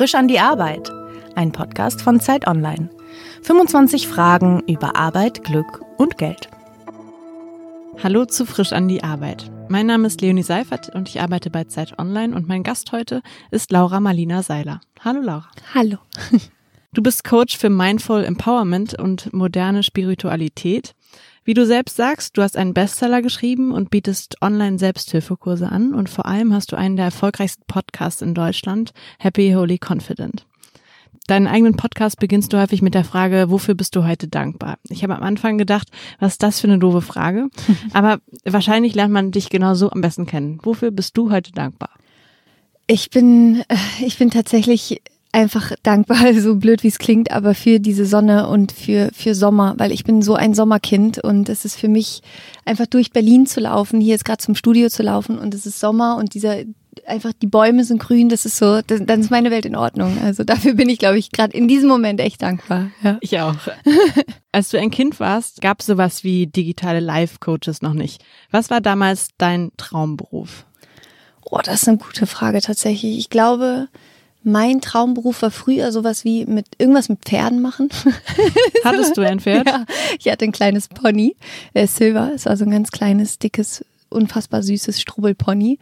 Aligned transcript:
Frisch 0.00 0.14
an 0.14 0.28
die 0.28 0.40
Arbeit, 0.40 0.90
ein 1.34 1.52
Podcast 1.52 2.00
von 2.00 2.20
Zeit 2.20 2.46
Online. 2.46 2.88
25 3.42 4.08
Fragen 4.08 4.62
über 4.66 4.96
Arbeit, 4.96 5.44
Glück 5.44 5.84
und 5.98 6.16
Geld. 6.16 6.48
Hallo 8.02 8.24
zu 8.24 8.46
Frisch 8.46 8.72
an 8.72 8.88
die 8.88 9.04
Arbeit. 9.04 9.50
Mein 9.68 9.84
Name 9.84 10.06
ist 10.06 10.22
Leonie 10.22 10.42
Seifert 10.42 10.88
und 10.94 11.10
ich 11.10 11.20
arbeite 11.20 11.50
bei 11.50 11.64
Zeit 11.64 11.98
Online 11.98 12.34
und 12.34 12.48
mein 12.48 12.62
Gast 12.62 12.92
heute 12.92 13.20
ist 13.50 13.72
Laura 13.72 14.00
Marlina 14.00 14.42
Seiler. 14.42 14.80
Hallo 15.04 15.20
Laura. 15.20 15.50
Hallo. 15.74 15.98
Du 16.94 17.02
bist 17.02 17.22
Coach 17.22 17.58
für 17.58 17.68
Mindful 17.68 18.24
Empowerment 18.24 18.98
und 18.98 19.34
moderne 19.34 19.82
Spiritualität. 19.82 20.94
Wie 21.50 21.54
du 21.54 21.66
selbst 21.66 21.96
sagst, 21.96 22.38
du 22.38 22.42
hast 22.42 22.56
einen 22.56 22.74
Bestseller 22.74 23.22
geschrieben 23.22 23.72
und 23.72 23.90
bietest 23.90 24.40
online 24.40 24.78
Selbsthilfekurse 24.78 25.68
an 25.68 25.94
und 25.94 26.08
vor 26.08 26.26
allem 26.26 26.54
hast 26.54 26.70
du 26.70 26.76
einen 26.76 26.94
der 26.94 27.06
erfolgreichsten 27.06 27.64
Podcasts 27.66 28.22
in 28.22 28.34
Deutschland, 28.34 28.92
Happy 29.18 29.50
Holy 29.50 29.80
Confident. 29.84 30.46
Deinen 31.26 31.48
eigenen 31.48 31.74
Podcast 31.74 32.20
beginnst 32.20 32.52
du 32.52 32.60
häufig 32.60 32.82
mit 32.82 32.94
der 32.94 33.02
Frage, 33.02 33.50
wofür 33.50 33.74
bist 33.74 33.96
du 33.96 34.06
heute 34.06 34.28
dankbar? 34.28 34.78
Ich 34.90 35.02
habe 35.02 35.16
am 35.16 35.24
Anfang 35.24 35.58
gedacht, 35.58 35.88
was 36.20 36.34
ist 36.34 36.44
das 36.44 36.60
für 36.60 36.68
eine 36.68 36.78
doofe 36.78 37.00
Frage? 37.00 37.48
Aber 37.94 38.20
wahrscheinlich 38.44 38.94
lernt 38.94 39.12
man 39.12 39.32
dich 39.32 39.50
genau 39.50 39.74
so 39.74 39.90
am 39.90 40.02
besten 40.02 40.26
kennen. 40.26 40.60
Wofür 40.62 40.92
bist 40.92 41.16
du 41.16 41.32
heute 41.32 41.50
dankbar? 41.50 41.90
Ich 42.86 43.10
bin, 43.10 43.64
äh, 43.66 43.76
ich 44.06 44.18
bin 44.18 44.30
tatsächlich 44.30 45.02
einfach 45.32 45.72
dankbar, 45.82 46.34
so 46.38 46.56
blöd 46.56 46.82
wie 46.82 46.88
es 46.88 46.98
klingt, 46.98 47.30
aber 47.30 47.54
für 47.54 47.80
diese 47.80 48.04
Sonne 48.04 48.48
und 48.48 48.72
für, 48.72 49.10
für 49.12 49.34
Sommer, 49.34 49.74
weil 49.78 49.92
ich 49.92 50.04
bin 50.04 50.22
so 50.22 50.34
ein 50.34 50.54
Sommerkind 50.54 51.18
und 51.18 51.48
es 51.48 51.64
ist 51.64 51.76
für 51.76 51.88
mich 51.88 52.22
einfach 52.64 52.86
durch 52.86 53.12
Berlin 53.12 53.46
zu 53.46 53.60
laufen, 53.60 54.00
hier 54.00 54.12
jetzt 54.12 54.24
gerade 54.24 54.42
zum 54.42 54.54
Studio 54.54 54.88
zu 54.88 55.02
laufen 55.02 55.38
und 55.38 55.54
es 55.54 55.66
ist 55.66 55.80
Sommer 55.80 56.16
und 56.16 56.34
dieser 56.34 56.64
einfach 57.06 57.32
die 57.32 57.46
Bäume 57.46 57.84
sind 57.84 58.00
grün, 58.00 58.28
das 58.28 58.44
ist 58.44 58.56
so, 58.56 58.82
das, 58.82 59.00
dann 59.04 59.20
ist 59.20 59.30
meine 59.30 59.50
Welt 59.50 59.64
in 59.64 59.76
Ordnung. 59.76 60.18
Also 60.24 60.44
dafür 60.44 60.74
bin 60.74 60.88
ich, 60.88 60.98
glaube 60.98 61.18
ich, 61.18 61.30
gerade 61.30 61.56
in 61.56 61.68
diesem 61.68 61.88
Moment 61.88 62.20
echt 62.20 62.42
dankbar. 62.42 62.90
Ja. 63.02 63.16
Ich 63.20 63.38
auch. 63.40 63.54
Als 64.52 64.70
du 64.70 64.78
ein 64.78 64.90
Kind 64.90 65.20
warst, 65.20 65.60
gab 65.60 65.80
es 65.80 65.86
sowas 65.86 66.24
wie 66.24 66.46
digitale 66.46 67.00
Life-Coaches 67.00 67.82
noch 67.82 67.94
nicht. 67.94 68.22
Was 68.50 68.70
war 68.70 68.80
damals 68.80 69.28
dein 69.38 69.70
Traumberuf? 69.76 70.66
Oh, 71.42 71.58
das 71.62 71.82
ist 71.82 71.88
eine 71.88 71.98
gute 71.98 72.26
Frage 72.26 72.60
tatsächlich. 72.60 73.18
Ich 73.18 73.30
glaube, 73.30 73.88
mein 74.42 74.80
Traumberuf 74.80 75.42
war 75.42 75.50
früher 75.50 75.92
sowas 75.92 76.24
wie 76.24 76.46
mit 76.46 76.66
irgendwas 76.78 77.08
mit 77.08 77.20
Pferden 77.24 77.60
machen. 77.60 77.90
Hattest 78.84 79.16
du 79.16 79.22
ein 79.22 79.40
Pferd? 79.40 79.66
Ja, 79.66 79.84
ich 80.18 80.30
hatte 80.30 80.44
ein 80.44 80.52
kleines 80.52 80.88
Pony, 80.88 81.36
äh, 81.74 81.86
Silver. 81.86 82.32
Es 82.34 82.46
war 82.46 82.56
so 82.56 82.64
ein 82.64 82.70
ganz 82.70 82.90
kleines, 82.90 83.38
dickes, 83.38 83.84
unfassbar 84.08 84.62
süßes 84.62 85.00
Strubbelpony. 85.00 85.78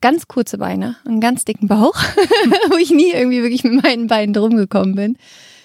Ganz 0.00 0.28
kurze 0.28 0.58
Beine, 0.58 0.96
einen 1.06 1.20
ganz 1.20 1.44
dicken 1.44 1.68
Bauch, 1.68 1.94
wo 2.70 2.76
ich 2.76 2.90
nie 2.90 3.12
irgendwie 3.12 3.42
wirklich 3.42 3.64
mit 3.64 3.82
meinen 3.82 4.06
Beinen 4.06 4.34
drum 4.34 4.56
gekommen 4.56 4.94
bin. 4.94 5.16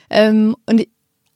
Ähm, 0.09 0.56
und 0.66 0.86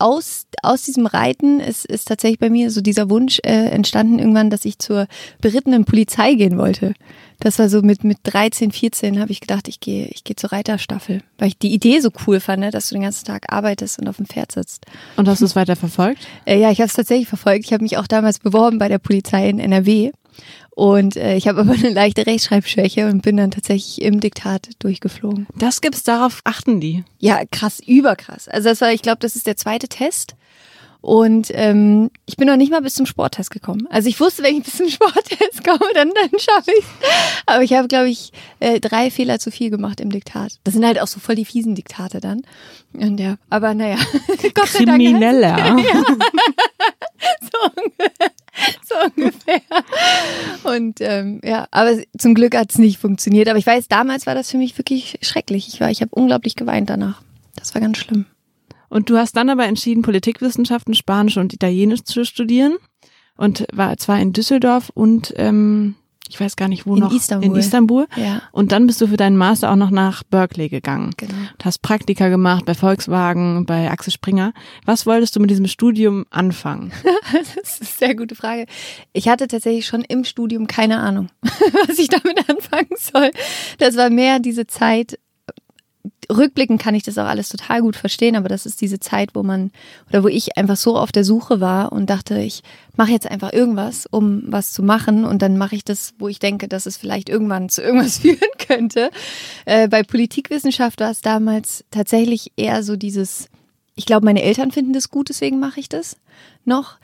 aus, 0.04 0.48
aus 0.62 0.84
diesem 0.84 1.06
Reiten 1.06 1.62
ist, 1.62 1.86
ist 1.86 2.10
tatsächlich 2.10 2.40
bei 2.40 2.50
mir 2.50 2.70
so 2.72 2.82
dieser 2.82 3.10
Wunsch 3.10 3.40
äh, 3.44 3.70
entstanden 3.70 4.20
irgendwann, 4.20 4.50
dass 4.50 4.66
ich 4.66 4.78
zur 4.78 5.08
berittenen 5.40 5.86
Polizei 5.86 6.34
gehen 6.34 6.58
wollte. 6.58 6.94
Das 7.40 7.58
war 7.58 7.70
so 7.70 7.82
mit, 7.82 8.04
mit 8.04 8.18
13, 8.24 8.72
14 8.72 9.20
habe 9.20 9.32
ich 9.32 9.40
gedacht, 9.40 9.70
ich 9.70 9.80
gehe 9.80 10.08
ich 10.08 10.26
gehe 10.26 10.36
zur 10.36 10.52
Reiterstaffel, 10.52 11.22
weil 11.38 11.48
ich 11.48 11.58
die 11.58 11.74
Idee 11.74 12.02
so 12.02 12.10
cool 12.28 12.42
fand, 12.42 12.60
ne, 12.60 12.72
dass 12.72 12.90
du 12.90 12.96
den 12.96 13.04
ganzen 13.04 13.26
Tag 13.26 13.52
arbeitest 13.52 14.00
und 14.00 14.10
auf 14.10 14.18
dem 14.18 14.26
Pferd 14.26 14.52
sitzt. 14.52 14.86
Und 15.16 15.28
hast 15.30 15.42
du 15.42 15.46
es 15.46 15.56
weiter 15.56 15.78
verfolgt? 15.78 16.28
Äh, 16.46 16.60
ja, 16.60 16.70
ich 16.70 16.80
habe 16.80 16.88
es 16.88 16.94
tatsächlich 16.94 17.30
verfolgt. 17.30 17.66
Ich 17.66 17.72
habe 17.72 17.84
mich 17.84 17.98
auch 17.98 18.08
damals 18.08 18.40
beworben 18.40 18.80
bei 18.80 18.90
der 18.90 19.00
Polizei 19.00 19.48
in 19.50 19.60
NRW. 19.60 20.12
Und 20.72 21.16
äh, 21.16 21.36
ich 21.36 21.48
habe 21.48 21.62
aber 21.62 21.74
eine 21.74 21.90
leichte 21.90 22.26
Rechtschreibschwäche 22.26 23.08
und 23.08 23.22
bin 23.22 23.38
dann 23.38 23.52
tatsächlich 23.52 24.02
im 24.02 24.20
Diktat 24.20 24.70
durchgeflogen. 24.80 25.48
Das 25.58 25.82
gibt's, 25.82 26.04
darauf 26.04 26.42
achten 26.44 26.80
die. 26.80 27.04
Ja, 27.20 27.42
krass, 27.52 27.80
überkrass. 27.86 28.48
Also 28.48 28.70
das 28.70 28.82
war, 28.82 28.92
ich 28.92 29.02
glaube, 29.02 29.20
das 29.20 29.36
ist 29.36 29.48
der 29.48 29.58
zweite 29.58 29.88
Test. 29.88 30.36
Und 31.04 31.52
ähm, 31.54 32.12
ich 32.26 32.38
bin 32.38 32.48
noch 32.48 32.56
nicht 32.56 32.72
mal 32.72 32.82
bis 32.82 32.96
zum 32.96 33.06
Sporttest 33.06 33.52
gekommen. 33.52 33.88
Also 33.90 34.08
ich 34.08 34.22
wusste, 34.22 34.42
wenn 34.42 34.56
ich 34.56 34.64
bis 34.64 34.78
zum 34.78 34.88
Sporttest 34.90 35.62
komme, 35.62 35.92
dann, 35.94 36.10
dann 36.16 36.40
schaffe 36.40 36.72
ich 36.80 36.86
Aber 37.46 37.62
ich 37.62 37.74
habe, 37.74 37.90
glaube 37.90 38.08
ich, 38.08 38.32
äh, 38.62 38.80
drei 38.80 39.12
Fehler 39.12 39.38
zu 39.38 39.52
viel 39.52 39.70
gemacht 39.70 40.00
im 40.00 40.12
Diktat. 40.12 40.60
Das 40.64 40.74
sind 40.76 40.86
halt 40.86 41.02
auch 41.02 41.08
so 41.08 41.20
voll 41.20 41.36
die 41.36 41.44
fiesen 41.44 41.76
Diktate 41.76 42.22
dann. 42.22 42.44
Und 42.94 43.20
ja, 43.20 43.36
aber 43.50 43.74
naja. 43.74 43.98
Gott 44.54 44.68
Krimineller. 44.68 45.58
Dank, 45.58 45.84
ja. 45.84 46.04
so, 47.42 47.70
ungefähr, 47.76 48.32
so 48.84 48.96
ungefähr. 49.16 49.62
Und 50.64 51.00
ähm, 51.02 51.42
ja, 51.44 51.68
aber 51.72 51.98
zum 52.18 52.34
Glück 52.34 52.56
hat 52.56 52.72
es 52.72 52.78
nicht 52.78 53.00
funktioniert. 53.00 53.48
Aber 53.48 53.58
ich 53.58 53.68
weiß, 53.68 53.88
damals 53.88 54.26
war 54.26 54.36
das 54.36 54.52
für 54.52 54.58
mich 54.58 54.78
wirklich 54.78 55.20
schrecklich. 55.22 55.68
Ich 55.68 55.80
war, 55.80 55.90
ich 55.90 56.02
habe 56.02 56.12
unglaublich 56.14 56.56
geweint 56.56 56.90
danach. 56.90 57.22
Das 57.56 57.74
war 57.74 57.82
ganz 57.82 57.98
schlimm. 57.98 58.26
Und 58.90 59.10
du 59.10 59.18
hast 59.18 59.36
dann 59.36 59.50
aber 59.50 59.66
entschieden, 59.66 60.04
Politikwissenschaften, 60.04 60.94
Spanisch 60.94 61.38
und 61.38 61.54
Italienisch 61.54 62.04
zu 62.04 62.26
studieren 62.26 62.78
und 63.36 63.66
war 63.74 63.98
zwar 63.98 64.20
in 64.20 64.34
Düsseldorf 64.34 64.92
und 64.94 65.34
ähm, 65.38 65.96
ich 66.34 66.40
weiß 66.40 66.56
gar 66.56 66.68
nicht 66.68 66.88
wo 66.88 66.96
in 66.96 67.02
noch 67.02 67.14
Istanbul. 67.14 67.48
in 67.48 67.56
Istanbul. 67.56 68.08
Ja. 68.16 68.42
Und 68.52 68.72
dann 68.72 68.88
bist 68.88 69.00
du 69.02 69.08
für 69.08 69.18
deinen 69.18 69.38
Master 69.38 69.72
auch 69.72 69.76
noch 69.76 69.92
nach 69.92 70.24
Berkeley 70.24 70.68
gegangen. 70.68 71.12
Genau. 71.18 71.34
Du 71.60 71.66
hast 71.66 71.84
Praktika 71.84 72.30
gemacht 72.30 72.66
bei 72.66 72.74
Volkswagen, 72.74 73.68
bei 73.68 73.92
Axel 73.92 74.12
Springer. 74.12 74.52
Was 74.84 75.06
wolltest 75.06 75.36
du 75.36 75.40
mit 75.40 75.52
diesem 75.52 75.68
Studium 75.68 76.26
anfangen? 76.32 76.92
das 77.32 77.56
ist 77.56 77.82
eine 77.82 77.90
sehr 78.00 78.16
gute 78.16 78.34
Frage. 78.34 78.66
Ich 79.14 79.28
hatte 79.28 79.48
tatsächlich 79.48 79.86
schon 79.86 80.02
im 80.02 80.24
Studium 80.24 80.66
keine 80.66 80.98
Ahnung, 80.98 81.30
was 81.88 82.00
ich 82.00 82.10
damit 82.10 82.50
anfangen 82.50 82.90
soll. 82.98 83.30
Das 83.78 83.96
war 83.96 84.10
mehr 84.10 84.40
diese 84.40 84.66
Zeit, 84.66 85.20
rückblickend 86.32 86.82
kann 86.82 86.96
ich 86.96 87.04
das 87.04 87.18
auch 87.18 87.26
alles 87.26 87.50
total 87.50 87.82
gut 87.82 87.96
verstehen, 87.96 88.36
aber 88.36 88.50
das 88.50 88.66
ist 88.66 88.82
diese 88.82 89.00
Zeit, 89.00 89.32
wo 89.34 89.44
man 89.44 89.72
oder 90.10 90.24
wo 90.24 90.28
ich 90.28 90.58
einfach 90.58 90.78
so 90.78 90.98
auf 90.98 91.12
der 91.12 91.24
Suche 91.24 91.60
war 91.60 91.92
und 91.92 92.10
dachte, 92.10 92.40
ich 92.40 92.62
mache 92.96 93.12
jetzt 93.12 93.30
einfach 93.30 93.54
irgendwas, 93.54 94.06
um 94.10 94.44
was 94.48 94.72
zu 94.74 94.84
machen 94.84 95.26
und 95.26 95.42
dann 95.42 95.58
mache 95.58 95.76
ich 95.76 95.84
das, 95.84 96.14
wo 96.20 96.28
ich 96.28 96.40
denke, 96.40 96.68
dass 96.68 96.86
es 96.86 96.98
vielleicht 96.98 97.30
irgendwann 97.30 97.70
zu 97.70 97.82
irgendwas 97.82 98.18
führen 98.20 98.40
könnte. 98.68 99.10
Äh, 99.66 99.88
bei 99.88 100.04
Politikwissenschaft 100.04 101.00
war 101.00 101.12
es 101.12 101.22
damals 101.22 101.86
tatsächlich 101.92 102.52
eher 102.56 102.84
so 102.84 102.96
dieses, 102.96 103.50
ich 103.96 104.06
glaube, 104.06 104.26
meine 104.26 104.44
Eltern 104.44 104.72
finden 104.72 104.94
das 104.94 105.10
gut, 105.10 105.30
deswegen 105.30 105.60
mache 105.60 105.80
ich 105.80 105.90
das 105.90 106.18
noch. 106.66 106.98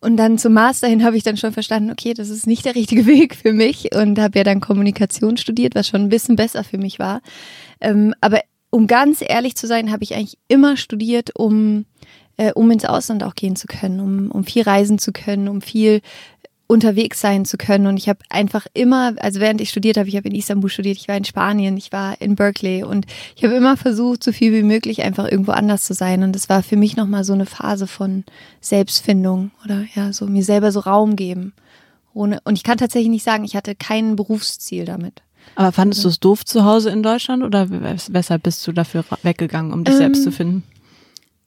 Und 0.00 0.18
dann 0.18 0.38
zum 0.38 0.52
Master 0.52 0.88
hin 0.88 1.04
habe 1.04 1.16
ich 1.16 1.22
dann 1.22 1.36
schon 1.36 1.52
verstanden, 1.52 1.90
okay, 1.90 2.14
das 2.14 2.28
ist 2.28 2.46
nicht 2.46 2.64
der 2.64 2.74
richtige 2.74 3.06
Weg 3.06 3.34
für 3.34 3.52
mich 3.52 3.94
und 3.94 4.18
habe 4.18 4.38
ja 4.38 4.44
dann 4.44 4.60
Kommunikation 4.60 5.36
studiert, 5.36 5.74
was 5.74 5.88
schon 5.88 6.02
ein 6.02 6.08
bisschen 6.08 6.36
besser 6.36 6.64
für 6.64 6.78
mich 6.78 6.98
war. 6.98 7.22
Ähm, 7.80 8.14
aber 8.20 8.40
um 8.70 8.86
ganz 8.86 9.22
ehrlich 9.26 9.56
zu 9.56 9.66
sein, 9.66 9.90
habe 9.90 10.04
ich 10.04 10.14
eigentlich 10.14 10.38
immer 10.48 10.76
studiert, 10.76 11.30
um, 11.34 11.86
äh, 12.36 12.52
um 12.52 12.70
ins 12.70 12.84
Ausland 12.84 13.22
auch 13.22 13.34
gehen 13.34 13.56
zu 13.56 13.66
können, 13.66 14.00
um, 14.00 14.30
um 14.30 14.44
viel 14.44 14.62
reisen 14.62 14.98
zu 14.98 15.12
können, 15.12 15.48
um 15.48 15.60
viel 15.60 16.02
unterwegs 16.66 17.20
sein 17.20 17.44
zu 17.44 17.56
können. 17.56 17.86
Und 17.86 17.96
ich 17.96 18.08
habe 18.08 18.20
einfach 18.28 18.66
immer, 18.74 19.14
also 19.18 19.40
während 19.40 19.60
ich 19.60 19.70
studiert 19.70 19.96
habe, 19.96 20.08
ich 20.08 20.16
habe 20.16 20.28
in 20.28 20.34
Istanbul 20.34 20.68
studiert, 20.68 20.96
ich 20.96 21.08
war 21.08 21.16
in 21.16 21.24
Spanien, 21.24 21.76
ich 21.76 21.92
war 21.92 22.20
in 22.20 22.34
Berkeley 22.34 22.82
und 22.82 23.06
ich 23.36 23.44
habe 23.44 23.54
immer 23.54 23.76
versucht, 23.76 24.24
so 24.24 24.32
viel 24.32 24.52
wie 24.52 24.62
möglich 24.64 25.02
einfach 25.02 25.30
irgendwo 25.30 25.52
anders 25.52 25.84
zu 25.84 25.94
sein. 25.94 26.22
Und 26.22 26.34
das 26.34 26.48
war 26.48 26.62
für 26.62 26.76
mich 26.76 26.96
nochmal 26.96 27.24
so 27.24 27.32
eine 27.32 27.46
Phase 27.46 27.86
von 27.86 28.24
Selbstfindung 28.60 29.52
oder 29.64 29.84
ja, 29.94 30.12
so 30.12 30.26
mir 30.26 30.44
selber 30.44 30.72
so 30.72 30.80
Raum 30.80 31.14
geben. 31.16 31.52
Ohne, 32.12 32.40
und 32.44 32.56
ich 32.56 32.64
kann 32.64 32.78
tatsächlich 32.78 33.10
nicht 33.10 33.24
sagen, 33.24 33.44
ich 33.44 33.54
hatte 33.54 33.74
kein 33.74 34.16
Berufsziel 34.16 34.86
damit. 34.86 35.22
Aber 35.54 35.72
fandest 35.72 36.04
du 36.04 36.08
es 36.08 36.20
doof 36.20 36.44
zu 36.44 36.64
Hause 36.64 36.90
in 36.90 37.02
Deutschland 37.02 37.42
oder 37.42 37.68
weshalb 37.70 38.42
bist 38.42 38.66
du 38.66 38.72
dafür 38.72 39.04
weggegangen, 39.22 39.72
um 39.72 39.84
dich 39.84 39.94
ähm, 39.94 39.98
selbst 39.98 40.22
zu 40.24 40.32
finden? 40.32 40.62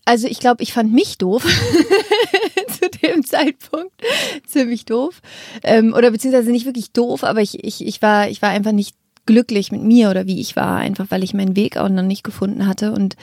Also 0.05 0.27
ich 0.27 0.39
glaube, 0.39 0.63
ich 0.63 0.73
fand 0.73 0.91
mich 0.91 1.17
doof. 1.17 1.43
Zu 2.79 2.89
dem 3.03 3.23
Zeitpunkt. 3.23 3.91
Ziemlich 4.47 4.85
doof. 4.85 5.21
Ähm, 5.63 5.93
oder 5.93 6.09
beziehungsweise 6.11 6.51
nicht 6.51 6.65
wirklich 6.65 6.91
doof, 6.91 7.23
aber 7.23 7.41
ich, 7.41 7.63
ich, 7.63 7.85
ich 7.85 8.01
war 8.01 8.29
ich 8.29 8.41
war 8.41 8.49
einfach 8.49 8.71
nicht 8.71 8.95
glücklich 9.27 9.71
mit 9.71 9.83
mir 9.83 10.09
oder 10.09 10.25
wie 10.25 10.39
ich 10.39 10.55
war, 10.55 10.77
einfach 10.77 11.05
weil 11.09 11.23
ich 11.23 11.35
meinen 11.35 11.55
Weg 11.55 11.77
auch 11.77 11.89
noch 11.89 12.01
nicht 12.01 12.23
gefunden 12.23 12.65
hatte. 12.65 12.91
Und 12.91 13.15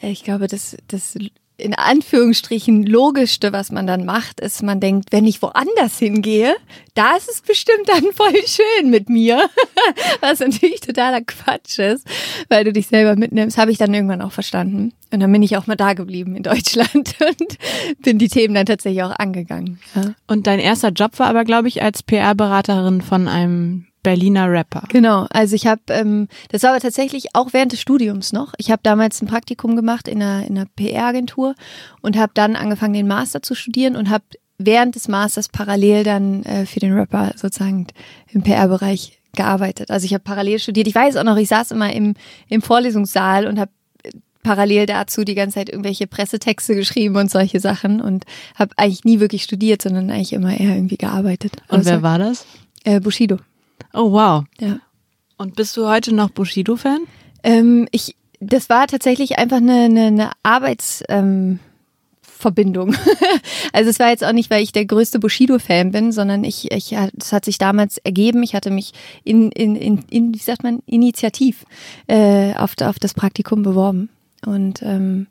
äh, 0.00 0.10
ich 0.10 0.24
glaube, 0.24 0.46
das, 0.46 0.76
das 0.88 1.18
in 1.56 1.74
Anführungsstrichen 1.74 2.84
logischste, 2.84 3.52
was 3.52 3.70
man 3.70 3.86
dann 3.86 4.04
macht, 4.04 4.40
ist, 4.40 4.62
man 4.62 4.80
denkt, 4.80 5.12
wenn 5.12 5.26
ich 5.26 5.42
woanders 5.42 5.98
hingehe, 5.98 6.56
da 6.94 7.16
ist 7.16 7.28
es 7.28 7.40
bestimmt 7.40 7.88
dann 7.88 8.12
voll 8.12 8.34
schön 8.46 8.90
mit 8.90 9.08
mir. 9.08 9.48
Was 10.20 10.40
natürlich 10.40 10.80
totaler 10.80 11.22
Quatsch 11.22 11.78
ist, 11.78 12.06
weil 12.48 12.64
du 12.64 12.72
dich 12.72 12.88
selber 12.88 13.16
mitnimmst, 13.16 13.58
habe 13.58 13.70
ich 13.70 13.78
dann 13.78 13.94
irgendwann 13.94 14.22
auch 14.22 14.32
verstanden. 14.32 14.92
Und 15.10 15.20
dann 15.20 15.32
bin 15.32 15.42
ich 15.42 15.56
auch 15.56 15.66
mal 15.66 15.76
da 15.76 15.94
geblieben 15.94 16.36
in 16.36 16.42
Deutschland 16.42 16.94
und 17.20 17.58
bin 18.00 18.18
die 18.18 18.28
Themen 18.28 18.54
dann 18.54 18.66
tatsächlich 18.66 19.02
auch 19.02 19.18
angegangen. 19.18 19.78
Ja. 19.94 20.14
Und 20.26 20.46
dein 20.46 20.58
erster 20.58 20.90
Job 20.90 21.18
war 21.18 21.28
aber, 21.28 21.44
glaube 21.44 21.68
ich, 21.68 21.82
als 21.82 22.02
PR-Beraterin 22.02 23.02
von 23.02 23.28
einem 23.28 23.86
Berliner 24.02 24.50
Rapper. 24.50 24.82
Genau, 24.88 25.26
also 25.30 25.54
ich 25.54 25.66
habe, 25.66 25.80
ähm, 25.88 26.28
das 26.50 26.62
war 26.62 26.70
aber 26.70 26.80
tatsächlich 26.80 27.34
auch 27.34 27.52
während 27.52 27.72
des 27.72 27.80
Studiums 27.80 28.32
noch. 28.32 28.52
Ich 28.58 28.70
habe 28.70 28.80
damals 28.82 29.22
ein 29.22 29.28
Praktikum 29.28 29.76
gemacht 29.76 30.08
in 30.08 30.22
einer, 30.22 30.46
in 30.46 30.58
einer 30.58 30.66
PR-Agentur 30.76 31.54
und 32.00 32.16
habe 32.16 32.32
dann 32.34 32.56
angefangen, 32.56 32.94
den 32.94 33.06
Master 33.06 33.42
zu 33.42 33.54
studieren 33.54 33.96
und 33.96 34.10
habe 34.10 34.24
während 34.58 34.94
des 34.94 35.08
Masters 35.08 35.48
parallel 35.48 36.04
dann 36.04 36.42
äh, 36.44 36.66
für 36.66 36.80
den 36.80 36.92
Rapper 36.92 37.32
sozusagen 37.36 37.86
im 38.30 38.42
PR-Bereich 38.42 39.18
gearbeitet. 39.34 39.90
Also 39.90 40.04
ich 40.04 40.14
habe 40.14 40.24
parallel 40.24 40.58
studiert. 40.58 40.86
Ich 40.86 40.94
weiß 40.94 41.16
auch 41.16 41.24
noch, 41.24 41.36
ich 41.36 41.48
saß 41.48 41.70
immer 41.70 41.92
im, 41.92 42.14
im 42.48 42.60
Vorlesungssaal 42.62 43.46
und 43.46 43.58
habe 43.58 43.70
parallel 44.42 44.86
dazu 44.86 45.24
die 45.24 45.34
ganze 45.34 45.54
Zeit 45.54 45.68
irgendwelche 45.68 46.06
Pressetexte 46.06 46.74
geschrieben 46.74 47.16
und 47.16 47.30
solche 47.30 47.60
Sachen 47.60 48.00
und 48.00 48.24
habe 48.56 48.72
eigentlich 48.76 49.04
nie 49.04 49.20
wirklich 49.20 49.44
studiert, 49.44 49.82
sondern 49.82 50.10
eigentlich 50.10 50.32
immer 50.32 50.58
eher 50.58 50.74
irgendwie 50.74 50.96
gearbeitet. 50.96 51.52
Und 51.68 51.78
also, 51.78 51.90
wer 51.90 52.02
war 52.02 52.18
das? 52.18 52.44
Äh, 52.84 53.00
Bushido. 53.00 53.38
Oh 53.92 54.12
wow. 54.12 54.44
Ja. 54.60 54.78
Und 55.36 55.56
bist 55.56 55.76
du 55.76 55.88
heute 55.88 56.14
noch 56.14 56.30
Bushido-Fan? 56.30 57.00
Ähm, 57.42 57.88
ich, 57.90 58.16
das 58.40 58.68
war 58.68 58.86
tatsächlich 58.86 59.38
einfach 59.38 59.58
eine, 59.58 59.84
eine, 59.84 60.06
eine 60.06 60.30
Arbeits. 60.42 61.02
Ähm, 61.08 61.58
Verbindung. 62.42 62.94
also 63.72 63.88
es 63.88 63.98
war 64.00 64.10
jetzt 64.10 64.24
auch 64.24 64.32
nicht, 64.32 64.50
weil 64.50 64.62
ich 64.62 64.72
der 64.72 64.84
größte 64.84 65.18
Bushido-Fan 65.20 65.92
bin, 65.92 66.12
sondern 66.12 66.44
ich, 66.44 66.70
ich, 66.72 66.92
es 66.92 67.32
hat 67.32 67.44
sich 67.44 67.56
damals 67.56 67.98
ergeben. 67.98 68.42
Ich 68.42 68.54
hatte 68.54 68.70
mich 68.70 68.92
in, 69.24 69.50
in, 69.52 69.76
in, 69.76 70.04
in 70.10 70.34
wie 70.34 70.38
sagt 70.38 70.64
man, 70.64 70.80
initiativ 70.84 71.64
äh, 72.08 72.54
auf, 72.56 72.74
auf 72.82 72.98
das 72.98 73.14
Praktikum 73.14 73.62
beworben 73.62 74.10
und 74.44 74.82
ähm, 74.82 75.28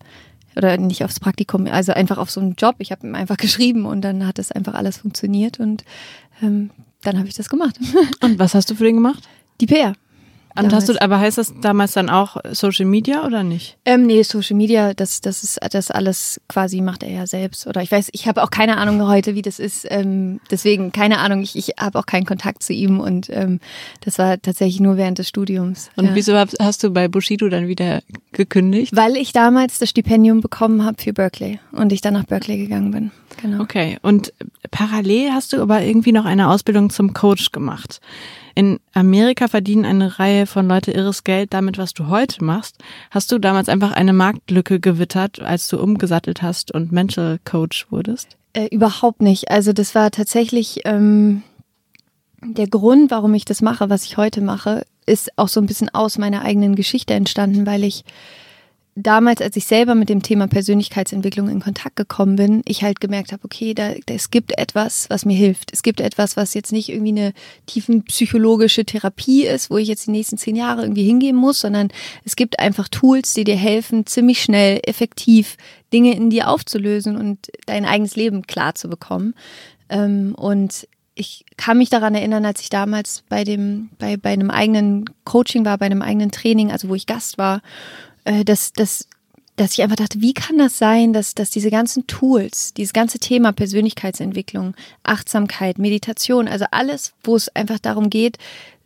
oder 0.56 0.78
nicht 0.78 1.04
aufs 1.04 1.20
Praktikum, 1.20 1.68
also 1.68 1.94
einfach 1.94 2.18
auf 2.18 2.32
so 2.32 2.42
einen 2.42 2.56
Job. 2.56 2.76
Ich 2.80 2.92
habe 2.92 3.06
ihm 3.06 3.16
einfach 3.16 3.38
geschrieben 3.46 3.86
und 3.86 4.02
dann 4.02 4.26
hat 4.26 4.40
es 4.40 4.52
einfach 4.52 4.74
alles 4.74 4.98
funktioniert 4.98 5.60
und 5.60 5.84
ähm, 6.42 6.72
dann 7.02 7.18
habe 7.18 7.28
ich 7.28 7.36
das 7.36 7.50
gemacht. 7.50 7.80
Und 8.22 8.40
was 8.40 8.54
hast 8.54 8.70
du 8.70 8.76
für 8.76 8.84
den 8.84 8.96
gemacht? 8.96 9.24
Die 9.60 9.68
PR. 9.68 9.94
Und 10.58 10.74
hast 10.74 10.90
du, 10.90 11.02
aber 11.02 11.20
heißt 11.20 11.38
das 11.38 11.54
damals 11.62 11.94
dann 11.94 12.10
auch 12.10 12.38
Social 12.52 12.86
Media 12.86 13.26
oder 13.26 13.44
nicht? 13.44 13.78
Ähm, 13.86 14.06
nee, 14.06 14.22
Social 14.24 14.58
Media, 14.58 14.94
das, 14.94 15.22
das 15.22 15.44
ist 15.44 15.60
das 15.72 15.92
alles 15.92 16.42
quasi 16.48 16.82
macht 16.82 17.04
er 17.04 17.10
ja 17.10 17.28
selbst. 17.28 17.68
Oder 17.68 17.82
ich 17.82 17.92
weiß, 17.92 18.10
ich 18.12 18.28
habe 18.28 18.44
auch 18.44 18.50
keine 18.50 18.78
Ahnung 18.78 19.08
heute, 19.08 19.36
wie 19.36 19.42
das 19.42 19.60
ist. 19.60 19.88
Ähm, 19.90 20.40
deswegen 20.50 20.92
keine 20.92 21.20
Ahnung, 21.20 21.42
ich, 21.42 21.56
ich 21.56 21.74
habe 21.80 21.98
auch 22.00 22.06
keinen 22.06 22.26
Kontakt 22.26 22.64
zu 22.64 22.74
ihm 22.74 23.00
und 23.00 23.30
ähm, 23.30 23.60
das 24.02 24.18
war 24.18 24.42
tatsächlich 24.42 24.80
nur 24.80 24.98
während 24.98 25.20
des 25.20 25.30
Studiums. 25.30 25.90
Und 25.96 26.06
ja. 26.06 26.16
wieso 26.16 26.34
hast 26.36 26.84
du 26.84 26.92
bei 26.92 27.08
Bushido 27.08 27.48
dann 27.50 27.68
wieder 27.68 28.02
gekündigt? 28.34 28.96
Weil 28.96 29.16
ich 29.16 29.32
damals 29.32 29.80
das 29.80 29.90
Stipendium 29.90 30.42
bekommen 30.42 30.84
habe 30.84 31.02
für 31.02 31.14
Berkeley 31.14 31.60
und 31.72 31.94
ich 31.94 32.02
dann 32.02 32.14
nach 32.14 32.26
Berkeley 32.26 32.58
gegangen 32.58 32.92
bin. 32.92 33.12
Genau. 33.42 33.62
Okay. 33.64 33.98
Und 34.02 34.34
parallel 34.70 35.32
hast 35.32 35.54
du 35.54 35.62
aber 35.62 35.82
irgendwie 35.82 36.12
noch 36.12 36.26
eine 36.26 36.50
Ausbildung 36.50 36.90
zum 36.90 37.14
Coach 37.14 37.52
gemacht. 37.52 38.00
In 38.54 38.80
Amerika 38.94 39.48
verdienen 39.48 39.86
eine 39.86 40.20
Reihe 40.20 40.46
von 40.46 40.68
Leute 40.68 40.92
irres 40.92 41.24
Geld 41.24 41.54
damit, 41.54 41.78
was 41.78 41.94
du 41.94 42.08
heute 42.08 42.44
machst. 42.44 42.78
Hast 43.10 43.32
du 43.32 43.40
damals 43.40 43.70
einfach 43.70 43.92
eine 43.92 44.14
Marktlücke 44.14 44.80
gewittert, 44.80 45.42
als 45.42 45.68
du 45.68 45.80
umgesattelt 45.80 46.42
hast 46.42 46.72
und 46.74 46.92
Mental 46.92 47.40
Coach 47.46 47.88
wurdest? 47.90 48.38
Äh, 48.54 48.68
überhaupt 48.68 49.22
nicht. 49.22 49.50
Also 49.50 49.72
das 49.72 49.96
war 49.96 50.12
tatsächlich 50.12 50.82
ähm, 50.84 51.44
der 52.44 52.68
Grund, 52.68 53.12
warum 53.12 53.34
ich 53.34 53.46
das 53.46 53.62
mache, 53.62 53.90
was 53.90 54.04
ich 54.04 54.18
heute 54.18 54.42
mache, 54.42 54.84
ist 55.06 55.38
auch 55.38 55.48
so 55.48 55.62
ein 55.62 55.66
bisschen 55.66 55.90
aus 55.90 56.18
meiner 56.18 56.42
eigenen 56.44 56.76
Geschichte 56.76 57.14
entstanden, 57.14 57.66
weil 57.66 57.84
ich 57.84 58.04
damals, 58.96 59.42
als 59.42 59.56
ich 59.56 59.66
selber 59.66 59.96
mit 59.96 60.10
dem 60.10 60.22
Thema 60.22 60.48
Persönlichkeitsentwicklung 60.48 61.48
in 61.50 61.62
Kontakt 61.62 61.96
gekommen 61.96 62.36
bin, 62.36 62.62
ich 62.66 62.84
halt 62.84 63.00
gemerkt 63.00 63.32
habe, 63.32 63.44
okay, 63.46 63.74
da, 63.74 63.94
da, 64.06 64.14
es 64.14 64.32
gibt 64.32 64.58
etwas, 64.58 65.10
was 65.10 65.26
mir 65.26 65.36
hilft. 65.36 65.72
Es 65.72 65.82
gibt 65.82 66.02
etwas, 66.02 66.36
was 66.36 66.54
jetzt 66.54 66.72
nicht 66.72 66.90
irgendwie 66.90 67.12
eine 67.12 67.34
tiefen 67.66 68.04
psychologische 68.04 68.84
Therapie 68.84 69.46
ist, 69.46 69.70
wo 69.70 69.78
ich 69.78 69.88
jetzt 69.88 70.08
die 70.08 70.12
nächsten 70.12 70.38
zehn 70.38 70.56
Jahre 70.56 70.84
irgendwie 70.84 71.06
hingehen 71.06 71.36
muss, 71.36 71.62
sondern 71.62 71.90
es 72.26 72.36
gibt 72.36 72.60
einfach 72.60 72.90
Tools, 72.90 73.34
die 73.34 73.46
dir 73.46 73.56
helfen, 73.56 74.06
ziemlich 74.06 74.42
schnell, 74.42 74.82
effektiv 74.84 75.58
Dinge 75.94 76.14
in 76.14 76.30
dir 76.30 76.50
aufzulösen 76.50 77.16
und 77.16 77.52
dein 77.66 77.86
eigenes 77.86 78.16
Leben 78.16 78.44
klar 78.44 78.76
zu 78.76 78.90
bekommen. 78.90 79.36
Ähm, 79.90 80.36
und 80.36 80.88
ich 81.16 81.46
kann 81.58 81.78
mich 81.78 81.90
daran 81.90 82.16
erinnern, 82.16 82.46
als 82.46 82.62
ich 82.62 82.70
damals 82.70 83.24
bei 83.30 83.44
dem, 83.44 83.90
bei, 84.00 84.18
bei 84.18 84.32
einem 84.32 84.50
eigenen 84.50 85.06
Coaching 85.24 85.66
war, 85.66 85.78
bei 85.78 85.86
einem 85.86 86.02
eigenen 86.02 86.32
Training, 86.32 86.72
also 86.72 86.90
wo 86.90 86.96
ich 86.96 87.06
Gast 87.06 87.38
war 87.38 87.62
äh, 88.26 88.44
dass, 88.44 88.74
dass, 88.74 89.08
dass 89.56 89.74
ich 89.74 89.82
einfach 89.82 89.96
dachte, 89.96 90.22
wie 90.22 90.34
kann 90.34 90.58
das 90.58 90.78
sein, 90.78 91.14
dass, 91.14 91.36
dass 91.36 91.50
diese 91.50 91.70
ganzen 91.70 92.08
Tools, 92.08 92.74
dieses 92.74 92.94
ganze 92.94 93.20
Thema 93.20 93.52
Persönlichkeitsentwicklung, 93.52 94.76
Achtsamkeit, 95.04 95.78
Meditation, 95.78 96.48
also 96.48 96.66
alles, 96.72 97.14
wo 97.24 97.36
es 97.36 97.54
einfach 97.56 97.80
darum 97.80 98.10
geht, 98.10 98.38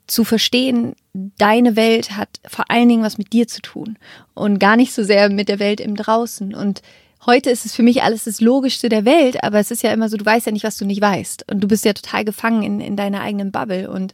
zu 0.07 0.23
verstehen, 0.23 0.95
deine 1.13 1.75
Welt 1.75 2.15
hat 2.15 2.29
vor 2.47 2.69
allen 2.69 2.89
Dingen 2.89 3.03
was 3.03 3.17
mit 3.17 3.33
dir 3.33 3.47
zu 3.47 3.61
tun 3.61 3.97
und 4.33 4.59
gar 4.59 4.75
nicht 4.75 4.93
so 4.93 5.03
sehr 5.03 5.29
mit 5.29 5.49
der 5.49 5.59
Welt 5.59 5.79
im 5.79 5.95
Draußen. 5.95 6.53
Und 6.53 6.81
heute 7.25 7.49
ist 7.49 7.65
es 7.65 7.73
für 7.73 7.83
mich 7.83 8.03
alles 8.03 8.25
das 8.25 8.41
Logischste 8.41 8.89
der 8.89 9.05
Welt, 9.05 9.43
aber 9.43 9.59
es 9.59 9.71
ist 9.71 9.81
ja 9.81 9.91
immer 9.91 10.09
so, 10.09 10.17
du 10.17 10.25
weißt 10.25 10.45
ja 10.45 10.51
nicht, 10.51 10.63
was 10.63 10.77
du 10.77 10.85
nicht 10.85 11.01
weißt. 11.01 11.51
Und 11.51 11.61
du 11.61 11.67
bist 11.67 11.85
ja 11.85 11.93
total 11.93 12.23
gefangen 12.23 12.63
in, 12.63 12.81
in 12.81 12.95
deiner 12.95 13.21
eigenen 13.21 13.51
Bubble. 13.51 13.89
Und 13.89 14.13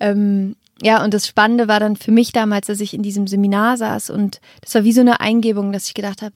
ähm, 0.00 0.56
ja, 0.82 1.02
und 1.04 1.14
das 1.14 1.26
Spannende 1.26 1.68
war 1.68 1.80
dann 1.80 1.96
für 1.96 2.10
mich 2.10 2.32
damals, 2.32 2.66
dass 2.66 2.80
ich 2.80 2.92
in 2.92 3.02
diesem 3.02 3.26
Seminar 3.26 3.76
saß 3.76 4.10
und 4.10 4.40
das 4.60 4.74
war 4.74 4.84
wie 4.84 4.92
so 4.92 5.00
eine 5.00 5.20
Eingebung, 5.20 5.72
dass 5.72 5.86
ich 5.86 5.94
gedacht 5.94 6.22
habe, 6.22 6.34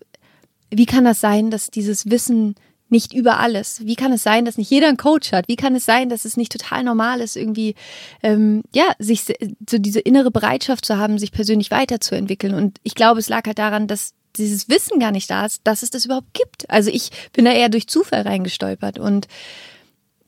wie 0.70 0.86
kann 0.86 1.04
das 1.04 1.20
sein, 1.20 1.50
dass 1.50 1.70
dieses 1.70 2.10
Wissen 2.10 2.54
nicht 2.88 3.12
über 3.12 3.40
alles? 3.40 3.84
Wie 3.84 3.96
kann 3.96 4.12
es 4.12 4.22
sein, 4.22 4.44
dass 4.44 4.58
nicht 4.58 4.70
jeder 4.70 4.88
einen 4.88 4.96
Coach 4.96 5.32
hat? 5.32 5.48
Wie 5.48 5.56
kann 5.56 5.74
es 5.74 5.84
sein, 5.84 6.08
dass 6.08 6.24
es 6.24 6.36
nicht 6.36 6.52
total 6.52 6.84
normal 6.84 7.20
ist, 7.20 7.36
irgendwie 7.36 7.74
ähm, 8.22 8.62
ja 8.72 8.84
sich 8.98 9.24
so 9.68 9.78
diese 9.78 10.00
innere 10.00 10.30
Bereitschaft 10.30 10.84
zu 10.84 10.96
haben, 10.96 11.18
sich 11.18 11.32
persönlich 11.32 11.70
weiterzuentwickeln? 11.70 12.54
Und 12.54 12.78
ich 12.84 12.94
glaube, 12.94 13.18
es 13.18 13.28
lag 13.28 13.46
halt 13.46 13.58
daran, 13.58 13.88
dass 13.88 14.14
dieses 14.36 14.68
Wissen 14.68 15.00
gar 15.00 15.10
nicht 15.10 15.30
da 15.30 15.46
ist, 15.46 15.62
dass 15.64 15.82
es 15.82 15.90
das 15.90 16.04
überhaupt 16.04 16.32
gibt. 16.34 16.68
Also 16.70 16.90
ich 16.90 17.10
bin 17.32 17.44
da 17.44 17.52
eher 17.52 17.68
durch 17.68 17.88
Zufall 17.88 18.22
reingestolpert 18.22 18.98
und 18.98 19.26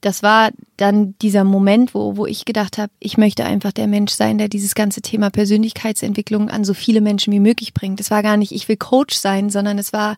das 0.00 0.22
war 0.22 0.50
dann 0.76 1.14
dieser 1.20 1.44
Moment, 1.44 1.94
wo, 1.94 2.16
wo 2.16 2.26
ich 2.26 2.44
gedacht 2.44 2.78
habe, 2.78 2.92
ich 3.00 3.18
möchte 3.18 3.44
einfach 3.44 3.72
der 3.72 3.86
Mensch 3.86 4.12
sein, 4.12 4.38
der 4.38 4.48
dieses 4.48 4.74
ganze 4.74 5.02
Thema 5.02 5.30
Persönlichkeitsentwicklung 5.30 6.50
an 6.50 6.64
so 6.64 6.74
viele 6.74 7.00
Menschen 7.00 7.32
wie 7.32 7.40
möglich 7.40 7.74
bringt. 7.74 8.00
Es 8.00 8.10
war 8.10 8.22
gar 8.22 8.36
nicht, 8.36 8.52
ich 8.52 8.68
will 8.68 8.76
Coach 8.76 9.16
sein, 9.16 9.50
sondern 9.50 9.78
es 9.78 9.92
war, 9.92 10.16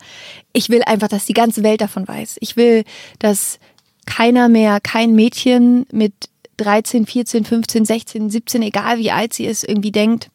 ich 0.53 0.69
will 0.69 0.83
einfach, 0.85 1.09
dass 1.09 1.25
die 1.25 1.33
ganze 1.33 1.63
Welt 1.63 1.81
davon 1.81 2.07
weiß. 2.07 2.37
Ich 2.41 2.57
will, 2.57 2.85
dass 3.19 3.59
keiner 4.07 4.49
mehr, 4.49 4.81
kein 4.81 5.15
Mädchen 5.15 5.87
mit 5.93 6.13
13, 6.59 7.07
14, 7.07 7.45
15, 7.45 7.85
16, 7.87 8.31
17, 8.31 8.63
egal 8.63 8.99
wie 8.99 9.11
alt 9.11 9.33
sie 9.33 9.47
ist, 9.47 9.67
irgendwie 9.67 9.93
denkt, 9.93 10.31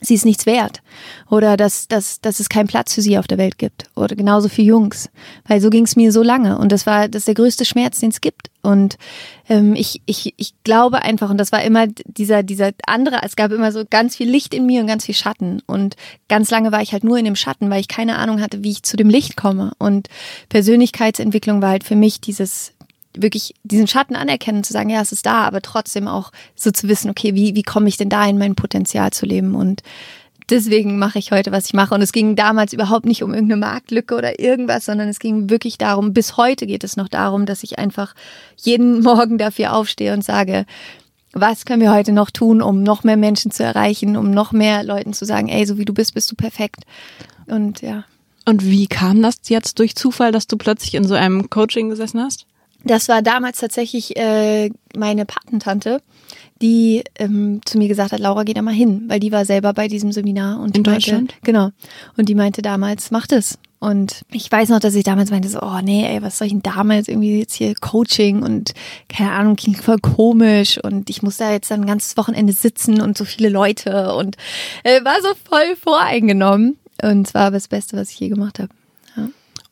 sie 0.00 0.14
ist 0.14 0.24
nichts 0.24 0.46
wert. 0.46 0.82
Oder 1.30 1.56
dass, 1.56 1.88
dass, 1.88 2.20
dass 2.20 2.40
es 2.40 2.48
keinen 2.48 2.66
Platz 2.66 2.94
für 2.94 3.02
sie 3.02 3.18
auf 3.18 3.26
der 3.26 3.38
Welt 3.38 3.58
gibt. 3.58 3.84
Oder 3.94 4.14
genauso 4.14 4.48
für 4.48 4.62
Jungs, 4.62 5.10
weil 5.46 5.60
so 5.60 5.70
ging 5.70 5.84
es 5.84 5.96
mir 5.96 6.12
so 6.12 6.22
lange. 6.22 6.58
Und 6.58 6.72
das 6.72 6.86
war 6.86 7.08
das 7.08 7.20
ist 7.20 7.28
der 7.28 7.34
größte 7.34 7.64
Schmerz, 7.64 8.00
den 8.00 8.10
es 8.10 8.20
gibt. 8.20 8.50
Und 8.62 8.98
ähm, 9.48 9.74
ich, 9.74 10.02
ich, 10.06 10.34
ich 10.36 10.54
glaube 10.64 11.02
einfach 11.02 11.30
und 11.30 11.38
das 11.38 11.52
war 11.52 11.62
immer 11.62 11.86
dieser 11.86 12.42
dieser 12.42 12.72
andere, 12.86 13.20
es 13.22 13.36
gab 13.36 13.52
immer 13.52 13.72
so 13.72 13.84
ganz 13.88 14.16
viel 14.16 14.28
Licht 14.28 14.52
in 14.52 14.66
mir 14.66 14.80
und 14.80 14.86
ganz 14.86 15.06
viel 15.06 15.14
Schatten. 15.14 15.62
Und 15.66 15.96
ganz 16.28 16.50
lange 16.50 16.72
war 16.72 16.82
ich 16.82 16.92
halt 16.92 17.04
nur 17.04 17.18
in 17.18 17.24
dem 17.24 17.36
Schatten, 17.36 17.70
weil 17.70 17.80
ich 17.80 17.88
keine 17.88 18.16
Ahnung 18.16 18.40
hatte, 18.40 18.62
wie 18.62 18.72
ich 18.72 18.82
zu 18.82 18.96
dem 18.96 19.08
Licht 19.08 19.36
komme. 19.36 19.72
Und 19.78 20.08
Persönlichkeitsentwicklung 20.48 21.62
war 21.62 21.70
halt 21.70 21.84
für 21.84 21.96
mich 21.96 22.20
dieses 22.20 22.72
wirklich 23.22 23.54
diesen 23.64 23.86
Schatten 23.86 24.16
anerkennen, 24.16 24.64
zu 24.64 24.72
sagen, 24.72 24.90
ja, 24.90 25.00
es 25.00 25.12
ist 25.12 25.26
da, 25.26 25.44
aber 25.44 25.62
trotzdem 25.62 26.08
auch 26.08 26.32
so 26.54 26.70
zu 26.70 26.88
wissen, 26.88 27.10
okay, 27.10 27.34
wie, 27.34 27.54
wie 27.54 27.62
komme 27.62 27.88
ich 27.88 27.96
denn 27.96 28.08
da 28.08 28.26
in 28.26 28.38
mein 28.38 28.54
Potenzial 28.54 29.10
zu 29.10 29.26
leben 29.26 29.54
und 29.54 29.82
deswegen 30.50 30.98
mache 30.98 31.18
ich 31.18 31.32
heute, 31.32 31.52
was 31.52 31.66
ich 31.66 31.74
mache. 31.74 31.94
Und 31.94 32.02
es 32.02 32.12
ging 32.12 32.36
damals 32.36 32.72
überhaupt 32.72 33.06
nicht 33.06 33.22
um 33.22 33.34
irgendeine 33.34 33.60
Marktlücke 33.60 34.14
oder 34.14 34.38
irgendwas, 34.38 34.84
sondern 34.84 35.08
es 35.08 35.18
ging 35.18 35.50
wirklich 35.50 35.78
darum, 35.78 36.12
bis 36.12 36.36
heute 36.36 36.66
geht 36.66 36.84
es 36.84 36.96
noch 36.96 37.08
darum, 37.08 37.46
dass 37.46 37.62
ich 37.62 37.78
einfach 37.78 38.14
jeden 38.56 39.00
Morgen 39.02 39.38
dafür 39.38 39.74
aufstehe 39.74 40.12
und 40.12 40.24
sage, 40.24 40.66
was 41.32 41.66
können 41.66 41.82
wir 41.82 41.92
heute 41.92 42.12
noch 42.12 42.30
tun, 42.30 42.62
um 42.62 42.82
noch 42.82 43.04
mehr 43.04 43.18
Menschen 43.18 43.50
zu 43.50 43.62
erreichen, 43.62 44.16
um 44.16 44.30
noch 44.30 44.52
mehr 44.52 44.82
Leuten 44.82 45.12
zu 45.12 45.26
sagen, 45.26 45.48
ey, 45.48 45.66
so 45.66 45.76
wie 45.76 45.84
du 45.84 45.92
bist, 45.92 46.14
bist 46.14 46.30
du 46.30 46.34
perfekt. 46.34 46.84
Und 47.46 47.82
ja. 47.82 48.04
Und 48.46 48.64
wie 48.64 48.86
kam 48.86 49.22
das 49.22 49.36
jetzt 49.48 49.78
durch 49.80 49.96
Zufall, 49.96 50.32
dass 50.32 50.46
du 50.46 50.56
plötzlich 50.56 50.94
in 50.94 51.04
so 51.04 51.14
einem 51.14 51.50
Coaching 51.50 51.90
gesessen 51.90 52.20
hast? 52.20 52.46
Das 52.86 53.08
war 53.08 53.20
damals 53.20 53.58
tatsächlich 53.58 54.16
äh, 54.16 54.70
meine 54.96 55.26
Patentante, 55.26 56.00
die 56.62 57.02
ähm, 57.18 57.60
zu 57.64 57.78
mir 57.78 57.88
gesagt 57.88 58.12
hat, 58.12 58.20
Laura, 58.20 58.44
geh 58.44 58.54
da 58.54 58.62
mal 58.62 58.72
hin, 58.72 59.04
weil 59.08 59.20
die 59.20 59.32
war 59.32 59.44
selber 59.44 59.72
bei 59.72 59.88
diesem 59.88 60.12
Seminar 60.12 60.60
und 60.60 60.76
in 60.76 60.82
meinte, 60.82 60.92
Deutschland. 60.92 61.34
Genau. 61.42 61.70
Und 62.16 62.28
die 62.28 62.34
meinte 62.34 62.62
damals, 62.62 63.10
mach 63.10 63.26
das. 63.26 63.58
Und 63.78 64.22
ich 64.32 64.50
weiß 64.50 64.70
noch, 64.70 64.80
dass 64.80 64.94
ich 64.94 65.04
damals 65.04 65.30
meinte 65.30 65.48
so, 65.48 65.60
oh 65.60 65.80
nee, 65.82 66.06
ey, 66.06 66.22
was 66.22 66.38
soll 66.38 66.46
ich 66.46 66.52
denn 66.52 66.62
damals 66.62 67.08
irgendwie 67.08 67.40
jetzt 67.40 67.54
hier 67.54 67.74
Coaching 67.74 68.42
und 68.42 68.72
keine 69.08 69.32
Ahnung, 69.32 69.56
klingt 69.56 69.78
voll 69.78 69.98
komisch 69.98 70.82
und 70.82 71.10
ich 71.10 71.22
muss 71.22 71.36
da 71.36 71.52
jetzt 71.52 71.70
dann 71.70 71.82
ein 71.82 71.86
ganzes 71.86 72.16
Wochenende 72.16 72.52
sitzen 72.52 73.00
und 73.00 73.18
so 73.18 73.24
viele 73.24 73.50
Leute 73.50 74.14
und 74.14 74.36
äh, 74.82 75.04
war 75.04 75.20
so 75.20 75.28
voll 75.44 75.76
voreingenommen. 75.76 76.78
Und 77.02 77.26
es 77.26 77.34
war 77.34 77.42
aber 77.42 77.56
das 77.56 77.68
Beste, 77.68 77.96
was 77.98 78.10
ich 78.10 78.18
je 78.18 78.28
gemacht 78.28 78.58
habe. 78.58 78.70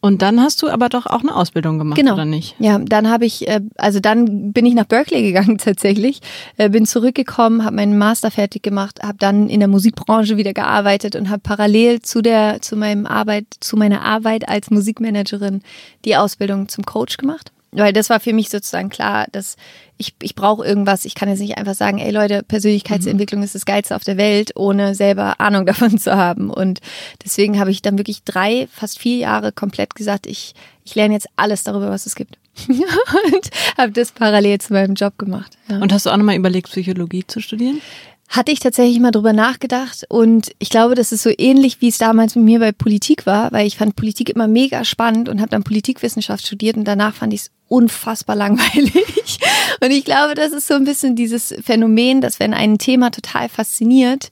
Und 0.04 0.20
dann 0.20 0.38
hast 0.38 0.60
du 0.60 0.68
aber 0.68 0.90
doch 0.90 1.06
auch 1.06 1.22
eine 1.22 1.34
Ausbildung 1.34 1.78
gemacht, 1.78 1.96
genau. 1.96 2.12
oder 2.12 2.26
nicht? 2.26 2.56
Ja, 2.58 2.78
dann 2.78 3.08
habe 3.08 3.24
ich, 3.24 3.48
äh, 3.48 3.62
also 3.76 4.00
dann 4.00 4.52
bin 4.52 4.66
ich 4.66 4.74
nach 4.74 4.84
Berkeley 4.84 5.22
gegangen 5.22 5.56
tatsächlich, 5.64 6.20
äh, 6.58 6.68
bin 6.68 6.84
zurückgekommen, 6.84 7.64
habe 7.64 7.76
meinen 7.76 7.96
Master 7.96 8.30
fertig 8.30 8.62
gemacht, 8.62 9.02
habe 9.02 9.16
dann 9.18 9.48
in 9.48 9.60
der 9.60 9.68
Musikbranche 9.70 10.36
wieder 10.36 10.52
gearbeitet 10.52 11.16
und 11.16 11.30
habe 11.30 11.40
parallel 11.40 12.02
zu 12.02 12.20
der, 12.20 12.60
zu 12.60 12.76
meinem 12.76 13.06
Arbeit, 13.06 13.46
zu 13.60 13.78
meiner 13.78 14.02
Arbeit 14.02 14.46
als 14.46 14.70
Musikmanagerin 14.70 15.62
die 16.04 16.16
Ausbildung 16.16 16.68
zum 16.68 16.84
Coach 16.84 17.16
gemacht 17.16 17.53
weil 17.74 17.92
das 17.92 18.10
war 18.10 18.20
für 18.20 18.32
mich 18.32 18.48
sozusagen 18.48 18.88
klar, 18.88 19.26
dass 19.32 19.56
ich, 19.96 20.14
ich 20.22 20.34
brauche 20.34 20.64
irgendwas. 20.64 21.04
Ich 21.04 21.14
kann 21.14 21.28
jetzt 21.28 21.40
nicht 21.40 21.58
einfach 21.58 21.74
sagen, 21.74 21.98
ey 21.98 22.10
Leute, 22.10 22.42
Persönlichkeitsentwicklung 22.42 23.40
mhm. 23.40 23.44
ist 23.44 23.54
das 23.54 23.64
Geilste 23.64 23.94
auf 23.94 24.04
der 24.04 24.16
Welt, 24.16 24.52
ohne 24.56 24.94
selber 24.94 25.40
Ahnung 25.40 25.66
davon 25.66 25.98
zu 25.98 26.16
haben. 26.16 26.50
Und 26.50 26.80
deswegen 27.24 27.58
habe 27.58 27.70
ich 27.70 27.82
dann 27.82 27.98
wirklich 27.98 28.24
drei, 28.24 28.68
fast 28.72 28.98
vier 28.98 29.16
Jahre 29.16 29.52
komplett 29.52 29.94
gesagt, 29.94 30.26
ich, 30.26 30.54
ich 30.84 30.94
lerne 30.94 31.14
jetzt 31.14 31.28
alles 31.36 31.64
darüber, 31.64 31.90
was 31.90 32.06
es 32.06 32.14
gibt. 32.14 32.38
und 32.68 33.50
habe 33.76 33.92
das 33.92 34.12
parallel 34.12 34.60
zu 34.60 34.72
meinem 34.72 34.94
Job 34.94 35.18
gemacht. 35.18 35.56
Ja. 35.68 35.78
Und 35.78 35.92
hast 35.92 36.06
du 36.06 36.10
auch 36.10 36.16
nochmal 36.16 36.36
überlegt, 36.36 36.70
Psychologie 36.70 37.26
zu 37.26 37.40
studieren? 37.40 37.80
Hatte 38.28 38.52
ich 38.52 38.58
tatsächlich 38.58 38.98
mal 39.00 39.10
drüber 39.10 39.32
nachgedacht 39.32 40.04
und 40.08 40.50
ich 40.58 40.70
glaube, 40.70 40.94
das 40.94 41.12
ist 41.12 41.22
so 41.22 41.30
ähnlich, 41.36 41.80
wie 41.80 41.88
es 41.88 41.98
damals 41.98 42.34
mit 42.34 42.44
mir 42.44 42.58
bei 42.58 42.72
Politik 42.72 43.26
war, 43.26 43.52
weil 43.52 43.66
ich 43.66 43.76
fand 43.76 43.96
Politik 43.96 44.30
immer 44.30 44.48
mega 44.48 44.84
spannend 44.84 45.28
und 45.28 45.40
habe 45.40 45.50
dann 45.50 45.62
Politikwissenschaft 45.62 46.46
studiert 46.46 46.76
und 46.76 46.84
danach 46.84 47.14
fand 47.14 47.32
ich 47.32 47.42
es 47.42 47.50
unfassbar 47.68 48.36
langweilig. 48.36 49.38
Und 49.80 49.90
ich 49.90 50.04
glaube, 50.04 50.34
das 50.34 50.52
ist 50.52 50.66
so 50.66 50.74
ein 50.74 50.84
bisschen 50.84 51.16
dieses 51.16 51.54
Phänomen, 51.62 52.20
dass 52.20 52.38
wenn 52.38 52.54
ein 52.54 52.78
Thema 52.78 53.10
total 53.10 53.48
fasziniert, 53.48 54.30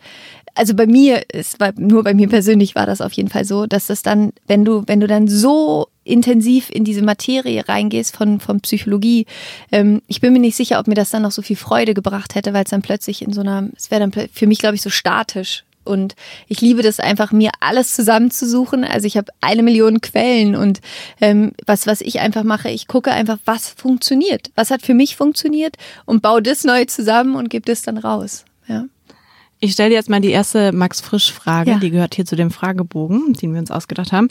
also 0.54 0.74
bei 0.74 0.86
mir, 0.86 1.22
war 1.58 1.72
nur 1.76 2.04
bei 2.04 2.14
mir 2.14 2.28
persönlich 2.28 2.74
war 2.74 2.86
das 2.86 3.00
auf 3.00 3.12
jeden 3.12 3.30
Fall 3.30 3.44
so, 3.44 3.66
dass 3.66 3.86
das 3.86 4.02
dann, 4.02 4.32
wenn 4.46 4.64
du, 4.64 4.84
wenn 4.86 5.00
du 5.00 5.06
dann 5.06 5.28
so 5.28 5.88
intensiv 6.04 6.70
in 6.70 6.84
diese 6.84 7.02
Materie 7.02 7.68
reingehst 7.68 8.16
von, 8.16 8.40
von 8.40 8.60
Psychologie, 8.60 9.26
ähm, 9.70 10.02
ich 10.06 10.20
bin 10.20 10.32
mir 10.32 10.40
nicht 10.40 10.56
sicher, 10.56 10.78
ob 10.78 10.86
mir 10.86 10.94
das 10.94 11.10
dann 11.10 11.22
noch 11.22 11.32
so 11.32 11.42
viel 11.42 11.56
Freude 11.56 11.94
gebracht 11.94 12.34
hätte, 12.34 12.52
weil 12.52 12.64
es 12.64 12.70
dann 12.70 12.82
plötzlich 12.82 13.22
in 13.22 13.32
so 13.32 13.40
einer, 13.40 13.68
es 13.76 13.90
wäre 13.90 14.00
dann 14.00 14.28
für 14.32 14.46
mich, 14.46 14.58
glaube 14.58 14.74
ich, 14.74 14.82
so 14.82 14.90
statisch. 14.90 15.64
Und 15.84 16.14
ich 16.46 16.60
liebe 16.60 16.82
das 16.82 17.00
einfach, 17.00 17.32
mir 17.32 17.50
alles 17.60 17.94
zusammenzusuchen. 17.94 18.84
Also 18.84 19.06
ich 19.06 19.16
habe 19.16 19.32
eine 19.40 19.62
Million 19.62 20.00
Quellen 20.00 20.54
und 20.54 20.80
ähm, 21.20 21.52
was, 21.66 21.86
was 21.86 22.00
ich 22.00 22.20
einfach 22.20 22.44
mache, 22.44 22.70
ich 22.70 22.86
gucke 22.86 23.10
einfach, 23.10 23.38
was 23.44 23.68
funktioniert. 23.68 24.50
Was 24.54 24.70
hat 24.70 24.82
für 24.82 24.94
mich 24.94 25.16
funktioniert 25.16 25.76
und 26.04 26.22
baue 26.22 26.42
das 26.42 26.62
neu 26.64 26.84
zusammen 26.84 27.34
und 27.34 27.50
gebe 27.50 27.66
das 27.66 27.82
dann 27.82 27.98
raus. 27.98 28.44
Ja. 28.68 28.84
Ich 29.58 29.72
stelle 29.72 29.90
dir 29.90 29.94
jetzt 29.96 30.10
mal 30.10 30.20
die 30.20 30.30
erste 30.30 30.72
Max 30.72 31.00
Frisch-Frage, 31.00 31.70
ja. 31.70 31.78
die 31.78 31.90
gehört 31.90 32.16
hier 32.16 32.24
zu 32.24 32.34
dem 32.34 32.50
Fragebogen, 32.50 33.34
den 33.34 33.52
wir 33.52 33.60
uns 33.60 33.70
ausgedacht 33.70 34.10
haben. 34.10 34.28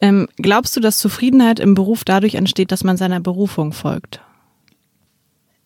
Ähm, 0.00 0.28
glaubst 0.36 0.76
du, 0.76 0.80
dass 0.80 0.98
Zufriedenheit 0.98 1.58
im 1.58 1.74
Beruf 1.74 2.04
dadurch 2.04 2.34
entsteht, 2.36 2.70
dass 2.70 2.84
man 2.84 2.96
seiner 2.96 3.20
Berufung 3.20 3.72
folgt? 3.72 4.20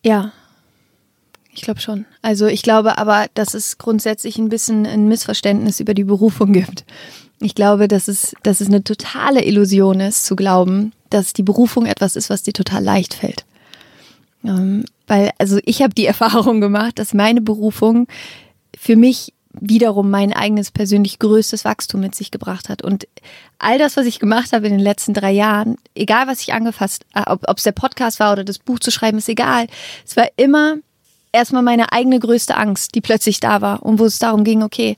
Ja, 0.03 0.31
ich 1.53 1.61
glaube 1.61 1.79
schon. 1.79 2.05
Also 2.21 2.47
ich 2.47 2.63
glaube 2.63 2.97
aber, 2.97 3.27
dass 3.35 3.53
es 3.53 3.77
grundsätzlich 3.77 4.37
ein 4.37 4.49
bisschen 4.49 4.85
ein 4.85 5.07
Missverständnis 5.07 5.79
über 5.79 5.93
die 5.93 6.03
Berufung 6.03 6.51
gibt. 6.51 6.83
Ich 7.39 7.55
glaube, 7.55 7.87
dass 7.87 8.07
es, 8.07 8.35
dass 8.43 8.61
es 8.61 8.67
eine 8.67 8.83
totale 8.83 9.43
Illusion 9.43 9.99
ist, 9.99 10.25
zu 10.25 10.35
glauben, 10.35 10.93
dass 11.09 11.33
die 11.33 11.43
Berufung 11.43 11.85
etwas 11.85 12.15
ist, 12.15 12.29
was 12.29 12.43
dir 12.43 12.53
total 12.53 12.83
leicht 12.83 13.13
fällt. 13.13 13.45
Ähm, 14.43 14.85
weil, 15.07 15.31
also 15.37 15.59
ich 15.65 15.81
habe 15.81 15.93
die 15.93 16.05
Erfahrung 16.07 16.59
gemacht, 16.59 16.97
dass 16.97 17.13
meine 17.13 17.41
Berufung 17.41 18.07
für 18.75 18.95
mich 18.95 19.33
wiederum 19.59 20.09
mein 20.09 20.33
eigenes 20.33 20.71
persönlich 20.71 21.19
größtes 21.19 21.63
Wachstum 21.63 22.01
mit 22.01 22.15
sich 22.15 22.31
gebracht 22.31 22.69
hat. 22.69 22.81
Und 22.81 23.07
all 23.59 23.77
das, 23.77 23.97
was 23.97 24.05
ich 24.05 24.19
gemacht 24.19 24.51
habe 24.51 24.67
in 24.67 24.73
den 24.73 24.81
letzten 24.81 25.13
drei 25.13 25.31
Jahren, 25.31 25.77
egal 25.95 26.27
was 26.27 26.41
ich 26.41 26.53
angefasst, 26.53 27.05
äh, 27.13 27.23
ob 27.27 27.57
es 27.57 27.63
der 27.63 27.71
Podcast 27.71 28.19
war 28.19 28.33
oder 28.33 28.43
das 28.43 28.59
Buch 28.59 28.79
zu 28.79 28.91
schreiben, 28.91 29.17
ist 29.17 29.29
egal. 29.29 29.67
Es 30.05 30.17
war 30.17 30.27
immer 30.37 30.77
erstmal 31.31 31.63
meine 31.63 31.91
eigene 31.91 32.19
größte 32.19 32.55
Angst, 32.55 32.95
die 32.95 33.01
plötzlich 33.01 33.39
da 33.39 33.61
war 33.61 33.83
und 33.83 33.99
wo 33.99 34.05
es 34.05 34.19
darum 34.19 34.43
ging, 34.43 34.63
okay, 34.63 34.97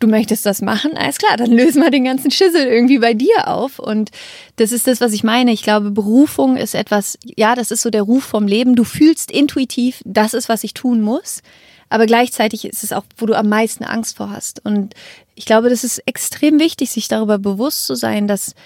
du 0.00 0.06
möchtest 0.06 0.46
das 0.46 0.62
machen, 0.62 0.96
alles 0.96 1.18
klar, 1.18 1.36
dann 1.36 1.52
lösen 1.52 1.82
wir 1.82 1.90
den 1.90 2.04
ganzen 2.04 2.30
Schissel 2.30 2.66
irgendwie 2.66 2.98
bei 2.98 3.14
dir 3.14 3.48
auf. 3.48 3.78
Und 3.78 4.10
das 4.56 4.72
ist 4.72 4.86
das, 4.86 5.00
was 5.00 5.12
ich 5.12 5.24
meine. 5.24 5.52
Ich 5.52 5.62
glaube, 5.62 5.90
Berufung 5.90 6.56
ist 6.56 6.74
etwas, 6.74 7.18
ja, 7.24 7.54
das 7.54 7.70
ist 7.70 7.82
so 7.82 7.90
der 7.90 8.02
Ruf 8.02 8.24
vom 8.24 8.46
Leben. 8.46 8.76
Du 8.76 8.84
fühlst 8.84 9.30
intuitiv, 9.30 10.00
das 10.04 10.34
ist, 10.34 10.48
was 10.48 10.64
ich 10.64 10.74
tun 10.74 11.00
muss. 11.00 11.42
Aber 11.94 12.06
gleichzeitig 12.06 12.64
ist 12.64 12.82
es 12.82 12.92
auch, 12.92 13.04
wo 13.18 13.26
du 13.26 13.38
am 13.38 13.48
meisten 13.48 13.84
Angst 13.84 14.16
vor 14.16 14.28
hast. 14.28 14.64
Und 14.64 14.94
ich 15.36 15.44
glaube, 15.44 15.70
das 15.70 15.84
ist 15.84 15.98
extrem 16.06 16.58
wichtig, 16.58 16.90
sich 16.90 17.06
darüber 17.06 17.38
bewusst 17.38 17.86
zu 17.86 17.94
sein, 17.94 18.26
dass, 18.26 18.56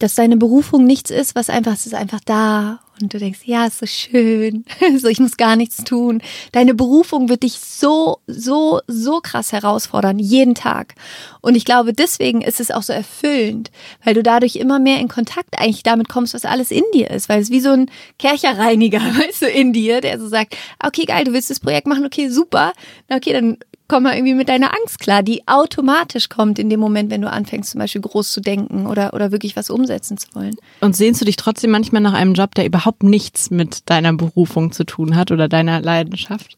dass 0.00 0.14
deine 0.14 0.36
Berufung 0.36 0.84
nichts 0.84 1.10
ist, 1.10 1.34
was 1.34 1.48
einfach, 1.48 1.74
es 1.74 1.86
ist 1.86 1.94
einfach 1.94 2.20
da 2.24 2.80
und 3.00 3.14
du 3.14 3.18
denkst, 3.18 3.40
ja, 3.44 3.66
ist 3.66 3.78
so 3.78 3.86
schön, 3.86 4.64
so 4.98 5.08
ich 5.08 5.20
muss 5.20 5.36
gar 5.36 5.56
nichts 5.56 5.84
tun. 5.84 6.22
Deine 6.52 6.74
Berufung 6.74 7.28
wird 7.28 7.42
dich 7.42 7.58
so, 7.58 8.18
so, 8.26 8.80
so 8.86 9.20
krass 9.20 9.52
herausfordern, 9.52 10.18
jeden 10.18 10.54
Tag. 10.54 10.94
Und 11.40 11.54
ich 11.54 11.64
glaube, 11.64 11.92
deswegen 11.92 12.42
ist 12.42 12.60
es 12.60 12.70
auch 12.70 12.82
so 12.82 12.92
erfüllend, 12.92 13.70
weil 14.04 14.14
du 14.14 14.22
dadurch 14.22 14.56
immer 14.56 14.78
mehr 14.78 15.00
in 15.00 15.08
Kontakt 15.08 15.58
eigentlich 15.58 15.82
damit 15.82 16.08
kommst, 16.08 16.34
was 16.34 16.44
alles 16.44 16.70
in 16.70 16.84
dir 16.92 17.10
ist, 17.10 17.28
weil 17.28 17.40
es 17.40 17.50
wie 17.50 17.60
so 17.60 17.70
ein 17.70 17.90
Kercherreiniger, 18.18 19.00
weißt 19.00 19.42
du, 19.42 19.46
in 19.46 19.72
dir, 19.72 20.00
der 20.00 20.18
so 20.18 20.28
sagt, 20.28 20.56
okay, 20.84 21.04
geil, 21.04 21.24
du 21.24 21.32
willst 21.32 21.50
das 21.50 21.60
Projekt 21.60 21.86
machen, 21.86 22.04
okay, 22.04 22.28
super, 22.28 22.72
okay, 23.08 23.32
dann 23.32 23.58
komm 23.90 24.04
mal 24.04 24.14
irgendwie 24.14 24.34
mit 24.34 24.48
deiner 24.48 24.72
Angst 24.72 25.00
klar, 25.00 25.24
die 25.24 25.42
automatisch 25.48 26.28
kommt 26.28 26.60
in 26.60 26.70
dem 26.70 26.78
Moment, 26.78 27.10
wenn 27.10 27.22
du 27.22 27.30
anfängst, 27.30 27.72
zum 27.72 27.80
Beispiel 27.80 28.00
groß 28.00 28.32
zu 28.32 28.40
denken 28.40 28.86
oder, 28.86 29.14
oder 29.14 29.32
wirklich 29.32 29.56
was 29.56 29.68
umsetzen 29.68 30.16
zu 30.16 30.28
wollen. 30.34 30.54
Und 30.80 30.94
sehnst 30.94 31.20
du 31.20 31.24
dich 31.24 31.34
trotzdem 31.34 31.72
manchmal 31.72 32.00
nach 32.00 32.12
einem 32.12 32.34
Job, 32.34 32.54
der 32.54 32.66
überhaupt 32.66 33.02
nichts 33.02 33.50
mit 33.50 33.90
deiner 33.90 34.12
Berufung 34.12 34.70
zu 34.70 34.84
tun 34.84 35.16
hat 35.16 35.32
oder 35.32 35.48
deiner 35.48 35.80
Leidenschaft? 35.80 36.56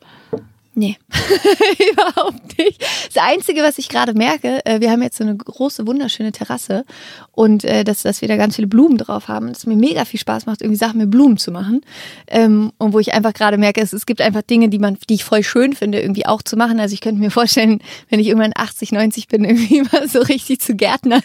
Nee, 0.74 0.96
überhaupt 1.92 2.56
nicht. 2.58 2.82
Das 3.12 3.22
Einzige, 3.22 3.62
was 3.62 3.76
ich 3.76 3.90
gerade 3.90 4.14
merke, 4.14 4.64
äh, 4.64 4.80
wir 4.80 4.90
haben 4.90 5.02
jetzt 5.02 5.18
so 5.18 5.24
eine 5.24 5.36
große, 5.36 5.86
wunderschöne 5.86 6.32
Terrasse 6.32 6.84
und 7.32 7.64
äh, 7.64 7.84
dass, 7.84 8.02
dass 8.02 8.22
wir 8.22 8.28
da 8.28 8.36
ganz 8.36 8.56
viele 8.56 8.68
Blumen 8.68 8.96
drauf 8.96 9.28
haben. 9.28 9.48
Dass 9.52 9.66
mir 9.66 9.76
mega 9.76 10.06
viel 10.06 10.18
Spaß 10.18 10.46
macht, 10.46 10.62
irgendwie 10.62 10.78
Sachen 10.78 10.98
mit 10.98 11.10
Blumen 11.10 11.36
zu 11.36 11.50
machen. 11.52 11.82
Ähm, 12.26 12.72
und 12.78 12.94
wo 12.94 13.00
ich 13.00 13.12
einfach 13.12 13.34
gerade 13.34 13.58
merke, 13.58 13.82
es, 13.82 13.92
es 13.92 14.06
gibt 14.06 14.22
einfach 14.22 14.40
Dinge, 14.40 14.70
die 14.70 14.78
man, 14.78 14.96
die 15.10 15.14
ich 15.14 15.24
voll 15.24 15.42
schön 15.42 15.74
finde, 15.74 16.00
irgendwie 16.00 16.24
auch 16.24 16.40
zu 16.40 16.56
machen. 16.56 16.80
Also 16.80 16.94
ich 16.94 17.02
könnte 17.02 17.20
mir 17.20 17.30
vorstellen, 17.30 17.80
wenn 18.08 18.18
ich 18.18 18.28
irgendwann 18.28 18.52
80, 18.54 18.92
90 18.92 19.28
bin, 19.28 19.44
irgendwie 19.52 19.82
mal 19.82 20.08
so 20.08 20.20
richtig 20.20 20.60
zu 20.60 20.74
Gärtnern. 20.74 21.22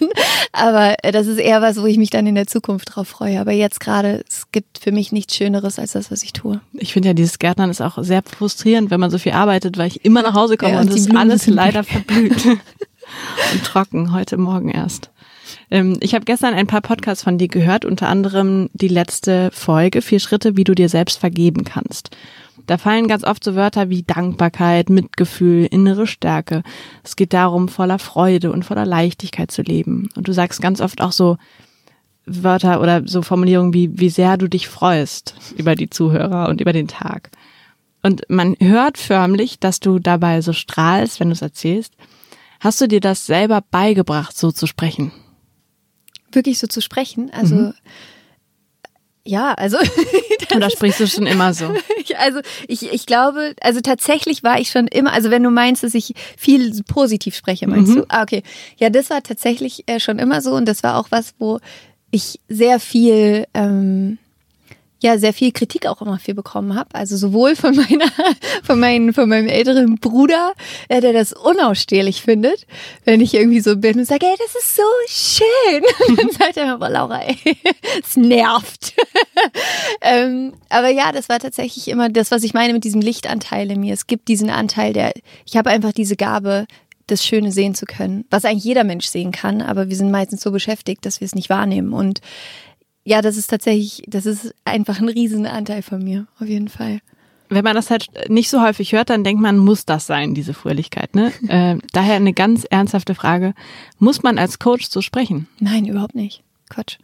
Aber 0.52 0.96
äh, 1.04 1.14
das 1.14 1.26
ist 1.26 1.38
eher 1.38 1.62
was, 1.62 1.82
wo 1.82 1.86
ich 1.86 1.98
mich 1.98 2.10
dann 2.10 2.28
in 2.28 2.36
der 2.36 2.48
Zukunft 2.48 2.96
drauf 2.96 3.08
freue. 3.08 3.40
Aber 3.40 3.54
jetzt 3.54 3.80
gerade, 3.80 4.26
es 4.28 4.52
gibt 4.52 4.80
für 4.80 4.92
mich 4.92 5.14
nichts 5.14 5.38
Schöneres 5.38 5.80
als 5.80 5.94
das, 5.94 6.12
was 6.12 6.22
ich 6.24 6.34
tue. 6.34 6.60
Ich 6.74 6.92
finde 6.92 7.10
ja, 7.10 7.14
dieses 7.14 7.40
Gärtnern 7.40 7.70
ist 7.70 7.80
auch 7.80 7.98
sehr 8.04 8.24
frustrierend, 8.24 8.92
wenn 8.92 9.00
man 9.00 9.10
so 9.10 9.18
viel 9.18 9.37
arbeitet, 9.38 9.78
weil 9.78 9.88
ich 9.88 10.04
immer 10.04 10.22
nach 10.22 10.34
Hause 10.34 10.58
komme 10.58 10.74
ja, 10.74 10.82
und, 10.82 10.90
und 10.90 10.96
es 10.96 11.08
ist 11.08 11.16
alles 11.16 11.48
leider 11.48 11.84
verblüht 11.84 12.46
und 13.54 13.64
trocken, 13.64 14.14
heute 14.14 14.38
Morgen 14.38 14.70
erst. 14.70 15.12
Ähm, 15.70 15.98
ich 16.02 16.14
habe 16.14 16.26
gestern 16.26 16.54
ein 16.54 16.68
paar 16.68 16.82
Podcasts 16.82 17.24
von 17.24 17.38
dir 17.38 17.48
gehört, 17.48 17.86
unter 17.86 18.08
anderem 18.08 18.70
die 18.74 18.88
letzte 18.88 19.50
Folge, 19.54 20.02
vier 20.02 20.20
Schritte, 20.20 20.58
wie 20.58 20.64
du 20.64 20.76
dir 20.76 20.90
selbst 20.90 21.20
vergeben 21.20 21.64
kannst. 21.64 22.16
Da 22.66 22.78
fallen 22.78 23.08
ganz 23.08 23.24
oft 23.24 23.44
so 23.44 23.56
Wörter 23.56 23.90
wie 23.90 24.04
Dankbarkeit, 24.04 24.90
Mitgefühl, 24.90 25.66
innere 25.66 26.06
Stärke. 26.06 26.64
Es 27.04 27.16
geht 27.16 27.32
darum, 27.32 27.70
voller 27.70 27.98
Freude 27.98 28.52
und 28.52 28.66
voller 28.66 28.86
Leichtigkeit 28.86 29.52
zu 29.52 29.62
leben. 29.62 30.10
Und 30.16 30.28
du 30.28 30.34
sagst 30.34 30.62
ganz 30.62 30.82
oft 30.82 31.00
auch 31.00 31.14
so 31.14 31.38
Wörter 32.26 32.82
oder 32.82 33.04
so 33.06 33.22
Formulierungen 33.22 33.74
wie, 33.74 33.98
wie 33.98 34.10
sehr 34.10 34.36
du 34.36 34.50
dich 34.50 34.68
freust 34.68 35.36
über 35.56 35.76
die 35.76 35.90
Zuhörer 35.90 36.50
und 36.50 36.60
über 36.60 36.74
den 36.74 36.90
Tag. 36.90 37.32
Und 38.08 38.22
man 38.30 38.56
hört 38.62 38.98
förmlich, 38.98 39.60
dass 39.60 39.82
du 39.82 40.00
dabei 40.00 40.40
so 40.40 40.54
strahlst, 40.54 41.20
wenn 41.20 41.28
du 41.28 41.34
es 41.34 41.42
erzählst. 41.42 41.94
Hast 42.62 42.80
du 42.80 42.88
dir 42.88 43.02
das 43.02 43.26
selber 43.26 43.62
beigebracht, 43.70 44.38
so 44.38 44.54
zu 44.54 44.66
sprechen? 44.66 45.12
Wirklich 46.32 46.58
so 46.58 46.68
zu 46.68 46.82
sprechen? 46.82 47.30
Also, 47.34 47.56
mhm. 47.56 47.74
ja, 49.26 49.54
also. 49.56 49.76
Oder 50.56 50.70
sprichst 50.70 51.02
du 51.02 51.08
schon 51.08 51.28
immer 51.28 51.54
so? 51.54 51.66
also, 52.18 52.40
ich, 52.70 52.94
ich 52.94 53.08
glaube, 53.08 53.54
also 53.60 53.82
tatsächlich 53.82 54.42
war 54.42 54.58
ich 54.58 54.70
schon 54.70 54.88
immer, 54.88 55.12
also 55.12 55.30
wenn 55.30 55.44
du 55.44 55.52
meinst, 55.52 55.84
dass 55.84 55.94
ich 55.94 56.14
viel 56.38 56.82
positiv 56.84 57.36
spreche, 57.36 57.68
meinst 57.68 57.92
mhm. 57.92 57.96
du? 57.96 58.06
Ah, 58.08 58.24
okay. 58.24 58.42
Ja, 58.78 58.90
das 58.90 59.10
war 59.10 59.22
tatsächlich 59.22 59.84
äh, 59.88 60.00
schon 60.00 60.18
immer 60.18 60.42
so 60.42 60.56
und 60.56 60.66
das 60.66 60.82
war 60.82 60.98
auch 60.98 61.08
was, 61.10 61.34
wo 61.40 61.60
ich 62.12 62.40
sehr 62.48 62.80
viel, 62.80 63.48
ähm, 63.54 64.18
ja 65.00 65.18
sehr 65.18 65.34
viel 65.34 65.52
Kritik 65.52 65.86
auch 65.86 66.02
immer 66.02 66.20
viel 66.20 66.34
bekommen 66.34 66.76
habe. 66.76 66.90
Also 66.94 67.18
sowohl 67.18 67.56
von 67.56 67.76
meiner, 67.76 68.12
von 68.64 68.80
meinem, 68.80 69.14
von 69.14 69.30
meinem 69.30 69.48
älteren 69.48 69.96
Bruder, 69.98 70.54
äh, 70.90 71.02
der 71.02 71.14
das 71.14 71.34
unausstehlich 71.34 72.22
findet, 72.22 72.66
wenn 73.06 73.22
ich 73.22 73.34
irgendwie 73.34 73.60
so 73.60 73.76
bin 73.78 74.00
und 74.00 74.06
sage, 74.06 74.26
ey, 74.26 74.36
das 74.38 74.56
ist 74.56 74.76
so 74.76 74.84
schön. 75.08 75.84
Und 76.08 76.20
dann 76.20 76.32
sagt 76.32 76.58
er 76.58 76.74
aber 76.74 76.90
Laura, 76.90 77.22
ey, 77.22 77.38
es 78.04 78.18
nervt. 78.18 78.94
ähm, 80.02 80.54
aber 80.70 80.90
ja, 80.90 81.12
das 81.12 81.30
war 81.30 81.40
tatsächlich 81.40 81.88
immer 81.88 82.10
das, 82.10 82.32
was 82.32 82.44
ich 82.44 82.54
meine 82.54 82.74
mit 82.74 82.84
diesem 82.84 83.02
Lichtanteil 83.02 83.70
in 83.72 83.80
mir. 83.80 83.94
Es 83.94 84.08
gibt 84.08 84.28
diesen 84.28 84.50
Anteil, 84.50 84.94
der, 84.94 85.14
ich 85.46 85.58
habe 85.58 85.70
einfach 85.70 85.92
diese 85.92 86.16
Gabe, 86.16 86.66
das 87.08 87.26
Schöne 87.26 87.54
sehen 87.54 87.74
zu 87.74 87.86
können, 87.86 88.26
was 88.30 88.44
eigentlich 88.44 88.66
jeder 88.66 88.84
Mensch 88.84 89.08
sehen 89.08 89.32
kann, 89.32 89.62
aber 89.62 89.88
wir 89.90 89.96
sind 89.96 90.12
meistens 90.12 90.42
so 90.42 90.52
beschäftigt, 90.52 91.06
dass 91.06 91.22
wir 91.22 91.26
es 91.26 91.36
nicht 91.36 91.50
wahrnehmen. 91.50 91.94
Und 91.94 92.20
ja, 93.08 93.22
das 93.22 93.38
ist 93.38 93.48
tatsächlich, 93.48 94.04
das 94.06 94.26
ist 94.26 94.54
einfach 94.66 95.00
ein 95.00 95.08
riesen 95.08 95.46
Anteil 95.46 95.82
von 95.82 96.04
mir, 96.04 96.28
auf 96.42 96.48
jeden 96.50 96.68
Fall. 96.68 97.00
Wenn 97.48 97.64
man 97.64 97.76
das 97.76 97.90
halt 97.90 98.10
nicht 98.28 98.50
so 98.50 98.62
häufig 98.62 98.92
hört, 98.92 99.10
dann 99.10 99.24
denkt 99.24 99.42
man, 99.42 99.60
muss 99.60 99.86
das 99.86 100.06
sein, 100.06 100.36
diese 100.36 100.54
Fröhlichkeit. 100.54 101.16
Ne? 101.16 101.32
äh, 101.48 101.78
daher 101.94 102.16
eine 102.16 102.34
ganz 102.34 102.66
ernsthafte 102.66 103.16
Frage. 103.16 103.54
Muss 103.98 104.24
man 104.24 104.38
als 104.38 104.60
Coach 104.60 104.90
so 104.90 105.02
sprechen? 105.02 105.48
Nein, 105.62 105.86
überhaupt 105.86 106.16
nicht. 106.16 106.44
Quatsch. 106.70 106.98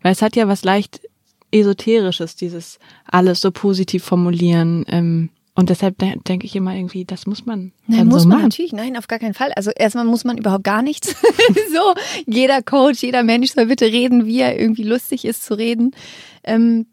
Weil 0.00 0.12
es 0.12 0.22
hat 0.22 0.36
ja 0.36 0.48
was 0.48 0.64
leicht 0.64 1.02
Esoterisches, 1.50 2.34
dieses 2.34 2.78
alles 3.04 3.42
so 3.42 3.50
positiv 3.50 4.04
formulieren. 4.04 4.86
Ähm, 4.88 5.28
und 5.54 5.68
deshalb 5.68 5.98
de 5.98 6.16
denke 6.26 6.46
ich 6.46 6.56
immer 6.56 6.74
irgendwie, 6.74 7.04
das 7.04 7.26
muss 7.26 7.44
man. 7.44 7.72
Nein, 7.86 8.06
muss 8.06 8.22
so 8.22 8.28
man 8.28 8.38
machen. 8.38 8.48
natürlich, 8.48 8.72
nein, 8.72 8.96
auf 8.96 9.06
gar 9.06 9.18
keinen 9.18 9.34
Fall. 9.34 9.52
Also 9.52 9.70
erstmal 9.70 10.06
muss 10.06 10.24
man 10.24 10.38
überhaupt 10.38 10.64
gar 10.64 10.80
nichts. 10.80 11.08
so, 11.72 11.94
jeder 12.26 12.62
Coach, 12.62 13.02
jeder 13.02 13.22
Mensch 13.22 13.52
soll 13.52 13.66
bitte 13.66 13.86
reden, 13.86 14.24
wie 14.24 14.40
er 14.40 14.58
irgendwie 14.58 14.84
lustig 14.84 15.26
ist 15.26 15.44
zu 15.44 15.54
reden. 15.54 15.94
Ähm, 16.42 16.86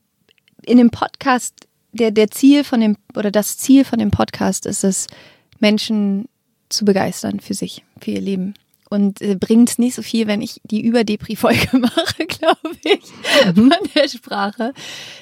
in 0.65 0.77
dem 0.77 0.89
Podcast, 0.89 1.67
der, 1.93 2.11
der 2.11 2.31
Ziel 2.31 2.65
von 2.65 2.81
dem, 2.81 2.97
oder 3.15 3.31
das 3.31 3.57
Ziel 3.57 3.85
von 3.85 3.97
dem 3.97 4.11
Podcast 4.11 4.65
ist 4.65 4.83
es, 4.83 5.07
Menschen 5.59 6.27
zu 6.67 6.83
begeistern 6.83 7.39
für 7.39 7.53
sich, 7.53 7.85
für 8.01 8.11
ihr 8.11 8.21
Leben. 8.21 8.53
Und 8.91 9.21
äh, 9.21 9.35
bringt 9.35 9.77
nicht 9.77 9.93
so 9.93 10.01
viel, 10.01 10.25
wenn 10.25 10.41
ich 10.41 10.61
die 10.63 10.81
Über-Depri-Folge 10.81 11.77
mache, 11.77 12.25
glaube 12.25 12.75
ich, 12.83 13.01
von 13.53 13.71
der 13.95 14.07
Sprache. 14.07 14.73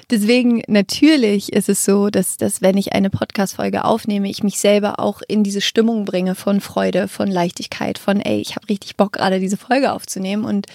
Deswegen 0.09 0.63
natürlich 0.67 1.51
ist 1.51 1.67
es 1.67 1.83
so, 1.83 2.09
dass, 2.09 2.37
dass 2.37 2.61
wenn 2.61 2.77
ich 2.77 2.93
eine 2.93 3.09
Podcast-Folge 3.09 3.83
aufnehme, 3.83 4.29
ich 4.29 4.41
mich 4.41 4.57
selber 4.57 4.99
auch 5.01 5.21
in 5.27 5.43
diese 5.43 5.59
Stimmung 5.59 6.05
bringe 6.05 6.33
von 6.33 6.61
Freude, 6.61 7.09
von 7.09 7.29
Leichtigkeit, 7.29 7.97
von 7.97 8.21
ey, 8.21 8.39
ich 8.39 8.55
habe 8.55 8.69
richtig 8.69 8.95
Bock, 8.95 9.13
gerade 9.13 9.41
diese 9.41 9.57
Folge 9.57 9.91
aufzunehmen. 9.91 10.45
Und 10.45 10.67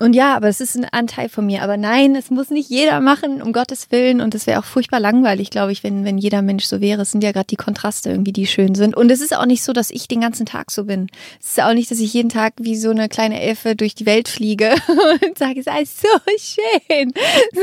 und 0.00 0.14
ja, 0.14 0.36
aber 0.36 0.48
es 0.48 0.60
ist 0.60 0.76
ein 0.76 0.84
Anteil 0.84 1.28
von 1.28 1.44
mir. 1.46 1.62
Aber 1.62 1.76
nein, 1.76 2.14
es 2.14 2.30
muss 2.30 2.50
nicht 2.50 2.70
jeder 2.70 3.00
machen, 3.00 3.42
um 3.42 3.52
Gottes 3.52 3.90
Willen. 3.90 4.20
Und 4.20 4.34
es 4.34 4.46
wäre 4.46 4.60
auch 4.60 4.64
furchtbar 4.64 5.00
langweilig, 5.00 5.50
glaube 5.50 5.72
ich, 5.72 5.82
wenn, 5.82 6.04
wenn 6.04 6.18
jeder 6.18 6.40
Mensch 6.40 6.64
so 6.64 6.80
wäre. 6.80 7.02
Es 7.02 7.10
sind 7.10 7.24
ja 7.24 7.32
gerade 7.32 7.46
die 7.46 7.56
Kontraste 7.56 8.10
irgendwie, 8.10 8.32
die 8.32 8.46
schön 8.46 8.76
sind. 8.76 8.96
Und 8.96 9.10
es 9.10 9.20
ist 9.20 9.36
auch 9.36 9.46
nicht 9.46 9.64
so, 9.64 9.72
dass 9.72 9.90
ich 9.90 10.06
den 10.06 10.20
ganzen 10.20 10.46
Tag 10.46 10.70
so 10.70 10.84
bin. 10.84 11.08
Es 11.40 11.50
ist 11.50 11.62
auch 11.62 11.74
nicht, 11.74 11.90
dass 11.90 11.98
ich 11.98 12.14
jeden 12.14 12.28
Tag 12.28 12.54
wie 12.58 12.76
so 12.76 12.90
eine 12.90 13.08
kleine 13.08 13.40
Elfe 13.40 13.74
durch 13.74 13.94
die 13.94 14.06
Welt 14.06 14.28
fliege 14.28 14.70
und 15.26 15.36
sage, 15.36 15.60
es 15.60 15.66
ist 15.66 15.68
alles 15.68 16.00
so 16.00 16.08
schön. 16.38 17.12
So. 17.54 17.62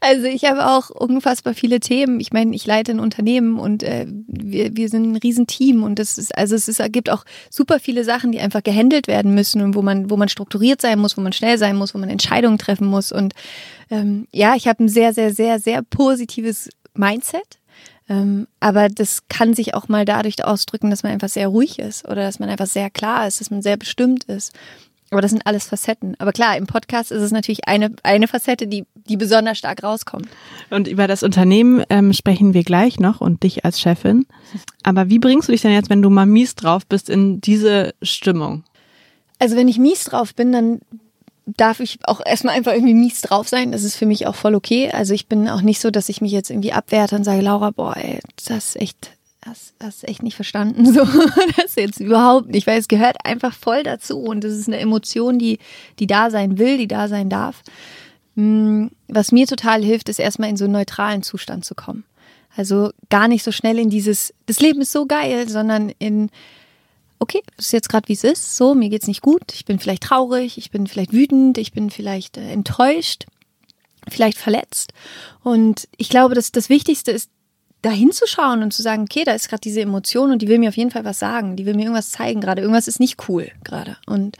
Also 0.00 0.26
ich 0.26 0.44
habe 0.44 0.66
auch 0.66 0.90
unfassbar 0.90 1.54
viele 1.54 1.80
Themen. 1.80 2.20
Ich 2.20 2.32
meine, 2.32 2.54
ich 2.54 2.66
leite 2.66 2.92
ein 2.92 3.00
Unternehmen 3.00 3.58
und 3.58 3.82
äh, 3.82 4.06
wir, 4.08 4.76
wir 4.76 4.88
sind 4.88 5.12
ein 5.12 5.16
Riesenteam. 5.16 5.82
Und 5.82 5.98
das 5.98 6.18
ist, 6.18 6.36
also 6.36 6.54
es 6.54 6.68
ist, 6.68 6.82
gibt 6.92 7.10
auch 7.10 7.24
super 7.50 7.78
viele 7.78 8.04
Sachen, 8.04 8.32
die 8.32 8.40
einfach 8.40 8.62
gehandelt 8.62 9.06
werden 9.06 9.34
müssen 9.34 9.62
und 9.62 9.74
wo 9.74 9.82
man, 9.82 10.10
wo 10.10 10.16
man 10.16 10.28
strukturiert 10.28 10.80
sein 10.80 10.98
muss, 10.98 11.16
wo 11.16 11.21
man 11.22 11.32
schnell 11.32 11.58
sein 11.58 11.76
muss, 11.76 11.94
wo 11.94 11.98
man 11.98 12.10
Entscheidungen 12.10 12.58
treffen 12.58 12.86
muss. 12.86 13.12
Und 13.12 13.34
ähm, 13.90 14.26
ja, 14.32 14.54
ich 14.54 14.68
habe 14.68 14.84
ein 14.84 14.88
sehr, 14.88 15.14
sehr, 15.14 15.32
sehr, 15.32 15.58
sehr 15.58 15.82
positives 15.82 16.68
Mindset. 16.94 17.58
Ähm, 18.08 18.46
aber 18.60 18.88
das 18.88 19.28
kann 19.28 19.54
sich 19.54 19.74
auch 19.74 19.88
mal 19.88 20.04
dadurch 20.04 20.44
ausdrücken, 20.44 20.90
dass 20.90 21.02
man 21.02 21.12
einfach 21.12 21.28
sehr 21.28 21.48
ruhig 21.48 21.78
ist 21.78 22.04
oder 22.04 22.22
dass 22.22 22.38
man 22.38 22.48
einfach 22.48 22.66
sehr 22.66 22.90
klar 22.90 23.26
ist, 23.26 23.40
dass 23.40 23.50
man 23.50 23.62
sehr 23.62 23.76
bestimmt 23.76 24.24
ist. 24.24 24.52
Aber 25.12 25.20
das 25.20 25.30
sind 25.30 25.46
alles 25.46 25.66
Facetten. 25.66 26.16
Aber 26.18 26.32
klar, 26.32 26.56
im 26.56 26.66
Podcast 26.66 27.12
ist 27.12 27.20
es 27.20 27.32
natürlich 27.32 27.68
eine, 27.68 27.94
eine 28.02 28.28
Facette, 28.28 28.66
die, 28.66 28.86
die 28.94 29.18
besonders 29.18 29.58
stark 29.58 29.82
rauskommt. 29.82 30.26
Und 30.70 30.88
über 30.88 31.06
das 31.06 31.22
Unternehmen 31.22 31.84
ähm, 31.90 32.14
sprechen 32.14 32.54
wir 32.54 32.64
gleich 32.64 32.98
noch 32.98 33.20
und 33.20 33.42
dich 33.42 33.66
als 33.66 33.78
Chefin. 33.78 34.26
Aber 34.82 35.10
wie 35.10 35.18
bringst 35.18 35.48
du 35.48 35.52
dich 35.52 35.60
denn 35.60 35.72
jetzt, 35.72 35.90
wenn 35.90 36.00
du 36.00 36.08
mal 36.08 36.24
mies 36.24 36.54
drauf 36.54 36.86
bist, 36.86 37.10
in 37.10 37.42
diese 37.42 37.94
Stimmung? 38.00 38.64
Also 39.38 39.54
wenn 39.54 39.68
ich 39.68 39.78
mies 39.78 40.04
drauf 40.04 40.34
bin, 40.34 40.50
dann 40.50 40.80
darf 41.56 41.80
ich 41.80 41.98
auch 42.04 42.20
erstmal 42.24 42.54
einfach 42.56 42.72
irgendwie 42.72 42.94
mies 42.94 43.20
drauf 43.20 43.48
sein. 43.48 43.72
Das 43.72 43.82
ist 43.82 43.96
für 43.96 44.06
mich 44.06 44.26
auch 44.26 44.34
voll 44.34 44.54
okay. 44.54 44.90
Also 44.90 45.14
ich 45.14 45.26
bin 45.26 45.48
auch 45.48 45.62
nicht 45.62 45.80
so, 45.80 45.90
dass 45.90 46.08
ich 46.08 46.20
mich 46.20 46.32
jetzt 46.32 46.50
irgendwie 46.50 46.72
abwerte 46.72 47.16
und 47.16 47.24
sage, 47.24 47.42
Laura, 47.42 47.70
boah, 47.70 47.96
ey, 47.96 48.20
das 48.46 48.68
ist 48.68 48.76
echt, 48.76 49.10
das 49.40 49.74
hast 49.82 50.08
echt 50.08 50.22
nicht 50.22 50.36
verstanden. 50.36 50.86
So, 50.92 51.04
das 51.56 51.74
jetzt 51.76 52.00
überhaupt 52.00 52.48
nicht, 52.48 52.66
weil 52.66 52.78
es 52.78 52.88
gehört 52.88 53.16
einfach 53.24 53.54
voll 53.54 53.82
dazu 53.82 54.18
und 54.18 54.44
das 54.44 54.52
ist 54.52 54.68
eine 54.68 54.78
Emotion, 54.78 55.38
die, 55.38 55.58
die 55.98 56.06
da 56.06 56.30
sein 56.30 56.58
will, 56.58 56.78
die 56.78 56.88
da 56.88 57.08
sein 57.08 57.28
darf. 57.28 57.62
Hm, 58.36 58.90
was 59.08 59.32
mir 59.32 59.46
total 59.46 59.82
hilft, 59.82 60.08
ist 60.08 60.18
erstmal 60.18 60.48
in 60.48 60.56
so 60.56 60.64
einen 60.64 60.72
neutralen 60.72 61.22
Zustand 61.22 61.64
zu 61.64 61.74
kommen. 61.74 62.04
Also 62.56 62.90
gar 63.08 63.28
nicht 63.28 63.42
so 63.42 63.52
schnell 63.52 63.78
in 63.78 63.90
dieses, 63.90 64.34
das 64.46 64.60
Leben 64.60 64.82
ist 64.82 64.92
so 64.92 65.06
geil, 65.06 65.48
sondern 65.48 65.90
in, 65.98 66.30
okay, 67.22 67.42
das 67.56 67.66
ist 67.66 67.72
jetzt 67.72 67.88
gerade 67.88 68.08
wie 68.08 68.14
es 68.14 68.24
ist, 68.24 68.56
so, 68.56 68.74
mir 68.74 68.90
geht's 68.90 69.06
nicht 69.06 69.22
gut, 69.22 69.52
ich 69.54 69.64
bin 69.64 69.78
vielleicht 69.78 70.02
traurig, 70.02 70.58
ich 70.58 70.70
bin 70.70 70.86
vielleicht 70.86 71.12
wütend, 71.12 71.56
ich 71.56 71.72
bin 71.72 71.90
vielleicht 71.90 72.36
äh, 72.36 72.50
enttäuscht, 72.50 73.26
vielleicht 74.08 74.38
verletzt. 74.38 74.92
Und 75.42 75.88
ich 75.96 76.08
glaube, 76.08 76.34
dass 76.34 76.52
das 76.52 76.68
Wichtigste 76.68 77.12
ist, 77.12 77.30
da 77.80 77.90
hinzuschauen 77.90 78.62
und 78.62 78.72
zu 78.72 78.82
sagen, 78.82 79.02
okay, 79.02 79.24
da 79.24 79.32
ist 79.32 79.48
gerade 79.48 79.60
diese 79.60 79.80
Emotion 79.80 80.30
und 80.30 80.42
die 80.42 80.48
will 80.48 80.58
mir 80.58 80.68
auf 80.68 80.76
jeden 80.76 80.92
Fall 80.92 81.04
was 81.04 81.18
sagen, 81.18 81.56
die 81.56 81.66
will 81.66 81.74
mir 81.74 81.82
irgendwas 81.82 82.10
zeigen 82.10 82.40
gerade, 82.40 82.60
irgendwas 82.62 82.86
ist 82.86 83.00
nicht 83.00 83.28
cool 83.28 83.50
gerade. 83.64 83.96
Und 84.06 84.36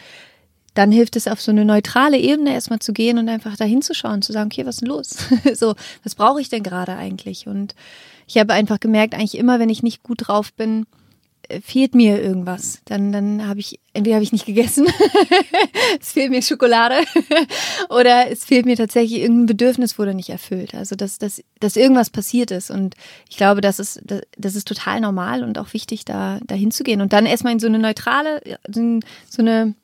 dann 0.75 0.93
hilft 0.93 1.17
es 1.17 1.29
auf 1.29 1.41
so 1.41 1.51
eine 1.51 1.65
neutrale 1.65 2.19
Ebene 2.19 2.55
erstmal 2.55 2.79
zu 2.79 2.93
gehen 2.93 3.19
und 3.19 3.29
einfach 3.29 3.57
da 3.57 3.65
hinzuschauen, 3.65 4.23
zu 4.23 4.33
sagen, 4.33 4.51
okay, 4.51 4.65
was 4.65 4.77
ist 4.77 4.81
denn 4.83 4.89
los? 4.89 5.17
so, 5.55 5.75
was 6.03 6.15
brauche 6.15 6.41
ich 6.41 6.49
denn 6.49 6.63
gerade 6.63 6.95
eigentlich? 6.97 7.47
Und 7.47 7.75
ich 8.27 8.39
habe 8.39 8.55
einfach 8.55 8.81
gemerkt, 8.81 9.15
eigentlich 9.15 9.37
immer, 9.37 9.59
wenn 9.59 9.69
ich 9.69 9.83
nicht 9.83 10.03
gut 10.03 10.29
drauf 10.29 10.53
bin, 10.53 10.87
fehlt 11.61 11.95
mir 11.95 12.23
irgendwas. 12.23 12.81
Dann, 12.85 13.13
dann 13.13 13.47
habe 13.47 13.61
ich, 13.61 13.81
entweder 13.93 14.17
habe 14.17 14.25
ich 14.25 14.33
nicht 14.33 14.47
gegessen, 14.47 14.87
es 16.01 16.13
fehlt 16.13 16.31
mir 16.31 16.43
Schokolade 16.43 16.97
oder 17.91 18.31
es 18.31 18.45
fehlt 18.45 18.65
mir 18.67 18.77
tatsächlich 18.77 19.21
irgendein 19.21 19.47
Bedürfnis 19.47 19.99
wurde 19.99 20.15
nicht 20.15 20.31
erfüllt. 20.31 20.75
Also 20.75 20.97
dass, 20.97 21.19
dass, 21.19 21.43
dass 21.61 21.77
irgendwas 21.77 22.11
passiert 22.11 22.51
ist. 22.51 22.71
Und 22.71 22.95
ich 23.29 23.37
glaube, 23.37 23.61
das 23.61 23.79
ist, 23.79 24.01
das, 24.05 24.23
das 24.37 24.55
ist 24.55 24.67
total 24.67 25.01
normal 25.01 25.45
und 25.45 25.59
auch 25.59 25.73
wichtig, 25.73 26.05
da, 26.05 26.41
da 26.47 26.55
hinzugehen. 26.55 27.01
Und 27.01 27.13
dann 27.13 27.27
erstmal 27.27 27.53
in 27.53 27.61
so 27.61 27.67
eine 27.67 27.79
neutrale, 27.79 28.41
so 28.69 29.43
eine, 29.43 29.75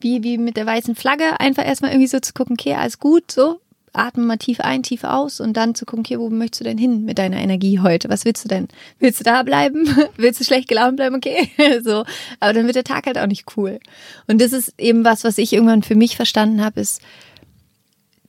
wie, 0.00 0.22
wie 0.22 0.36
mit 0.38 0.56
der 0.56 0.66
weißen 0.66 0.94
Flagge, 0.94 1.40
einfach 1.40 1.64
erstmal 1.64 1.92
irgendwie 1.92 2.08
so 2.08 2.20
zu 2.20 2.32
gucken, 2.32 2.56
okay, 2.58 2.74
alles 2.74 2.98
gut, 2.98 3.30
so, 3.30 3.60
atme 3.92 4.24
mal 4.24 4.36
tief 4.36 4.60
ein, 4.60 4.82
tief 4.82 5.04
aus 5.04 5.40
und 5.40 5.56
dann 5.56 5.74
zu 5.74 5.84
gucken, 5.84 6.04
okay, 6.04 6.18
wo 6.18 6.30
möchtest 6.30 6.60
du 6.60 6.64
denn 6.64 6.78
hin 6.78 7.04
mit 7.04 7.18
deiner 7.18 7.38
Energie 7.38 7.80
heute? 7.80 8.08
Was 8.08 8.24
willst 8.24 8.44
du 8.44 8.48
denn? 8.48 8.68
Willst 8.98 9.20
du 9.20 9.24
da 9.24 9.42
bleiben? 9.42 9.86
willst 10.16 10.40
du 10.40 10.44
schlecht 10.44 10.68
gelaunt 10.68 10.96
bleiben? 10.96 11.16
Okay, 11.16 11.50
so. 11.84 12.04
Aber 12.40 12.52
dann 12.52 12.66
wird 12.66 12.76
der 12.76 12.84
Tag 12.84 13.06
halt 13.06 13.18
auch 13.18 13.26
nicht 13.26 13.56
cool. 13.56 13.78
Und 14.26 14.40
das 14.40 14.52
ist 14.52 14.74
eben 14.78 15.04
was, 15.04 15.24
was 15.24 15.38
ich 15.38 15.52
irgendwann 15.52 15.82
für 15.82 15.94
mich 15.94 16.16
verstanden 16.16 16.64
habe, 16.64 16.80
ist, 16.80 17.00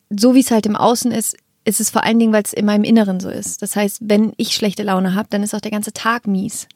so 0.10 0.36
wie 0.36 0.42
es 0.42 0.52
halt 0.52 0.66
im 0.66 0.76
Außen 0.76 1.12
ist, 1.12 1.38
ist 1.66 1.80
es 1.80 1.90
vor 1.90 2.04
allen 2.04 2.20
Dingen, 2.20 2.34
weil 2.34 2.44
es 2.44 2.54
in 2.54 2.66
meinem 2.66 2.84
Inneren 2.84 3.20
so 3.20 3.30
ist. 3.30 3.62
Das 3.62 3.76
heißt, 3.76 4.00
wenn 4.02 4.34
ich 4.38 4.54
schlechte 4.54 4.84
Laune 4.84 5.16
habe, 5.16 5.30
dann 5.30 5.44
ist 5.44 5.56
auch 5.56 5.62
der 5.62 5.72
ganze 5.72 5.94
Tag 5.94 6.28
mies. 6.28 6.68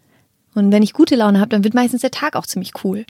Und 0.56 0.72
wenn 0.72 0.82
ich 0.82 0.94
gute 0.94 1.16
Laune 1.16 1.40
habe, 1.40 1.50
dann 1.50 1.64
wird 1.64 1.76
meistens 1.76 2.02
der 2.02 2.10
Tag 2.10 2.36
auch 2.36 2.48
ziemlich 2.48 2.72
cool. 2.84 3.06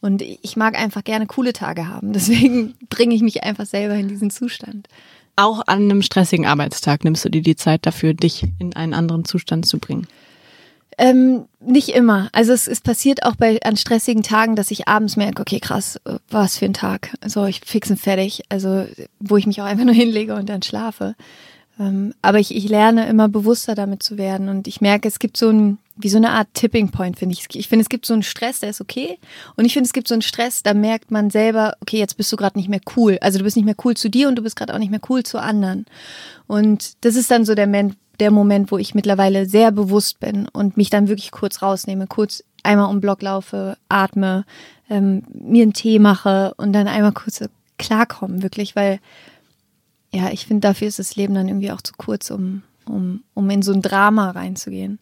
Und 0.00 0.22
ich 0.22 0.56
mag 0.56 0.78
einfach 0.78 1.04
gerne 1.04 1.26
coole 1.26 1.52
Tage 1.52 1.88
haben. 1.88 2.12
Deswegen 2.12 2.74
bringe 2.88 3.14
ich 3.14 3.22
mich 3.22 3.42
einfach 3.42 3.66
selber 3.66 3.94
in 3.94 4.08
diesen 4.08 4.30
Zustand. 4.30 4.88
Auch 5.40 5.62
an 5.66 5.84
einem 5.84 6.02
stressigen 6.02 6.44
Arbeitstag 6.44 7.02
nimmst 7.02 7.24
du 7.24 7.30
dir 7.30 7.40
die 7.40 7.56
Zeit 7.56 7.86
dafür, 7.86 8.12
dich 8.12 8.44
in 8.58 8.76
einen 8.76 8.92
anderen 8.92 9.24
Zustand 9.24 9.64
zu 9.64 9.78
bringen? 9.78 10.06
Ähm, 10.98 11.46
nicht 11.60 11.88
immer. 11.88 12.28
Also 12.32 12.52
es, 12.52 12.68
es 12.68 12.82
passiert 12.82 13.24
auch 13.24 13.36
bei 13.36 13.58
an 13.62 13.78
stressigen 13.78 14.22
Tagen, 14.22 14.54
dass 14.54 14.70
ich 14.70 14.86
abends 14.86 15.16
merke, 15.16 15.40
okay, 15.40 15.58
krass, 15.58 15.98
was 16.28 16.58
für 16.58 16.66
ein 16.66 16.74
Tag. 16.74 17.16
So, 17.24 17.46
ich 17.46 17.62
fix 17.64 17.88
und 17.88 17.98
fertig. 17.98 18.42
Also, 18.50 18.86
wo 19.18 19.38
ich 19.38 19.46
mich 19.46 19.62
auch 19.62 19.64
einfach 19.64 19.86
nur 19.86 19.94
hinlege 20.04 20.34
und 20.34 20.50
dann 20.50 20.60
schlafe. 20.60 21.14
Ähm, 21.78 22.12
aber 22.20 22.38
ich, 22.38 22.54
ich 22.54 22.68
lerne 22.68 23.08
immer 23.08 23.28
bewusster 23.30 23.74
damit 23.74 24.02
zu 24.02 24.18
werden 24.18 24.50
und 24.50 24.68
ich 24.68 24.82
merke, 24.82 25.08
es 25.08 25.18
gibt 25.18 25.38
so 25.38 25.48
ein, 25.48 25.78
wie 26.02 26.08
so 26.08 26.16
eine 26.16 26.30
Art 26.30 26.48
Tipping 26.54 26.90
Point, 26.90 27.18
finde 27.18 27.34
ich. 27.34 27.46
Ich 27.54 27.68
finde, 27.68 27.82
es 27.82 27.88
gibt 27.88 28.06
so 28.06 28.12
einen 28.12 28.22
Stress, 28.22 28.60
der 28.60 28.70
ist 28.70 28.80
okay. 28.80 29.18
Und 29.56 29.64
ich 29.64 29.72
finde, 29.72 29.86
es 29.86 29.92
gibt 29.92 30.08
so 30.08 30.14
einen 30.14 30.22
Stress, 30.22 30.62
da 30.62 30.74
merkt 30.74 31.10
man 31.10 31.30
selber, 31.30 31.74
okay, 31.80 31.98
jetzt 31.98 32.16
bist 32.16 32.32
du 32.32 32.36
gerade 32.36 32.58
nicht 32.58 32.68
mehr 32.68 32.80
cool. 32.96 33.18
Also 33.20 33.38
du 33.38 33.44
bist 33.44 33.56
nicht 33.56 33.66
mehr 33.66 33.76
cool 33.84 33.96
zu 33.96 34.10
dir 34.10 34.28
und 34.28 34.36
du 34.36 34.42
bist 34.42 34.56
gerade 34.56 34.74
auch 34.74 34.78
nicht 34.78 34.90
mehr 34.90 35.00
cool 35.08 35.22
zu 35.22 35.38
anderen. 35.38 35.86
Und 36.46 37.04
das 37.04 37.16
ist 37.16 37.30
dann 37.30 37.44
so 37.44 37.54
der 37.54 37.66
Moment, 37.66 37.96
der 38.20 38.30
Moment, 38.30 38.70
wo 38.70 38.78
ich 38.78 38.94
mittlerweile 38.94 39.46
sehr 39.46 39.72
bewusst 39.72 40.20
bin 40.20 40.46
und 40.48 40.76
mich 40.76 40.90
dann 40.90 41.08
wirklich 41.08 41.30
kurz 41.30 41.62
rausnehme, 41.62 42.06
kurz 42.06 42.44
einmal 42.62 42.90
um 42.90 43.00
Block 43.00 43.22
laufe, 43.22 43.76
atme, 43.88 44.44
ähm, 44.88 45.22
mir 45.32 45.62
einen 45.62 45.72
Tee 45.72 45.98
mache 45.98 46.54
und 46.56 46.72
dann 46.72 46.86
einmal 46.86 47.12
kurz 47.12 47.42
klarkommen, 47.78 48.42
wirklich, 48.42 48.76
weil 48.76 49.00
ja, 50.12 50.30
ich 50.30 50.46
finde, 50.46 50.68
dafür 50.68 50.88
ist 50.88 50.98
das 50.98 51.16
Leben 51.16 51.34
dann 51.34 51.48
irgendwie 51.48 51.70
auch 51.70 51.80
zu 51.80 51.92
kurz, 51.96 52.30
um, 52.30 52.62
um, 52.84 53.22
um 53.34 53.48
in 53.48 53.62
so 53.62 53.72
ein 53.72 53.82
Drama 53.82 54.30
reinzugehen. 54.30 54.98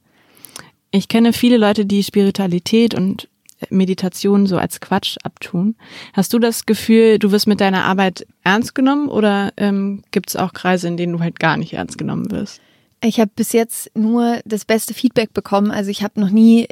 Ich 0.91 1.09
kenne 1.09 1.33
viele 1.33 1.59
Leute, 1.59 1.85
die 1.85 2.03
Spiritualität 2.03 2.95
und 2.95 3.29
Meditation 3.71 4.47
so 4.47 4.57
als 4.57 4.81
Quatsch 4.81 5.17
abtun. 5.25 5.75
Hast 6.13 6.33
du 6.33 6.39
das 6.39 6.65
Gefühl, 6.65 7.19
du 7.19 7.33
wirst 7.33 7.47
mit 7.47 7.61
deiner 7.61 7.85
Arbeit 7.85 8.27
ernst 8.45 8.75
genommen 8.75 9.09
oder 9.09 9.53
ähm, 9.57 10.05
gibt 10.11 10.31
es 10.31 10.37
auch 10.37 10.53
Kreise, 10.53 10.89
in 10.89 10.97
denen 10.97 11.15
du 11.15 11.21
halt 11.21 11.41
gar 11.41 11.57
nicht 11.57 11.73
ernst 11.73 11.99
genommen 11.99 12.31
wirst? 12.31 12.61
Ich 13.03 13.21
habe 13.21 13.31
bis 13.35 13.53
jetzt 13.53 13.91
nur 13.97 14.41
das 14.45 14.65
beste 14.65 14.95
Feedback 14.95 15.33
bekommen. 15.33 15.71
Also 15.71 15.91
ich 15.91 16.03
habe 16.03 16.21
noch 16.21 16.31
nie 16.31 16.69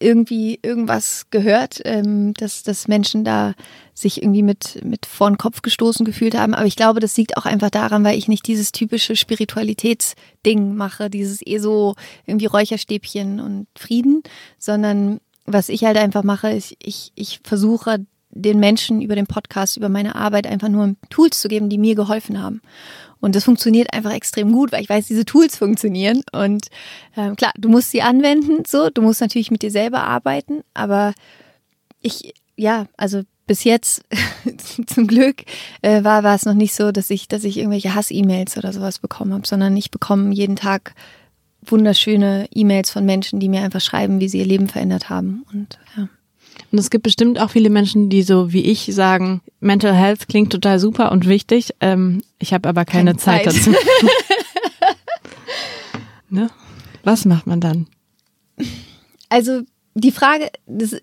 irgendwie 0.00 0.58
irgendwas 0.62 1.26
gehört, 1.30 1.80
ähm, 1.84 2.34
dass, 2.34 2.62
dass 2.62 2.88
Menschen 2.88 3.22
da 3.22 3.54
sich 3.94 4.22
irgendwie 4.22 4.42
mit, 4.42 4.82
mit 4.82 5.06
vor 5.06 5.30
den 5.30 5.38
Kopf 5.38 5.62
gestoßen 5.62 6.06
gefühlt 6.06 6.34
haben. 6.34 6.54
Aber 6.54 6.66
ich 6.66 6.76
glaube, 6.76 7.00
das 7.00 7.16
liegt 7.16 7.36
auch 7.36 7.44
einfach 7.44 7.70
daran, 7.70 8.02
weil 8.02 8.18
ich 8.18 8.26
nicht 8.26 8.46
dieses 8.46 8.72
typische 8.72 9.14
Spiritualitätsding 9.14 10.74
mache, 10.74 11.10
dieses 11.10 11.46
eh 11.46 11.58
so 11.58 11.94
irgendwie 12.26 12.46
Räucherstäbchen 12.46 13.40
und 13.40 13.66
Frieden, 13.76 14.22
sondern 14.58 15.20
was 15.44 15.68
ich 15.68 15.84
halt 15.84 15.98
einfach 15.98 16.22
mache, 16.22 16.50
ist, 16.50 16.74
ich, 16.82 17.12
ich 17.14 17.40
versuche 17.44 18.06
den 18.30 18.60
Menschen 18.60 19.02
über 19.02 19.16
den 19.16 19.26
Podcast, 19.26 19.76
über 19.76 19.88
meine 19.88 20.14
Arbeit 20.14 20.46
einfach 20.46 20.68
nur 20.68 20.94
Tools 21.10 21.40
zu 21.40 21.48
geben, 21.48 21.68
die 21.68 21.78
mir 21.78 21.94
geholfen 21.94 22.40
haben. 22.40 22.62
Und 23.20 23.36
das 23.36 23.44
funktioniert 23.44 23.92
einfach 23.92 24.12
extrem 24.12 24.52
gut, 24.52 24.72
weil 24.72 24.82
ich 24.82 24.88
weiß, 24.88 25.06
diese 25.06 25.24
Tools 25.24 25.56
funktionieren. 25.56 26.22
Und 26.32 26.66
ähm, 27.16 27.36
klar, 27.36 27.52
du 27.56 27.68
musst 27.68 27.90
sie 27.90 28.02
anwenden, 28.02 28.64
so, 28.66 28.90
du 28.90 29.02
musst 29.02 29.20
natürlich 29.20 29.50
mit 29.50 29.62
dir 29.62 29.70
selber 29.70 30.04
arbeiten, 30.04 30.62
aber 30.74 31.14
ich, 32.00 32.34
ja, 32.56 32.86
also 32.96 33.22
bis 33.46 33.64
jetzt 33.64 34.04
zum 34.86 35.06
Glück 35.06 35.42
äh, 35.82 36.04
war, 36.04 36.22
war 36.22 36.34
es 36.34 36.46
noch 36.46 36.54
nicht 36.54 36.74
so, 36.74 36.92
dass 36.92 37.10
ich, 37.10 37.28
dass 37.28 37.44
ich 37.44 37.58
irgendwelche 37.58 37.94
Hass-E-Mails 37.94 38.56
oder 38.56 38.72
sowas 38.72 39.00
bekommen 39.00 39.34
habe, 39.34 39.46
sondern 39.46 39.76
ich 39.76 39.90
bekomme 39.90 40.32
jeden 40.32 40.56
Tag 40.56 40.94
wunderschöne 41.62 42.48
E-Mails 42.54 42.90
von 42.90 43.04
Menschen, 43.04 43.40
die 43.40 43.48
mir 43.48 43.62
einfach 43.62 43.80
schreiben, 43.80 44.20
wie 44.20 44.28
sie 44.28 44.38
ihr 44.38 44.46
Leben 44.46 44.68
verändert 44.68 45.10
haben. 45.10 45.44
Und 45.52 45.78
ja. 45.96 46.08
Und 46.72 46.78
es 46.78 46.90
gibt 46.90 47.02
bestimmt 47.02 47.40
auch 47.40 47.50
viele 47.50 47.70
Menschen, 47.70 48.10
die 48.10 48.22
so 48.22 48.52
wie 48.52 48.64
ich 48.64 48.94
sagen, 48.94 49.40
Mental 49.60 49.94
Health 49.94 50.28
klingt 50.28 50.52
total 50.52 50.78
super 50.78 51.10
und 51.10 51.26
wichtig. 51.26 51.74
Ähm, 51.80 52.22
ich 52.38 52.52
habe 52.52 52.68
aber 52.68 52.84
keine, 52.84 53.12
keine 53.12 53.18
Zeit. 53.18 53.44
Zeit 53.44 53.56
dazu. 53.56 53.70
ne? 56.30 56.50
Was 57.02 57.24
macht 57.24 57.46
man 57.46 57.60
dann? 57.60 57.86
Also 59.28 59.62
die 59.94 60.12
Frage, 60.12 60.50
das, 60.66 60.96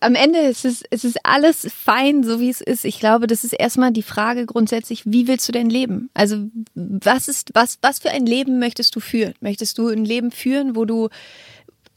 am 0.00 0.14
Ende 0.14 0.38
ist 0.40 0.64
es, 0.64 0.82
es 0.90 1.04
ist 1.04 1.18
alles 1.24 1.66
fein, 1.74 2.22
so 2.22 2.40
wie 2.40 2.50
es 2.50 2.60
ist. 2.60 2.84
Ich 2.84 3.00
glaube, 3.00 3.26
das 3.26 3.44
ist 3.44 3.52
erstmal 3.52 3.92
die 3.92 4.02
Frage 4.02 4.46
grundsätzlich, 4.46 5.02
wie 5.06 5.26
willst 5.26 5.48
du 5.48 5.52
denn 5.52 5.70
leben? 5.70 6.10
Also, 6.14 6.48
was 6.74 7.28
ist, 7.28 7.50
was, 7.54 7.78
was 7.82 7.98
für 7.98 8.10
ein 8.10 8.26
Leben 8.26 8.58
möchtest 8.58 8.94
du 8.94 9.00
führen? 9.00 9.34
Möchtest 9.40 9.78
du 9.78 9.88
ein 9.88 10.04
Leben 10.04 10.30
führen, 10.30 10.76
wo 10.76 10.84
du, 10.84 11.08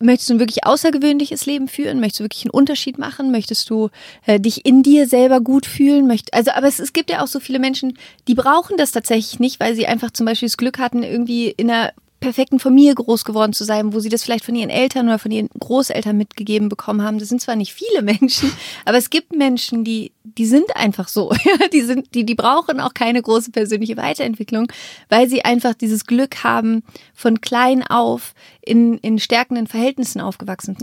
möchtest 0.01 0.29
du 0.29 0.35
ein 0.35 0.39
wirklich 0.39 0.65
außergewöhnliches 0.65 1.45
Leben 1.45 1.67
führen? 1.67 1.99
Möchtest 1.99 2.19
du 2.19 2.23
wirklich 2.25 2.45
einen 2.45 2.51
Unterschied 2.51 2.97
machen? 2.97 3.31
Möchtest 3.31 3.69
du 3.69 3.89
äh, 4.25 4.39
dich 4.39 4.65
in 4.65 4.83
dir 4.83 5.07
selber 5.07 5.41
gut 5.41 5.65
fühlen? 5.65 6.07
Möcht, 6.07 6.33
also, 6.33 6.51
aber 6.51 6.67
es, 6.67 6.79
es 6.79 6.93
gibt 6.93 7.09
ja 7.09 7.23
auch 7.23 7.27
so 7.27 7.39
viele 7.39 7.59
Menschen, 7.59 7.97
die 8.27 8.35
brauchen 8.35 8.77
das 8.77 8.91
tatsächlich 8.91 9.39
nicht, 9.39 9.59
weil 9.59 9.75
sie 9.75 9.87
einfach 9.87 10.11
zum 10.11 10.25
Beispiel 10.25 10.47
das 10.47 10.57
Glück 10.57 10.79
hatten, 10.79 11.03
irgendwie 11.03 11.49
in 11.49 11.69
einer 11.69 11.93
perfekten 12.21 12.59
Familie 12.59 12.95
groß 12.95 13.25
geworden 13.25 13.51
zu 13.51 13.65
sein, 13.65 13.93
wo 13.93 13.99
sie 13.99 14.07
das 14.07 14.23
vielleicht 14.23 14.45
von 14.45 14.55
ihren 14.55 14.69
Eltern 14.69 15.07
oder 15.07 15.19
von 15.19 15.31
ihren 15.31 15.49
Großeltern 15.59 16.15
mitgegeben 16.15 16.69
bekommen 16.69 17.01
haben. 17.01 17.19
Das 17.19 17.27
sind 17.27 17.41
zwar 17.41 17.57
nicht 17.57 17.73
viele 17.73 18.01
Menschen, 18.03 18.49
aber 18.85 18.97
es 18.97 19.09
gibt 19.09 19.35
Menschen, 19.35 19.83
die, 19.83 20.13
die 20.23 20.45
sind 20.45 20.75
einfach 20.77 21.09
so. 21.09 21.33
die 21.73 21.81
sind, 21.81 22.15
die, 22.15 22.25
die 22.25 22.35
brauchen 22.35 22.79
auch 22.79 22.93
keine 22.93 23.21
große 23.21 23.51
persönliche 23.51 23.97
Weiterentwicklung, 23.97 24.71
weil 25.09 25.27
sie 25.27 25.43
einfach 25.43 25.73
dieses 25.73 26.05
Glück 26.05 26.43
haben, 26.43 26.83
von 27.13 27.41
klein 27.41 27.85
auf 27.85 28.33
in, 28.61 28.97
in 28.99 29.19
stärkenden 29.19 29.67
Verhältnissen 29.67 30.21
aufgewachsen 30.21 30.77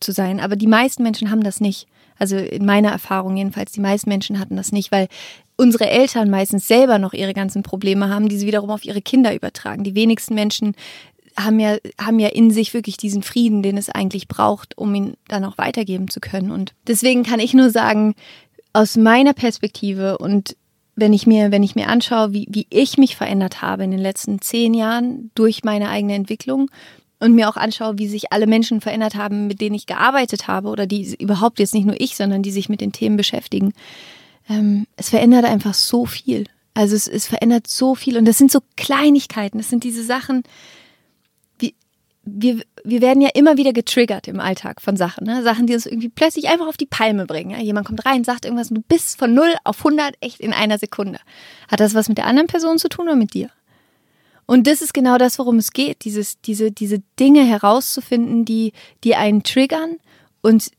zu 0.00 0.12
sein. 0.12 0.40
Aber 0.40 0.56
die 0.56 0.66
meisten 0.66 1.02
Menschen 1.02 1.30
haben 1.30 1.42
das 1.42 1.60
nicht. 1.60 1.86
Also 2.18 2.36
in 2.36 2.64
meiner 2.64 2.90
Erfahrung 2.90 3.36
jedenfalls, 3.36 3.72
die 3.72 3.80
meisten 3.80 4.08
Menschen 4.08 4.38
hatten 4.38 4.56
das 4.56 4.72
nicht, 4.72 4.92
weil 4.92 5.08
unsere 5.56 5.88
Eltern 5.88 6.30
meistens 6.30 6.66
selber 6.68 6.98
noch 6.98 7.12
ihre 7.12 7.34
ganzen 7.34 7.62
Probleme 7.62 8.08
haben, 8.08 8.28
die 8.28 8.36
sie 8.36 8.46
wiederum 8.46 8.70
auf 8.70 8.84
ihre 8.84 9.02
Kinder 9.02 9.34
übertragen. 9.34 9.84
Die 9.84 9.94
wenigsten 9.94 10.34
Menschen 10.34 10.74
haben 11.36 11.58
ja, 11.58 11.76
haben 12.00 12.18
ja 12.18 12.28
in 12.28 12.50
sich 12.50 12.74
wirklich 12.74 12.96
diesen 12.96 13.22
Frieden, 13.22 13.62
den 13.62 13.76
es 13.76 13.90
eigentlich 13.90 14.28
braucht, 14.28 14.78
um 14.78 14.94
ihn 14.94 15.14
dann 15.28 15.44
auch 15.44 15.58
weitergeben 15.58 16.08
zu 16.08 16.20
können. 16.20 16.50
Und 16.50 16.74
deswegen 16.86 17.24
kann 17.24 17.40
ich 17.40 17.54
nur 17.54 17.70
sagen, 17.70 18.14
aus 18.72 18.96
meiner 18.96 19.32
Perspektive 19.32 20.18
und 20.18 20.56
wenn 20.96 21.12
ich 21.12 21.26
mir, 21.26 21.50
wenn 21.50 21.62
ich 21.62 21.74
mir 21.74 21.88
anschaue, 21.88 22.32
wie, 22.32 22.46
wie 22.50 22.66
ich 22.70 22.98
mich 22.98 23.16
verändert 23.16 23.62
habe 23.62 23.84
in 23.84 23.90
den 23.90 24.00
letzten 24.00 24.40
zehn 24.40 24.74
Jahren 24.74 25.30
durch 25.34 25.64
meine 25.64 25.88
eigene 25.88 26.14
Entwicklung 26.14 26.70
und 27.24 27.34
mir 27.34 27.48
auch 27.48 27.56
anschaue, 27.56 27.98
wie 27.98 28.06
sich 28.06 28.32
alle 28.32 28.46
Menschen 28.46 28.80
verändert 28.80 29.14
haben, 29.14 29.46
mit 29.46 29.60
denen 29.60 29.74
ich 29.74 29.86
gearbeitet 29.86 30.46
habe 30.46 30.68
oder 30.68 30.86
die 30.86 31.16
überhaupt 31.18 31.58
jetzt 31.58 31.74
nicht 31.74 31.86
nur 31.86 31.98
ich, 31.98 32.16
sondern 32.16 32.42
die 32.42 32.52
sich 32.52 32.68
mit 32.68 32.80
den 32.80 32.92
Themen 32.92 33.16
beschäftigen, 33.16 33.72
ähm, 34.48 34.86
es 34.96 35.08
verändert 35.08 35.46
einfach 35.46 35.74
so 35.74 36.04
viel. 36.04 36.44
Also 36.74 36.94
es, 36.94 37.08
es 37.08 37.26
verändert 37.26 37.66
so 37.66 37.94
viel 37.94 38.18
und 38.18 38.26
das 38.26 38.36
sind 38.36 38.50
so 38.50 38.60
Kleinigkeiten, 38.76 39.58
das 39.58 39.70
sind 39.70 39.84
diese 39.84 40.02
Sachen, 40.04 40.42
wie, 41.58 41.74
wir, 42.24 42.60
wir 42.84 43.00
werden 43.00 43.22
ja 43.22 43.30
immer 43.32 43.56
wieder 43.56 43.72
getriggert 43.72 44.28
im 44.28 44.40
Alltag 44.40 44.82
von 44.82 44.96
Sachen, 44.96 45.24
ne? 45.24 45.42
Sachen, 45.42 45.66
die 45.66 45.74
uns 45.74 45.86
irgendwie 45.86 46.10
plötzlich 46.10 46.48
einfach 46.48 46.66
auf 46.66 46.76
die 46.76 46.86
Palme 46.86 47.26
bringen. 47.26 47.50
Ja? 47.50 47.58
Jemand 47.58 47.86
kommt 47.86 48.04
rein, 48.04 48.24
sagt 48.24 48.44
irgendwas 48.44 48.70
und 48.70 48.76
du 48.76 48.82
bist 48.82 49.18
von 49.18 49.32
0 49.32 49.54
auf 49.64 49.78
100 49.78 50.16
echt 50.20 50.40
in 50.40 50.52
einer 50.52 50.78
Sekunde. 50.78 51.20
Hat 51.70 51.80
das 51.80 51.94
was 51.94 52.08
mit 52.08 52.18
der 52.18 52.26
anderen 52.26 52.48
Person 52.48 52.78
zu 52.78 52.88
tun 52.88 53.06
oder 53.06 53.16
mit 53.16 53.32
dir? 53.32 53.50
Und 54.46 54.66
das 54.66 54.82
ist 54.82 54.94
genau 54.94 55.18
das, 55.18 55.38
worum 55.38 55.58
es 55.58 55.72
geht, 55.72 56.04
dieses, 56.04 56.40
diese, 56.40 56.70
diese 56.70 57.02
Dinge 57.18 57.44
herauszufinden, 57.44 58.44
die, 58.44 58.72
die 59.02 59.14
einen 59.14 59.42
triggern 59.42 59.96
und 60.42 60.70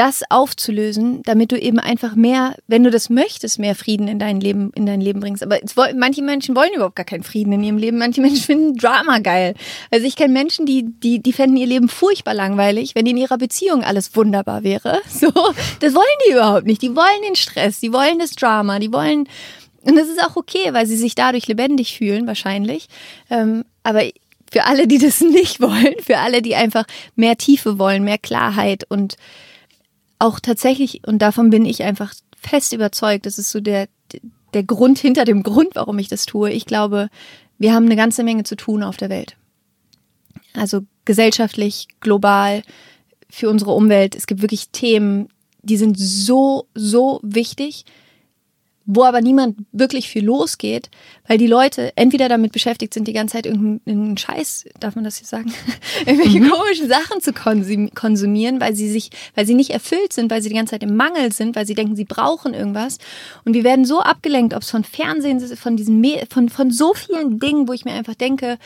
das 0.00 0.22
aufzulösen, 0.30 1.22
damit 1.24 1.52
du 1.52 1.60
eben 1.60 1.78
einfach 1.78 2.14
mehr, 2.14 2.56
wenn 2.66 2.84
du 2.84 2.90
das 2.90 3.10
möchtest, 3.10 3.58
mehr 3.58 3.74
Frieden 3.74 4.08
in 4.08 4.18
dein 4.18 4.40
Leben, 4.40 4.72
in 4.74 4.86
dein 4.86 5.02
Leben 5.02 5.20
bringst. 5.20 5.42
Aber 5.42 5.62
es, 5.62 5.74
manche 5.76 6.22
Menschen 6.22 6.56
wollen 6.56 6.72
überhaupt 6.74 6.96
gar 6.96 7.04
keinen 7.04 7.22
Frieden 7.22 7.52
in 7.52 7.62
ihrem 7.62 7.76
Leben. 7.76 7.98
Manche 7.98 8.22
Menschen 8.22 8.42
finden 8.46 8.76
Drama 8.78 9.18
geil. 9.18 9.54
Also 9.90 10.06
ich 10.06 10.16
kenne 10.16 10.32
Menschen, 10.32 10.64
die, 10.64 10.86
die, 10.86 11.20
die 11.20 11.34
fänden 11.34 11.58
ihr 11.58 11.66
Leben 11.66 11.90
furchtbar 11.90 12.32
langweilig, 12.32 12.94
wenn 12.94 13.04
in 13.04 13.18
ihrer 13.18 13.36
Beziehung 13.36 13.84
alles 13.84 14.16
wunderbar 14.16 14.62
wäre. 14.64 15.02
So, 15.10 15.30
das 15.80 15.94
wollen 15.94 16.06
die 16.26 16.32
überhaupt 16.32 16.66
nicht. 16.66 16.80
Die 16.80 16.96
wollen 16.96 17.22
den 17.26 17.36
Stress, 17.36 17.80
die 17.80 17.92
wollen 17.92 18.18
das 18.18 18.30
Drama, 18.30 18.78
die 18.78 18.90
wollen, 18.90 19.28
und 19.82 19.96
das 19.96 20.08
ist 20.08 20.22
auch 20.22 20.36
okay, 20.36 20.72
weil 20.72 20.86
sie 20.86 20.96
sich 20.96 21.14
dadurch 21.14 21.46
lebendig 21.46 21.96
fühlen, 21.96 22.26
wahrscheinlich. 22.26 22.88
Ähm, 23.30 23.64
aber 23.82 24.02
für 24.50 24.64
alle, 24.64 24.86
die 24.86 24.98
das 24.98 25.20
nicht 25.20 25.60
wollen, 25.60 25.94
für 26.02 26.18
alle, 26.18 26.42
die 26.42 26.54
einfach 26.54 26.84
mehr 27.16 27.36
Tiefe 27.36 27.78
wollen, 27.78 28.04
mehr 28.04 28.18
Klarheit 28.18 28.84
und 28.88 29.16
auch 30.18 30.38
tatsächlich, 30.38 31.06
und 31.06 31.20
davon 31.20 31.50
bin 31.50 31.64
ich 31.64 31.82
einfach 31.82 32.12
fest 32.38 32.72
überzeugt, 32.72 33.26
das 33.26 33.38
ist 33.38 33.50
so 33.50 33.60
der, 33.60 33.88
der 34.52 34.62
Grund 34.64 34.98
hinter 34.98 35.24
dem 35.24 35.42
Grund, 35.42 35.70
warum 35.74 35.98
ich 35.98 36.08
das 36.08 36.26
tue. 36.26 36.50
Ich 36.50 36.66
glaube, 36.66 37.08
wir 37.58 37.72
haben 37.72 37.86
eine 37.86 37.96
ganze 37.96 38.22
Menge 38.22 38.44
zu 38.44 38.56
tun 38.56 38.82
auf 38.82 38.96
der 38.98 39.08
Welt. 39.08 39.36
Also 40.54 40.82
gesellschaftlich, 41.04 41.88
global, 42.00 42.62
für 43.30 43.48
unsere 43.48 43.72
Umwelt. 43.72 44.14
Es 44.14 44.26
gibt 44.26 44.42
wirklich 44.42 44.70
Themen, 44.70 45.28
die 45.62 45.76
sind 45.76 45.98
so, 45.98 46.66
so 46.74 47.20
wichtig 47.22 47.84
wo 48.92 49.04
aber 49.04 49.20
niemand 49.20 49.56
wirklich 49.72 50.08
viel 50.08 50.24
losgeht, 50.24 50.90
weil 51.28 51.38
die 51.38 51.46
Leute 51.46 51.92
entweder 51.96 52.28
damit 52.28 52.50
beschäftigt 52.50 52.92
sind, 52.92 53.06
die 53.06 53.12
ganze 53.12 53.34
Zeit 53.34 53.46
irgendeinen 53.46 54.16
Scheiß, 54.16 54.64
darf 54.80 54.96
man 54.96 55.04
das 55.04 55.18
hier 55.18 55.28
sagen, 55.28 55.52
irgendwelche 56.06 56.40
mhm. 56.40 56.50
komischen 56.50 56.88
Sachen 56.88 57.20
zu 57.20 57.32
konsumieren, 57.32 58.60
weil 58.60 58.74
sie 58.74 58.90
sich, 58.90 59.10
weil 59.36 59.46
sie 59.46 59.54
nicht 59.54 59.70
erfüllt 59.70 60.12
sind, 60.12 60.30
weil 60.30 60.42
sie 60.42 60.48
die 60.48 60.56
ganze 60.56 60.72
Zeit 60.72 60.82
im 60.82 60.96
Mangel 60.96 61.32
sind, 61.32 61.54
weil 61.54 61.66
sie 61.66 61.74
denken, 61.74 61.94
sie 61.94 62.04
brauchen 62.04 62.52
irgendwas. 62.52 62.98
Und 63.44 63.54
wir 63.54 63.62
werden 63.62 63.84
so 63.84 64.00
abgelenkt, 64.00 64.54
ob 64.54 64.62
es 64.62 64.70
von 64.70 64.82
Fernsehen 64.82 65.38
ist, 65.38 65.56
von 65.58 65.76
diesen, 65.76 66.04
von, 66.28 66.48
von 66.48 66.72
so 66.72 66.92
vielen 66.94 67.38
Dingen, 67.38 67.68
wo 67.68 67.72
ich 67.72 67.84
mir 67.84 67.92
einfach 67.92 68.16
denke, 68.16 68.58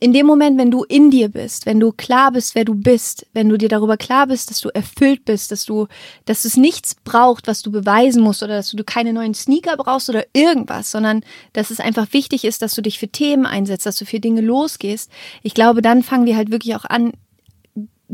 in 0.00 0.14
dem 0.14 0.26
Moment, 0.26 0.58
wenn 0.58 0.70
du 0.70 0.82
in 0.84 1.10
dir 1.10 1.28
bist, 1.28 1.66
wenn 1.66 1.78
du 1.78 1.92
klar 1.92 2.32
bist, 2.32 2.54
wer 2.54 2.64
du 2.64 2.74
bist, 2.74 3.26
wenn 3.34 3.50
du 3.50 3.58
dir 3.58 3.68
darüber 3.68 3.98
klar 3.98 4.26
bist, 4.26 4.50
dass 4.50 4.60
du 4.60 4.70
erfüllt 4.70 5.26
bist, 5.26 5.52
dass 5.52 5.66
du, 5.66 5.88
dass 6.24 6.46
es 6.46 6.56
nichts 6.56 6.94
braucht, 6.94 7.46
was 7.46 7.60
du 7.60 7.70
beweisen 7.70 8.22
musst 8.22 8.42
oder 8.42 8.56
dass 8.56 8.70
du 8.70 8.82
keine 8.82 9.12
neuen 9.12 9.34
Sneaker 9.34 9.76
brauchst 9.76 10.08
oder 10.08 10.24
irgendwas, 10.32 10.90
sondern 10.90 11.22
dass 11.52 11.70
es 11.70 11.80
einfach 11.80 12.06
wichtig 12.12 12.44
ist, 12.44 12.62
dass 12.62 12.74
du 12.74 12.80
dich 12.80 12.98
für 12.98 13.08
Themen 13.08 13.44
einsetzt, 13.44 13.84
dass 13.84 13.96
du 13.96 14.06
für 14.06 14.20
Dinge 14.20 14.40
losgehst. 14.40 15.10
Ich 15.42 15.52
glaube, 15.52 15.82
dann 15.82 16.02
fangen 16.02 16.24
wir 16.24 16.36
halt 16.36 16.50
wirklich 16.50 16.74
auch 16.76 16.86
an, 16.86 17.12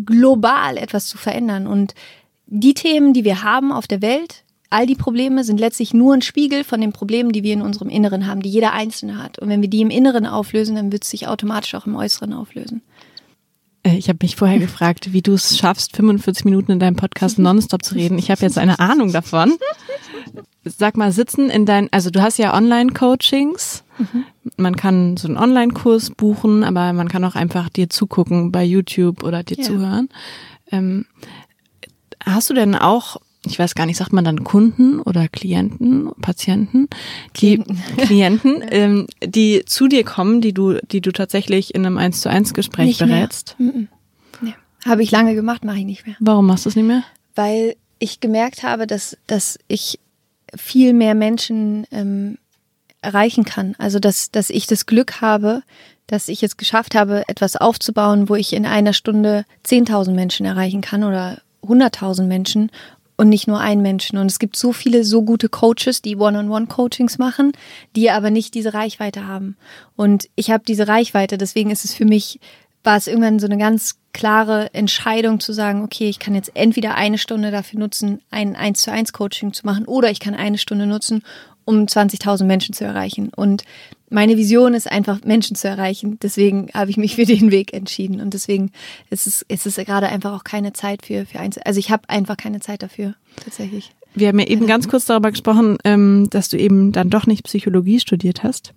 global 0.05 0.77
etwas 0.77 1.07
zu 1.07 1.17
verändern 1.17 1.67
und 1.67 1.95
die 2.47 2.75
Themen, 2.75 3.13
die 3.13 3.25
wir 3.25 3.43
haben 3.43 3.73
auf 3.73 3.87
der 3.87 4.03
Welt, 4.03 4.45
all 4.71 4.87
die 4.87 4.95
Probleme 4.95 5.45
sind 5.45 5.61
letztlich 5.61 5.95
nur 5.95 6.15
ein 6.15 6.23
Spiegel 6.23 6.65
von 6.65 6.81
den 6.81 6.93
Problemen, 6.93 7.33
die 7.33 7.43
wir 7.43 7.53
in 7.53 7.63
unserem 7.63 7.89
Inneren 7.89 8.27
haben, 8.27 8.43
die 8.43 8.51
jeder 8.51 8.73
Einzelne 8.73 9.23
hat. 9.23 9.39
Und 9.39 9.49
wenn 9.49 9.63
wir 9.63 9.69
die 9.69 9.81
im 9.81 9.91
Inneren 9.91 10.27
auflösen, 10.27 10.77
dann 10.77 10.93
wird 10.93 11.05
es 11.05 11.11
sich 11.11 11.29
automatisch 11.29 11.75
auch 11.75 11.87
im 11.87 11.97
Äußeren 11.97 12.33
auflösen. 12.33 12.83
Äh, 13.87 13.97
ich 13.97 14.09
habe 14.09 14.19
mich 14.23 14.37
vorher 14.37 14.59
gefragt, 14.59 15.13
wie 15.13 15.23
du 15.23 15.35
es 15.35 15.57
schaffst, 15.57 15.95
45 15.97 16.45
Minuten 16.45 16.73
in 16.73 16.81
deinem 16.81 16.97
Podcast 16.97 17.39
nonstop 17.39 17.85
zu 17.85 17.95
reden. 17.95 18.19
Ich 18.19 18.31
habe 18.31 18.43
jetzt 18.43 18.59
eine 18.59 18.79
Ahnung 18.79 19.13
davon. 19.13 19.55
Sag 20.65 20.97
mal, 20.97 21.13
sitzen 21.13 21.49
in 21.49 21.65
deinen, 21.65 21.89
also 21.93 22.11
du 22.11 22.21
hast 22.21 22.39
ja 22.39 22.53
Online-Coachings. 22.53 23.85
Mhm. 23.99 24.25
Man 24.57 24.77
kann 24.77 25.17
so 25.17 25.29
einen 25.29 25.37
Online-Kurs 25.37 26.11
buchen, 26.11 26.65
aber 26.65 26.93
man 26.93 27.09
kann 27.09 27.25
auch 27.25 27.37
einfach 27.37 27.69
dir 27.69 27.89
zugucken 27.89 28.51
bei 28.51 28.65
YouTube 28.65 29.23
oder 29.23 29.45
dir 29.45 29.59
ja. 29.59 29.63
zuhören. 29.63 30.09
Ähm, 30.73 31.07
hast 32.25 32.51
du 32.51 32.55
denn 32.55 32.75
auch 32.75 33.19
ich 33.47 33.59
weiß 33.59 33.75
gar 33.75 33.87
nicht, 33.87 33.97
sagt 33.97 34.13
man 34.13 34.25
dann 34.25 34.45
Kunden 34.45 35.01
oder 35.01 35.29
Klienten, 35.29 36.11
Patienten, 36.21 36.89
die 37.37 37.63
Klienten, 37.97 38.65
ähm, 38.71 39.07
die 39.25 39.65
zu 39.65 39.89
dir 39.89 40.05
kommen, 40.05 40.41
die 40.41 40.53
du, 40.53 40.75
die 40.91 41.01
du 41.01 41.13
tatsächlich 41.13 41.75
in 41.75 41.87
einem 41.87 41.99
eins 41.99 42.21
zu 42.21 42.29
eins 42.29 42.55
Gespräch 42.55 42.87
nicht 42.87 42.99
berätst? 42.99 43.57
Nee. 43.59 44.55
Habe 44.85 45.03
ich 45.03 45.11
lange 45.11 45.35
gemacht, 45.35 45.65
mache 45.65 45.79
ich 45.79 45.85
nicht 45.85 46.07
mehr. 46.07 46.17
Warum 46.21 46.47
machst 46.47 46.65
du 46.65 46.69
es 46.69 46.77
nicht 46.77 46.87
mehr? 46.87 47.03
Weil 47.35 47.77
ich 47.99 48.21
gemerkt 48.21 48.63
habe, 48.63 48.87
dass, 48.87 49.17
dass 49.27 49.59
ich 49.69 49.99
viel 50.55 50.93
mehr 50.93 51.15
Menschen 51.15 51.87
ähm, 51.91 52.39
erreichen 53.03 53.45
kann. 53.45 53.75
Also 53.79 53.99
dass, 53.99 54.31
dass 54.31 54.51
ich 54.51 54.67
das 54.67 54.87
Glück 54.87 55.21
habe, 55.21 55.63
dass 56.07 56.29
ich 56.29 56.43
es 56.43 56.57
geschafft 56.57 56.95
habe, 56.95 57.25
etwas 57.29 57.57
aufzubauen, 57.57 58.29
wo 58.29 58.35
ich 58.35 58.53
in 58.53 58.67
einer 58.67 58.93
Stunde 58.93 59.45
10.000 59.67 60.13
Menschen 60.13 60.47
erreichen 60.47 60.81
kann 60.81 61.03
oder 61.03 61.41
100.000 61.63 62.25
Menschen 62.25 62.71
und 63.17 63.29
nicht 63.29 63.47
nur 63.49 63.61
einen 63.61 63.83
Menschen. 63.83 64.19
Und 64.19 64.31
es 64.31 64.39
gibt 64.39 64.57
so 64.57 64.73
viele 64.73 65.05
so 65.05 65.23
gute 65.23 65.49
Coaches, 65.49 66.03
die 66.03 66.17
One-on-One-Coachings 66.17 67.19
machen, 67.19 67.53
die 67.95 68.11
aber 68.11 68.31
nicht 68.31 68.55
diese 68.55 68.75
Reichweite 68.75 69.27
haben. 69.27 69.57
Und 69.97 70.29
ich 70.37 70.51
habe 70.51 70.65
diese 70.67 70.89
Reichweite, 70.89 71.39
deswegen 71.39 71.71
ist 71.71 71.85
es 71.85 71.95
für 71.95 72.05
mich, 72.05 72.41
war 72.85 72.97
es 72.97 73.07
irgendwann 73.07 73.39
so 73.39 73.47
eine 73.47 73.59
ganz 73.59 73.97
klare 74.13 74.73
Entscheidung 74.73 75.41
zu 75.41 75.53
sagen, 75.53 75.83
okay, 75.83 76.09
ich 76.09 76.19
kann 76.19 76.35
jetzt 76.35 76.53
entweder 76.55 76.95
eine 76.95 77.19
Stunde 77.19 77.51
dafür 77.51 77.81
nutzen, 77.81 78.21
ein 78.31 78.57
1 78.57 78.81
zu 78.81 78.93
1 78.93 79.13
Coaching 79.13 79.53
zu 79.53 79.67
machen, 79.67 79.87
oder 79.87 80.11
ich 80.11 80.21
kann 80.21 80.35
eine 80.35 80.59
Stunde 80.59 80.87
nutzen, 80.87 81.23
um 81.65 81.85
20.000 81.85 82.45
Menschen 82.45 82.75
zu 82.75 82.85
erreichen. 82.85 83.31
Und 83.35 83.65
meine 84.09 84.37
Vision 84.37 84.75
ist 84.75 84.91
einfach, 84.91 85.25
Menschen 85.25 85.57
zu 85.57 85.69
erreichen. 85.69 86.19
Deswegen 86.23 86.69
habe 86.75 86.91
ich 86.91 86.97
mich 86.97 87.17
für 87.17 87.25
den 87.25 87.51
Weg 87.51 87.73
entschieden. 87.73 88.21
Und 88.21 88.35
deswegen 88.35 88.71
ist 89.11 89.27
es, 89.27 89.43
ist 89.49 89.67
es 89.67 89.77
gerade 89.77 90.09
einfach 90.09 90.33
auch 90.33 90.45
keine 90.45 90.73
Zeit 90.73 91.05
für, 91.05 91.27
für 91.27 91.41
Einzel 91.41 91.63
Also 91.65 91.79
ich 91.81 91.91
habe 91.91 92.09
einfach 92.09 92.37
keine 92.37 92.61
Zeit 92.61 92.83
dafür, 92.83 93.15
tatsächlich. 93.37 93.93
Wir 94.15 94.29
haben 94.29 94.39
ja 94.39 94.47
eben 94.47 94.67
ganz 94.67 94.89
kurz 94.89 95.05
darüber 95.05 95.31
gesprochen, 95.31 95.77
ähm, 95.85 96.29
dass 96.31 96.49
du 96.49 96.57
eben 96.57 96.93
dann 96.93 97.11
doch 97.11 97.27
nicht 97.27 97.45
Psychologie 97.45 98.01
studiert 98.01 98.43
hast. 98.43 98.73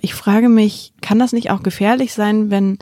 Ich 0.00 0.14
frage 0.14 0.48
mich, 0.48 0.92
kann 1.00 1.20
das 1.20 1.32
nicht 1.32 1.50
auch 1.50 1.62
gefährlich 1.62 2.12
sein, 2.12 2.50
wenn 2.50 2.78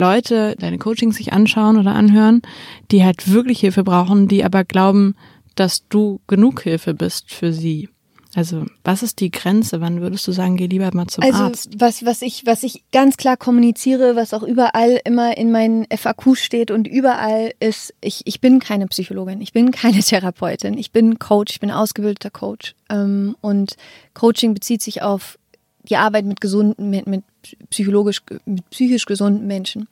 Leute 0.00 0.56
deine 0.58 0.78
Coachings 0.78 1.16
sich 1.16 1.32
anschauen 1.32 1.78
oder 1.78 1.94
anhören, 1.94 2.42
die 2.90 3.04
halt 3.04 3.30
wirklich 3.30 3.60
Hilfe 3.60 3.84
brauchen, 3.84 4.26
die 4.26 4.44
aber 4.44 4.64
glauben, 4.64 5.14
dass 5.54 5.86
du 5.88 6.20
genug 6.26 6.62
Hilfe 6.62 6.94
bist 6.94 7.32
für 7.32 7.52
sie? 7.52 7.88
Also, 8.36 8.66
was 8.84 9.02
ist 9.02 9.20
die 9.20 9.30
Grenze? 9.30 9.80
Wann 9.80 10.02
würdest 10.02 10.28
du 10.28 10.32
sagen, 10.32 10.58
geh 10.58 10.66
lieber 10.66 10.90
mal 10.92 11.06
zum 11.06 11.24
also, 11.24 11.44
Arzt? 11.44 11.68
Also, 11.68 11.80
was, 11.80 12.04
was, 12.04 12.20
ich, 12.20 12.44
was 12.44 12.64
ich 12.64 12.84
ganz 12.92 13.16
klar 13.16 13.38
kommuniziere, 13.38 14.14
was 14.14 14.34
auch 14.34 14.42
überall 14.42 15.00
immer 15.06 15.38
in 15.38 15.50
meinen 15.50 15.86
FAQ 15.86 16.36
steht 16.36 16.70
und 16.70 16.86
überall 16.86 17.54
ist, 17.60 17.94
ich, 18.02 18.26
ich 18.26 18.42
bin 18.42 18.60
keine 18.60 18.88
Psychologin, 18.88 19.40
ich 19.40 19.54
bin 19.54 19.70
keine 19.70 20.00
Therapeutin, 20.02 20.76
ich 20.76 20.92
bin 20.92 21.18
Coach, 21.18 21.54
ich 21.54 21.60
bin 21.60 21.70
ausgebildeter 21.70 22.28
Coach. 22.28 22.74
Ähm, 22.90 23.36
und 23.40 23.78
Coaching 24.12 24.52
bezieht 24.52 24.82
sich 24.82 25.00
auf 25.00 25.38
die 25.84 25.96
Arbeit 25.96 26.26
mit 26.26 26.42
gesunden, 26.42 26.90
mit, 26.90 27.06
mit 27.06 27.24
psychologisch, 27.70 28.20
mit 28.44 28.68
psychisch 28.68 29.06
gesunden 29.06 29.46
Menschen. 29.46 29.88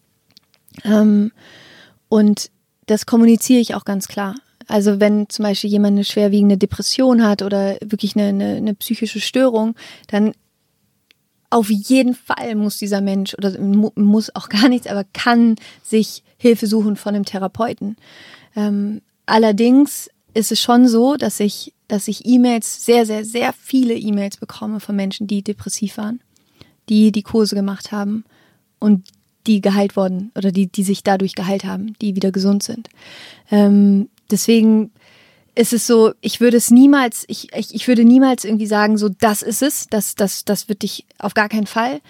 Ähm, 0.85 1.33
und 2.11 2.51
das 2.85 3.07
kommuniziere 3.07 3.61
ich 3.61 3.75
auch 3.75 3.87
ganz 3.87 4.07
klar. 4.07 4.35
Also 4.69 5.01
wenn 5.01 5.29
zum 5.29 5.45
Beispiel 5.45 5.71
jemand 5.71 5.95
eine 5.95 6.05
schwerwiegende 6.05 6.57
Depression 6.57 7.23
hat 7.23 7.43
oder 7.43 7.77
wirklich 7.85 8.17
eine, 8.17 8.29
eine, 8.29 8.57
eine 8.57 8.75
psychische 8.75 9.21
Störung, 9.21 9.75
dann 10.09 10.33
auf 11.51 11.71
jeden 11.71 12.15
Fall 12.15 12.57
muss 12.57 12.79
dieser 12.79 13.01
Mensch 13.01 13.35
oder 13.35 13.59
muss 13.61 14.35
auch 14.35 14.49
gar 14.49 14.69
nichts, 14.69 14.87
aber 14.87 15.05
kann 15.13 15.57
sich 15.83 16.25
Hilfe 16.37 16.67
suchen 16.67 16.97
von 16.97 17.15
einem 17.15 17.25
Therapeuten. 17.25 17.97
Ähm, 18.57 19.03
allerdings 19.27 20.11
ist 20.35 20.51
es 20.51 20.61
schon 20.61 20.89
so, 20.89 21.15
dass 21.15 21.39
ich, 21.39 21.73
dass 21.87 22.09
ich 22.09 22.27
E-Mails, 22.27 22.85
sehr, 22.85 23.07
sehr, 23.07 23.25
sehr 23.25 23.53
viele 23.53 23.95
E-Mails 23.95 24.39
bekomme 24.39 24.81
von 24.81 24.97
Menschen, 24.97 25.29
die 25.29 25.43
depressiv 25.43 25.97
waren, 25.97 26.21
die 26.89 27.13
die 27.13 27.23
Kurse 27.23 27.55
gemacht 27.55 27.93
haben 27.93 28.25
und 28.81 29.07
die 29.47 29.61
geheilt 29.61 29.97
wurden 29.97 30.33
oder 30.35 30.51
die, 30.51 30.67
die 30.67 30.83
sich 30.83 31.03
dadurch 31.03 31.35
geheilt 31.35 31.65
haben, 31.65 31.95
die 32.01 32.17
wieder 32.17 32.33
gesund 32.33 32.63
sind. 32.63 32.89
Ähm, 33.51 34.09
deswegen 34.35 34.91
ist 35.55 35.73
es 35.73 35.87
so, 35.87 36.13
ich 36.21 36.41
würde 36.41 36.57
es 36.57 36.71
niemals, 36.71 37.25
ich, 37.29 37.55
ich, 37.55 37.73
ich 37.73 37.87
würde 37.87 38.05
niemals 38.05 38.45
irgendwie 38.45 38.67
sagen, 38.67 38.99
so 38.99 39.09
das 39.09 39.43
ist 39.43 39.63
es, 39.63 39.87
das, 39.89 40.17
das, 40.17 40.45
das 40.45 40.69
wird 40.69 40.83
dich 40.83 41.07
auf 41.19 41.35
gar 41.35 41.49
keinen 41.49 41.69
Fall. 41.69 42.01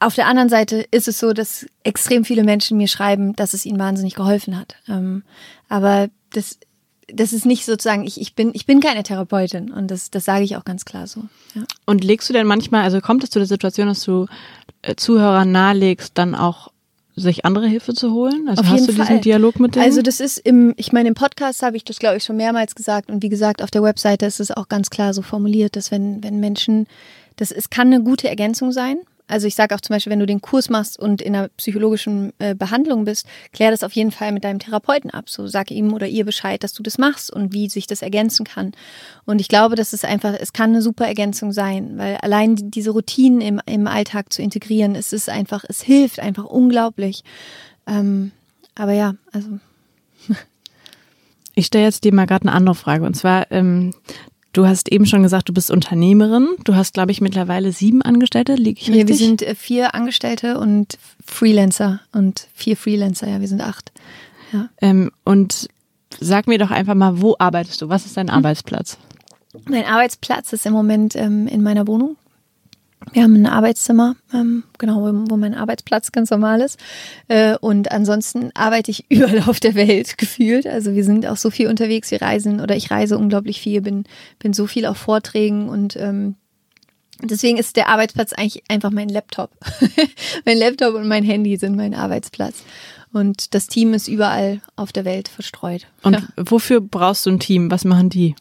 Auf 0.00 0.16
der 0.16 0.26
anderen 0.26 0.48
Seite 0.48 0.84
ist 0.90 1.06
es 1.06 1.20
so, 1.20 1.32
dass 1.32 1.64
extrem 1.84 2.24
viele 2.24 2.42
Menschen 2.42 2.76
mir 2.76 2.88
schreiben, 2.88 3.36
dass 3.36 3.54
es 3.54 3.64
ihnen 3.64 3.78
wahnsinnig 3.78 4.16
geholfen 4.16 4.58
hat. 4.58 4.74
Ähm, 4.88 5.22
aber 5.68 6.08
das, 6.30 6.58
das 7.06 7.32
ist 7.32 7.46
nicht 7.46 7.64
sozusagen, 7.64 8.04
ich, 8.04 8.20
ich, 8.20 8.34
bin, 8.34 8.50
ich 8.52 8.66
bin 8.66 8.80
keine 8.80 9.04
Therapeutin 9.04 9.70
und 9.70 9.88
das, 9.88 10.10
das 10.10 10.24
sage 10.24 10.42
ich 10.42 10.56
auch 10.56 10.64
ganz 10.64 10.84
klar 10.84 11.06
so. 11.06 11.22
Ja. 11.54 11.62
Und 11.86 12.02
legst 12.02 12.28
du 12.28 12.32
denn 12.32 12.48
manchmal, 12.48 12.82
also 12.82 13.00
kommt 13.00 13.22
es 13.22 13.30
zu 13.30 13.38
der 13.38 13.46
Situation, 13.46 13.86
dass 13.86 14.02
du 14.02 14.26
äh, 14.82 14.96
Zuhörern 14.96 15.52
nahelegst, 15.52 16.18
dann 16.18 16.34
auch 16.34 16.72
sich 17.16 17.44
andere 17.44 17.66
Hilfe 17.66 17.94
zu 17.94 18.12
holen? 18.12 18.48
Also 18.48 18.62
Auf 18.62 18.68
hast 18.68 18.88
du 18.88 18.92
diesen 18.92 19.04
Fall. 19.04 19.20
Dialog 19.20 19.60
mit 19.60 19.74
denen? 19.74 19.84
Also 19.84 20.02
das 20.02 20.20
ist 20.20 20.38
im, 20.38 20.74
ich 20.76 20.92
meine, 20.92 21.08
im 21.08 21.14
Podcast 21.14 21.62
habe 21.62 21.76
ich 21.76 21.84
das, 21.84 21.98
glaube 21.98 22.16
ich, 22.16 22.24
schon 22.24 22.36
mehrmals 22.36 22.74
gesagt 22.74 23.10
und 23.10 23.22
wie 23.22 23.28
gesagt, 23.28 23.62
auf 23.62 23.70
der 23.70 23.82
Webseite 23.82 24.26
ist 24.26 24.40
es 24.40 24.50
auch 24.50 24.68
ganz 24.68 24.90
klar 24.90 25.12
so 25.12 25.22
formuliert, 25.22 25.76
dass 25.76 25.90
wenn, 25.90 26.22
wenn 26.22 26.40
Menschen, 26.40 26.86
das 27.36 27.50
es 27.50 27.70
kann 27.70 27.88
eine 27.88 28.02
gute 28.02 28.28
Ergänzung 28.28 28.72
sein, 28.72 28.98
also 29.32 29.46
ich 29.46 29.54
sage 29.54 29.74
auch 29.74 29.80
zum 29.80 29.94
Beispiel, 29.94 30.12
wenn 30.12 30.20
du 30.20 30.26
den 30.26 30.42
Kurs 30.42 30.68
machst 30.68 30.98
und 30.98 31.22
in 31.22 31.34
einer 31.34 31.48
psychologischen 31.56 32.34
äh, 32.38 32.54
Behandlung 32.54 33.06
bist, 33.06 33.26
klär 33.52 33.70
das 33.70 33.82
auf 33.82 33.92
jeden 33.92 34.10
Fall 34.10 34.30
mit 34.30 34.44
deinem 34.44 34.58
Therapeuten 34.58 35.10
ab. 35.10 35.30
So 35.30 35.46
sag 35.46 35.70
ihm 35.70 35.94
oder 35.94 36.06
ihr 36.06 36.26
Bescheid, 36.26 36.62
dass 36.62 36.74
du 36.74 36.82
das 36.82 36.98
machst 36.98 37.32
und 37.32 37.52
wie 37.54 37.70
sich 37.70 37.86
das 37.86 38.02
ergänzen 38.02 38.44
kann. 38.44 38.72
Und 39.24 39.40
ich 39.40 39.48
glaube, 39.48 39.74
dass 39.74 39.94
es 39.94 40.04
einfach, 40.04 40.34
es 40.38 40.52
kann 40.52 40.70
eine 40.70 40.82
super 40.82 41.06
Ergänzung 41.06 41.52
sein, 41.52 41.96
weil 41.96 42.16
allein 42.16 42.56
diese 42.56 42.90
Routinen 42.90 43.40
im, 43.40 43.60
im 43.64 43.86
Alltag 43.86 44.32
zu 44.32 44.42
integrieren, 44.42 44.94
es 44.94 45.14
ist 45.14 45.30
einfach, 45.30 45.64
es 45.66 45.80
hilft 45.80 46.20
einfach 46.20 46.44
unglaublich. 46.44 47.24
Ähm, 47.86 48.32
aber 48.74 48.92
ja, 48.92 49.14
also. 49.32 49.48
Ich 51.54 51.66
stelle 51.66 51.84
jetzt 51.84 52.04
dir 52.04 52.14
mal 52.14 52.26
gerade 52.26 52.48
eine 52.48 52.56
andere 52.56 52.74
Frage. 52.74 53.04
Und 53.04 53.14
zwar, 53.14 53.50
ähm, 53.50 53.92
du 54.52 54.66
hast 54.66 54.90
eben 54.90 55.06
schon 55.06 55.22
gesagt, 55.22 55.48
du 55.48 55.52
bist 55.52 55.70
Unternehmerin. 55.70 56.48
Du 56.64 56.74
hast, 56.74 56.94
glaube 56.94 57.12
ich, 57.12 57.20
mittlerweile 57.20 57.72
sieben 57.72 58.02
Angestellte. 58.02 58.54
Liege 58.54 58.80
ich 58.80 58.88
richtig? 58.88 59.02
Ja, 59.02 59.08
wir 59.08 59.16
sind 59.16 59.42
äh, 59.42 59.54
vier 59.54 59.94
Angestellte 59.94 60.58
und 60.58 60.98
Freelancer 61.24 62.00
und 62.12 62.48
vier 62.54 62.76
Freelancer. 62.76 63.28
Ja, 63.28 63.40
wir 63.40 63.48
sind 63.48 63.60
acht. 63.62 63.92
Ja. 64.52 64.68
Ähm, 64.80 65.10
und 65.24 65.68
sag 66.20 66.46
mir 66.46 66.58
doch 66.58 66.70
einfach 66.70 66.94
mal, 66.94 67.20
wo 67.20 67.36
arbeitest 67.38 67.80
du? 67.82 67.88
Was 67.88 68.06
ist 68.06 68.16
dein 68.16 68.28
Hm. 68.28 68.36
Arbeitsplatz? 68.36 68.98
Mein 69.68 69.84
Arbeitsplatz 69.84 70.52
ist 70.52 70.66
im 70.66 70.72
Moment 70.72 71.14
ähm, 71.16 71.46
in 71.46 71.62
meiner 71.62 71.86
Wohnung. 71.86 72.16
Wir 73.12 73.22
haben 73.24 73.34
ein 73.34 73.46
Arbeitszimmer, 73.46 74.16
ähm, 74.32 74.64
genau, 74.78 75.02
wo, 75.02 75.30
wo 75.30 75.36
mein 75.36 75.54
Arbeitsplatz 75.54 76.12
ganz 76.12 76.30
normal 76.30 76.60
ist. 76.60 76.78
Äh, 77.28 77.56
und 77.58 77.90
ansonsten 77.90 78.50
arbeite 78.54 78.90
ich 78.90 79.04
überall 79.10 79.42
auf 79.46 79.60
der 79.60 79.74
Welt 79.74 80.16
gefühlt. 80.18 80.66
Also 80.66 80.94
wir 80.94 81.04
sind 81.04 81.26
auch 81.26 81.36
so 81.36 81.50
viel 81.50 81.68
unterwegs, 81.68 82.10
wir 82.10 82.22
reisen 82.22 82.60
oder 82.60 82.76
ich 82.76 82.90
reise 82.90 83.18
unglaublich 83.18 83.60
viel, 83.60 83.80
bin, 83.80 84.04
bin 84.38 84.52
so 84.52 84.66
viel 84.66 84.86
auf 84.86 84.96
Vorträgen 84.96 85.68
und 85.68 85.96
ähm, 85.96 86.36
deswegen 87.22 87.58
ist 87.58 87.76
der 87.76 87.88
Arbeitsplatz 87.88 88.32
eigentlich 88.32 88.62
einfach 88.68 88.90
mein 88.90 89.08
Laptop. 89.08 89.50
mein 90.44 90.58
Laptop 90.58 90.94
und 90.94 91.08
mein 91.08 91.24
Handy 91.24 91.56
sind 91.56 91.76
mein 91.76 91.94
Arbeitsplatz. 91.94 92.62
Und 93.12 93.54
das 93.54 93.66
Team 93.66 93.92
ist 93.92 94.08
überall 94.08 94.62
auf 94.74 94.90
der 94.90 95.04
Welt 95.04 95.28
verstreut. 95.28 95.86
Und 96.02 96.14
Ja. 96.14 96.22
wofür 96.36 96.80
brauchst 96.80 97.26
du 97.26 97.30
ein 97.30 97.40
Team? 97.40 97.70
Was 97.70 97.84
machen 97.84 98.08
die? 98.08 98.34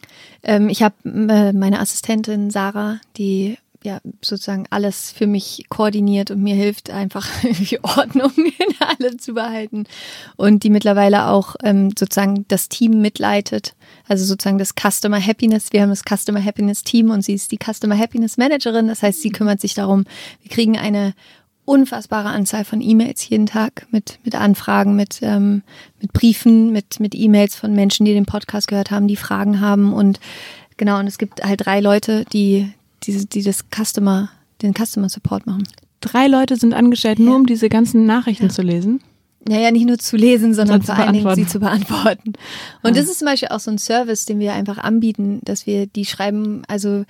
Ähm, 0.44 0.70
ich 0.70 0.82
habe 0.82 0.96
äh, 1.04 1.52
meine 1.52 1.80
Assistentin 1.82 2.50
Sarah, 2.52 3.02
die 3.18 3.58
ja 3.84 4.00
sozusagen 4.22 4.66
alles 4.70 5.12
für 5.12 5.28
mich 5.28 5.66
koordiniert 5.70 6.32
und 6.32 6.42
mir 6.42 6.56
hilft, 6.56 6.90
einfach 6.90 7.28
die 7.44 7.84
Ordnung 7.84 8.32
in 8.36 8.76
allem 8.80 9.20
zu 9.20 9.34
behalten. 9.34 9.86
Und 10.36 10.64
die 10.64 10.70
mittlerweile 10.70 11.28
auch 11.28 11.56
ähm, 11.64 11.92
sozusagen 11.98 12.46
das 12.48 12.70
Team 12.70 13.02
mitleitet. 13.02 13.76
Also 14.08 14.26
sozusagen 14.26 14.58
das 14.58 14.74
Customer 14.76 15.20
Happiness. 15.20 15.72
Wir 15.72 15.82
haben 15.82 15.90
das 15.90 16.04
Customer 16.04 16.44
Happiness 16.44 16.84
Team 16.84 17.10
und 17.10 17.24
sie 17.24 17.34
ist 17.34 17.52
die 17.52 17.60
Customer 17.60 17.98
Happiness 17.98 18.38
Managerin. 18.38 18.88
Das 18.88 19.04
heißt, 19.04 19.22
sie 19.22 19.30
kümmert 19.32 19.62
sich 19.62 19.74
darum, 19.74 20.06
wir 20.42 20.52
kriegen 20.52 20.78
eine 20.78 21.14
unfassbare 21.66 22.30
Anzahl 22.30 22.66
von 22.66 22.82
E-Mails 22.82 23.28
jeden 23.30 23.46
Tag 23.46 23.88
mit, 23.92 24.20
mit 24.24 24.36
Anfragen, 24.36 24.96
mit, 24.96 25.20
ähm, 25.22 25.64
mit 26.02 26.12
Briefen, 26.12 26.72
mit, 26.72 27.00
mit 27.00 27.16
E-Mails 27.16 27.56
von 27.56 27.74
Menschen, 27.74 28.06
die 28.06 28.14
den 28.14 28.26
Podcast 28.26 28.68
gehört 28.68 28.92
haben, 28.92 29.08
die 29.08 29.16
Fragen 29.16 29.62
haben. 29.62 29.94
Und 29.94 30.20
genau, 30.78 31.00
und 31.00 31.08
es 31.08 31.18
gibt 31.18 31.44
halt 31.44 31.66
drei 31.66 31.80
Leute, 31.80 32.26
die, 32.34 32.72
die, 33.04 33.26
die 33.28 33.44
das 33.44 33.66
Customer, 33.76 34.30
den 34.62 34.74
Customer 34.74 35.10
Support 35.10 35.46
machen. 35.48 35.64
Drei 36.02 36.28
Leute 36.28 36.56
sind 36.56 36.74
angestellt, 36.74 37.20
nur 37.20 37.32
Ja. 37.32 37.36
um 37.36 37.46
diese 37.46 37.70
ganzen 37.70 38.06
Nachrichten 38.06 38.50
zu 38.50 38.62
lesen. 38.62 39.02
Naja, 39.48 39.72
nicht 39.72 39.88
nur 39.88 39.98
zu 39.98 40.18
lesen, 40.18 40.54
sondern 40.54 40.84
vor 40.84 40.96
allen 40.96 41.14
Dingen 41.14 41.36
sie 41.36 41.48
zu 41.48 41.60
beantworten. 41.60 42.34
Und 42.84 42.96
das 42.96 43.06
ist 43.06 43.20
zum 43.20 43.26
Beispiel 43.26 43.50
auch 43.50 43.60
so 43.60 43.72
ein 43.72 43.80
Service, 43.80 44.26
den 44.26 44.40
wir 44.40 44.54
einfach 44.54 44.78
anbieten, 44.78 45.40
dass 45.44 45.66
wir 45.66 45.88
die 45.88 46.06
schreiben, 46.06 46.62
also 46.68 47.06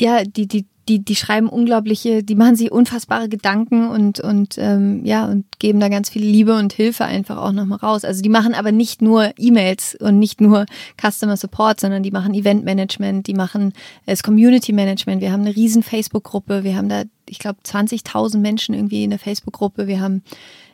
ja, 0.00 0.22
die, 0.24 0.46
die, 0.46 0.66
die, 0.88 1.04
die 1.04 1.14
schreiben 1.14 1.48
unglaubliche, 1.48 2.22
die 2.22 2.34
machen 2.34 2.56
sich 2.56 2.72
unfassbare 2.72 3.28
Gedanken 3.28 3.88
und, 3.88 4.20
und 4.20 4.56
ähm, 4.58 5.04
ja, 5.04 5.26
und 5.26 5.44
geben 5.58 5.78
da 5.78 5.88
ganz 5.88 6.10
viel 6.10 6.22
Liebe 6.22 6.56
und 6.56 6.72
Hilfe 6.72 7.04
einfach 7.04 7.36
auch 7.36 7.52
nochmal 7.52 7.78
raus. 7.78 8.04
Also 8.04 8.22
die 8.22 8.28
machen 8.28 8.54
aber 8.54 8.72
nicht 8.72 9.02
nur 9.02 9.32
E-Mails 9.38 9.96
und 10.00 10.18
nicht 10.18 10.40
nur 10.40 10.66
Customer 11.00 11.36
Support, 11.36 11.80
sondern 11.80 12.02
die 12.02 12.10
machen 12.10 12.34
Event 12.34 12.64
Management, 12.64 13.26
die 13.26 13.34
machen 13.34 13.72
äh, 14.06 14.10
das 14.10 14.22
Community 14.22 14.72
Management. 14.72 15.20
Wir 15.20 15.32
haben 15.32 15.42
eine 15.42 15.54
riesen 15.54 15.82
Facebook-Gruppe, 15.82 16.64
wir 16.64 16.76
haben 16.76 16.88
da, 16.88 17.04
ich 17.28 17.38
glaube, 17.38 17.58
20.000 17.64 18.38
Menschen 18.38 18.74
irgendwie 18.74 19.04
in 19.04 19.10
der 19.10 19.18
Facebook-Gruppe. 19.18 19.86
Wir 19.86 20.00
haben 20.00 20.22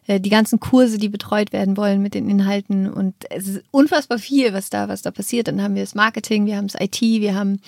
äh, 0.07 0.21
die 0.21 0.31
ganzen 0.31 0.61
Kurse, 0.61 0.99
die 0.99 1.09
betreut 1.09 1.53
werden 1.53 1.77
wollen 1.77 2.01
mit 2.01 2.15
den 2.15 2.29
Inhalten 2.31 2.91
und 2.91 3.15
es 3.31 3.49
ist 3.49 3.65
unfassbar 3.71 4.19
viel, 4.19 4.53
was 4.53 4.71
da, 4.71 4.89
was 4.89 5.03
da 5.03 5.11
passiert. 5.11 5.49
Dann 5.49 5.63
haben 5.63 5.75
wir 5.75 5.83
das 5.83 5.95
Marketing, 5.95 6.47
wir 6.47 6.57
haben 6.57 6.69
das 6.69 6.81
IT, 6.81 7.01
wir 7.01 7.35
haben 7.35 7.61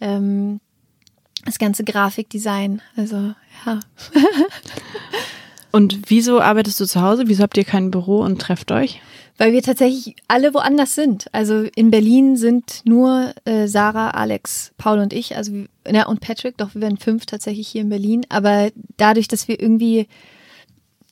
ähm, 0.00 0.60
das 1.44 1.58
ganze 1.58 1.84
Grafikdesign. 1.84 2.82
Also 2.96 3.34
ja, 3.64 3.80
Und 5.72 6.10
wieso 6.10 6.40
arbeitest 6.40 6.80
du 6.80 6.86
zu 6.86 7.00
Hause? 7.00 7.24
Wieso 7.26 7.42
habt 7.42 7.56
ihr 7.56 7.64
kein 7.64 7.90
Büro 7.90 8.22
und 8.22 8.40
trefft 8.40 8.72
euch? 8.72 9.00
Weil 9.38 9.52
wir 9.52 9.62
tatsächlich 9.62 10.16
alle 10.28 10.52
woanders 10.52 10.94
sind. 10.94 11.26
Also 11.32 11.62
in 11.74 11.90
Berlin 11.90 12.36
sind 12.36 12.82
nur 12.84 13.32
äh, 13.44 13.68
Sarah, 13.68 14.10
Alex, 14.10 14.72
Paul 14.76 14.98
und 14.98 15.12
ich, 15.12 15.36
also 15.36 15.52
ja, 15.88 16.06
und 16.06 16.20
Patrick, 16.20 16.58
doch 16.58 16.74
wir 16.74 16.82
werden 16.82 16.98
fünf 16.98 17.24
tatsächlich 17.24 17.68
hier 17.68 17.82
in 17.82 17.88
Berlin. 17.88 18.26
Aber 18.28 18.70
dadurch, 18.96 19.28
dass 19.28 19.48
wir 19.48 19.60
irgendwie, 19.60 20.08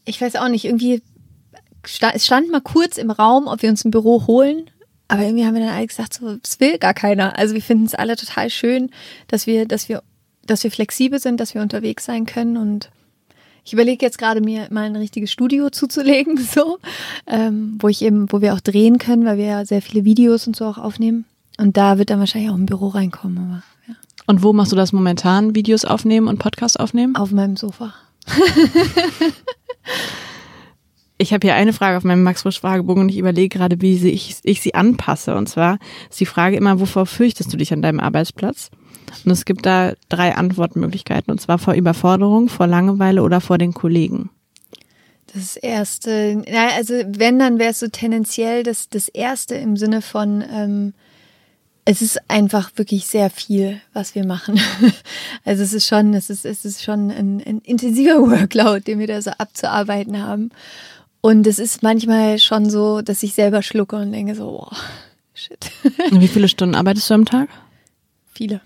ich 0.05 0.21
weiß 0.21 0.37
auch 0.37 0.49
nicht, 0.49 0.65
irgendwie, 0.65 1.03
es 1.85 2.27
stand 2.27 2.51
mal 2.51 2.61
kurz 2.61 2.99
im 2.99 3.11
Raum, 3.11 3.47
ob 3.47 3.63
wir 3.63 3.71
uns 3.71 3.85
ein 3.85 3.93
Büro 3.93 4.27
holen. 4.27 4.69
Aber 5.07 5.23
irgendwie 5.23 5.47
haben 5.47 5.55
wir 5.55 5.65
dann 5.65 5.75
alle 5.75 5.87
gesagt, 5.87 6.15
so, 6.15 6.37
es 6.43 6.61
will 6.61 6.79
gar 6.79 6.93
keiner. 6.93 7.39
Also 7.39 7.55
wir 7.55 7.63
finden 7.63 7.87
es 7.87 7.95
alle 7.95 8.17
total 8.17 8.51
schön, 8.51 8.91
dass 9.29 9.47
wir, 9.47 9.67
dass 9.67 9.89
wir, 9.89 10.03
dass 10.51 10.65
wir 10.65 10.71
flexibel 10.71 11.19
sind, 11.19 11.41
dass 11.41 11.55
wir 11.55 11.63
unterwegs 11.63 12.05
sein 12.05 12.27
können 12.27 12.57
und 12.57 12.91
ich 13.65 13.75
überlege 13.75 14.07
jetzt 14.07 14.17
gerade 14.17 14.41
mir 14.41 14.67
mal 14.71 14.85
ein 14.85 14.97
richtiges 14.97 15.31
Studio 15.31 15.69
zuzulegen, 15.73 16.39
so, 16.39 16.79
ähm, 17.27 17.77
wo 17.81 17.89
ich 17.89 18.01
eben, 18.03 18.33
wo 18.33 18.41
wir 18.41 18.55
auch 18.55 18.61
drehen 18.61 18.99
können, 18.99 19.27
weil 19.27 19.37
wir 19.37 19.45
ja 19.45 19.65
sehr 19.67 19.83
viele 19.83 20.05
Videos 20.05 20.47
und 20.47 20.57
so 20.57 20.65
auch 20.65 20.79
aufnehmen. 20.79 21.27
Und 21.59 21.77
da 21.77 21.99
wird 21.99 22.09
dann 22.09 22.21
wahrscheinlich 22.21 22.51
auch 22.51 22.57
ein 22.57 22.67
Büro 22.67 22.89
reinkommen, 22.89 23.39
aber 23.39 23.63
ja. 23.87 23.95
Und 24.27 24.43
wo 24.43 24.53
machst 24.55 24.73
du 24.73 24.77
das 24.77 24.93
momentan? 24.93 25.55
Videos 25.55 25.85
aufnehmen 25.85 26.29
und 26.29 26.39
Podcasts 26.39 26.79
aufnehmen? 26.79 27.15
Auf 27.17 27.31
meinem 27.31 27.57
Sofa. 27.57 27.93
ich 31.19 31.33
habe 31.35 31.47
hier 31.47 31.55
eine 31.55 31.73
Frage 31.75 31.97
auf 31.97 32.05
meinem 32.05 32.23
Max 32.23 32.43
Frisch 32.43 32.61
Fragebogen 32.61 33.03
und 33.03 33.09
ich 33.11 33.19
überlege 33.19 33.59
gerade, 33.59 33.81
wie 33.83 33.97
ich, 34.09 34.37
ich 34.43 34.61
sie 34.63 34.75
anpasse. 34.75 35.35
Und 35.35 35.49
zwar 35.49 35.79
ist 36.09 36.21
die 36.21 36.27
Frage 36.27 36.57
immer, 36.57 36.81
wovor 36.81 37.07
fürchtest 37.07 37.53
du 37.53 37.57
dich 37.57 37.73
an 37.73 37.83
deinem 37.83 38.01
Arbeitsplatz? 38.01 38.71
Und 39.25 39.31
es 39.33 39.45
gibt 39.45 39.67
da 39.67 39.93
drei 40.09 40.35
Antwortmöglichkeiten, 40.35 41.31
und 41.31 41.41
zwar 41.41 41.59
vor 41.59 41.75
Überforderung, 41.75 42.49
vor 42.49 42.67
Langeweile 42.67 43.23
oder 43.23 43.41
vor 43.41 43.59
den 43.59 43.75
Kollegen. 43.75 44.31
Das 45.35 45.57
erste, 45.57 46.43
na, 46.51 46.69
also 46.77 46.95
wenn, 47.07 47.39
dann 47.39 47.59
wäre 47.59 47.71
es 47.71 47.81
so 47.81 47.89
tendenziell 47.89 48.63
das, 48.63 48.89
das 48.89 49.09
erste 49.09 49.57
im 49.57 49.77
Sinne 49.77 50.01
von, 50.01 50.43
ähm, 50.51 50.95
es 51.85 52.03
ist 52.03 52.19
einfach 52.29 52.71
wirklich 52.77 53.07
sehr 53.07 53.31
viel, 53.31 53.81
was 53.93 54.15
wir 54.15 54.27
machen. 54.27 54.61
Also 55.45 55.63
es 55.63 55.73
ist 55.73 55.87
schon, 55.87 56.13
es 56.13 56.29
ist, 56.29 56.45
es 56.45 56.67
ist 56.67 56.83
schon 56.83 57.11
ein, 57.11 57.43
ein 57.47 57.61
intensiver 57.61 58.19
Workload, 58.31 58.83
den 58.83 58.99
wir 58.99 59.07
da 59.07 59.23
so 59.23 59.31
abzuarbeiten 59.31 60.23
haben. 60.23 60.51
Und 61.23 61.47
es 61.47 61.59
ist 61.59 61.83
manchmal 61.83 62.39
schon 62.39 62.69
so, 62.69 63.01
dass 63.01 63.23
ich 63.23 63.33
selber 63.33 63.63
schlucke 63.63 63.97
und 63.97 64.13
denke 64.13 64.35
so, 64.35 64.45
boah, 64.45 64.77
shit. 65.33 65.71
Und 66.11 66.21
wie 66.21 66.29
viele 66.29 66.49
Stunden 66.49 66.75
arbeitest 66.75 67.09
du 67.09 67.15
am 67.15 67.25
Tag? 67.25 67.49
Viele. 68.35 68.61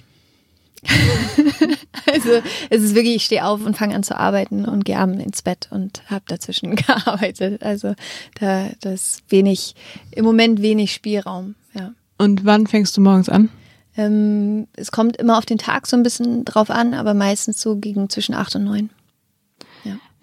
also 2.12 2.30
es 2.70 2.82
ist 2.82 2.94
wirklich, 2.94 3.16
ich 3.16 3.24
stehe 3.24 3.44
auf 3.44 3.64
und 3.64 3.76
fange 3.76 3.94
an 3.94 4.02
zu 4.02 4.18
arbeiten 4.18 4.64
und 4.64 4.84
gehe 4.84 4.98
abends 4.98 5.24
ins 5.24 5.42
Bett 5.42 5.68
und 5.70 6.02
habe 6.06 6.24
dazwischen 6.26 6.74
gearbeitet. 6.76 7.62
Also 7.62 7.94
da 8.40 8.70
das 8.80 9.22
wenig, 9.28 9.74
im 10.10 10.24
Moment 10.24 10.62
wenig 10.62 10.92
Spielraum, 10.92 11.54
ja. 11.74 11.92
Und 12.18 12.44
wann 12.44 12.66
fängst 12.66 12.96
du 12.96 13.00
morgens 13.00 13.28
an? 13.28 13.48
Ähm, 13.96 14.66
es 14.74 14.90
kommt 14.90 15.16
immer 15.16 15.38
auf 15.38 15.46
den 15.46 15.58
Tag 15.58 15.86
so 15.86 15.96
ein 15.96 16.02
bisschen 16.02 16.44
drauf 16.44 16.70
an, 16.70 16.94
aber 16.94 17.14
meistens 17.14 17.60
so 17.60 17.76
gegen 17.76 18.08
zwischen 18.08 18.34
acht 18.34 18.54
und 18.56 18.64
neun. 18.64 18.90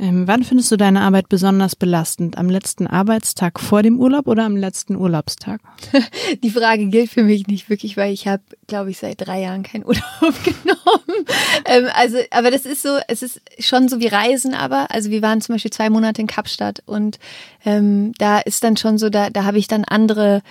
Ähm, 0.01 0.27
wann 0.27 0.43
findest 0.43 0.71
du 0.71 0.77
deine 0.77 1.01
Arbeit 1.01 1.27
besonders 1.27 1.75
belastend? 1.75 2.37
Am 2.37 2.49
letzten 2.49 2.87
Arbeitstag 2.87 3.59
vor 3.59 3.83
dem 3.83 3.99
Urlaub 3.99 4.27
oder 4.27 4.45
am 4.45 4.55
letzten 4.55 4.95
Urlaubstag? 4.95 5.59
Die 6.43 6.49
Frage 6.49 6.87
gilt 6.87 7.11
für 7.11 7.23
mich 7.23 7.47
nicht 7.47 7.69
wirklich, 7.69 7.97
weil 7.97 8.13
ich 8.13 8.25
habe, 8.25 8.41
glaube 8.67 8.91
ich, 8.91 8.97
seit 8.97 9.27
drei 9.27 9.41
Jahren 9.41 9.63
keinen 9.63 9.83
Urlaub 9.85 10.35
genommen. 10.43 11.25
ähm, 11.65 11.87
also, 11.93 12.17
aber 12.31 12.49
das 12.49 12.65
ist 12.65 12.81
so, 12.81 12.97
es 13.09 13.21
ist 13.21 13.41
schon 13.59 13.89
so 13.89 13.99
wie 13.99 14.07
Reisen, 14.07 14.53
aber 14.53 14.89
also 14.89 15.09
wir 15.09 15.21
waren 15.21 15.41
zum 15.41 15.55
Beispiel 15.55 15.71
zwei 15.71 15.89
Monate 15.89 16.21
in 16.21 16.27
Kapstadt 16.27 16.81
und 16.85 17.19
ähm, 17.65 18.13
da 18.17 18.39
ist 18.39 18.63
dann 18.63 18.77
schon 18.77 18.97
so, 18.97 19.09
da, 19.09 19.29
da 19.29 19.43
habe 19.43 19.57
ich 19.57 19.67
dann 19.67 19.83
andere 19.83 20.41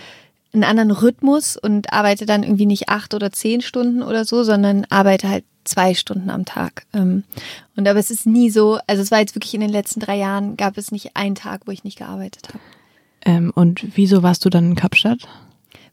einen 0.53 0.65
anderen 0.65 0.91
Rhythmus 0.91 1.57
und 1.57 1.93
arbeite 1.93 2.25
dann 2.25 2.43
irgendwie 2.43 2.67
nicht 2.67 2.89
acht 2.89 3.13
oder 3.13 3.31
zehn 3.31 3.61
Stunden 3.61 4.03
oder 4.03 4.25
so, 4.25 4.45
sondern 4.45 4.87
arbeite 4.89 5.29
halt 5.29 5.45
zwei 5.69 5.95
Stunden 5.95 6.31
am 6.31 6.45
Tag. 6.45 6.87
Ähm, 6.93 7.25
und 7.77 7.87
aber 7.89 7.99
es 7.99 8.11
ist 8.11 8.27
nie 8.27 8.51
so, 8.51 8.79
also 8.87 9.03
es 9.03 9.11
war 9.11 9.21
jetzt 9.21 9.35
wirklich 9.35 9.55
in 9.55 9.61
den 9.61 9.71
letzten 9.71 10.01
drei 10.01 10.17
Jahren, 10.17 10.57
gab 10.57 10.79
es 10.79 10.93
nicht 10.93 11.17
einen 11.17 11.35
Tag, 11.35 11.63
wo 11.67 11.71
ich 11.71 11.85
nicht 11.85 11.99
gearbeitet 11.99 12.49
habe. 12.49 12.61
Ähm, 13.25 13.53
und 13.55 13.85
wieso 13.97 14.23
warst 14.23 14.45
du 14.45 14.51
dann 14.51 14.71
in 14.71 14.75
Kapstadt? 14.75 15.29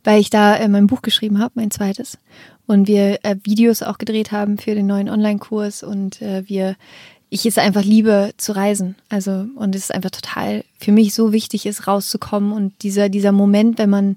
Weil 0.03 0.19
ich 0.19 0.29
da 0.29 0.55
äh, 0.55 0.67
mein 0.67 0.87
Buch 0.87 1.01
geschrieben 1.01 1.39
habe, 1.39 1.53
mein 1.55 1.71
zweites. 1.71 2.17
Und 2.67 2.87
wir 2.87 3.19
äh, 3.23 3.35
Videos 3.43 3.83
auch 3.83 3.97
gedreht 3.97 4.31
haben 4.31 4.57
für 4.57 4.75
den 4.75 4.87
neuen 4.87 5.09
Online-Kurs 5.09 5.83
und 5.83 6.21
äh, 6.21 6.47
wir 6.47 6.75
ich 7.29 7.45
es 7.45 7.57
einfach 7.57 7.83
liebe 7.83 8.33
zu 8.37 8.55
reisen. 8.55 8.95
Also, 9.09 9.47
und 9.55 9.75
es 9.75 9.83
ist 9.83 9.93
einfach 9.93 10.11
total 10.11 10.63
für 10.77 10.91
mich 10.91 11.13
so 11.13 11.33
wichtig 11.33 11.65
ist, 11.65 11.87
rauszukommen 11.87 12.53
und 12.53 12.83
dieser, 12.83 13.09
dieser 13.09 13.31
Moment, 13.31 13.77
wenn 13.77 13.89
man, 13.89 14.15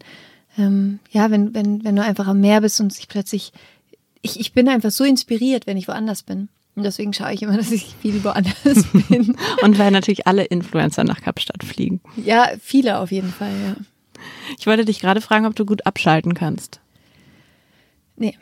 ähm, 0.56 1.00
ja, 1.10 1.30
wenn, 1.30 1.54
wenn, 1.54 1.84
wenn 1.84 1.96
du 1.96 2.02
einfach 2.02 2.26
am 2.26 2.40
Meer 2.40 2.60
bist 2.60 2.80
und 2.80 2.92
sich 2.92 3.08
plötzlich 3.08 3.52
ich, 4.22 4.40
ich 4.40 4.52
bin 4.52 4.68
einfach 4.68 4.90
so 4.90 5.04
inspiriert, 5.04 5.66
wenn 5.66 5.76
ich 5.76 5.88
woanders 5.88 6.22
bin. 6.22 6.48
Und 6.74 6.84
deswegen 6.84 7.12
schaue 7.12 7.32
ich 7.32 7.42
immer, 7.42 7.56
dass 7.56 7.72
ich 7.72 7.94
viel 8.00 8.22
woanders 8.24 8.84
bin. 9.08 9.36
Und 9.62 9.78
weil 9.78 9.90
natürlich 9.90 10.26
alle 10.26 10.44
Influencer 10.44 11.04
nach 11.04 11.20
Kapstadt 11.20 11.64
fliegen. 11.64 12.00
Ja, 12.16 12.50
viele 12.60 12.98
auf 12.98 13.10
jeden 13.10 13.32
Fall, 13.32 13.52
ja. 13.52 13.76
Ich 14.58 14.66
wollte 14.66 14.84
dich 14.84 15.00
gerade 15.00 15.20
fragen, 15.20 15.46
ob 15.46 15.54
du 15.54 15.64
gut 15.64 15.86
abschalten 15.86 16.34
kannst. 16.34 16.80
Nee. 18.16 18.36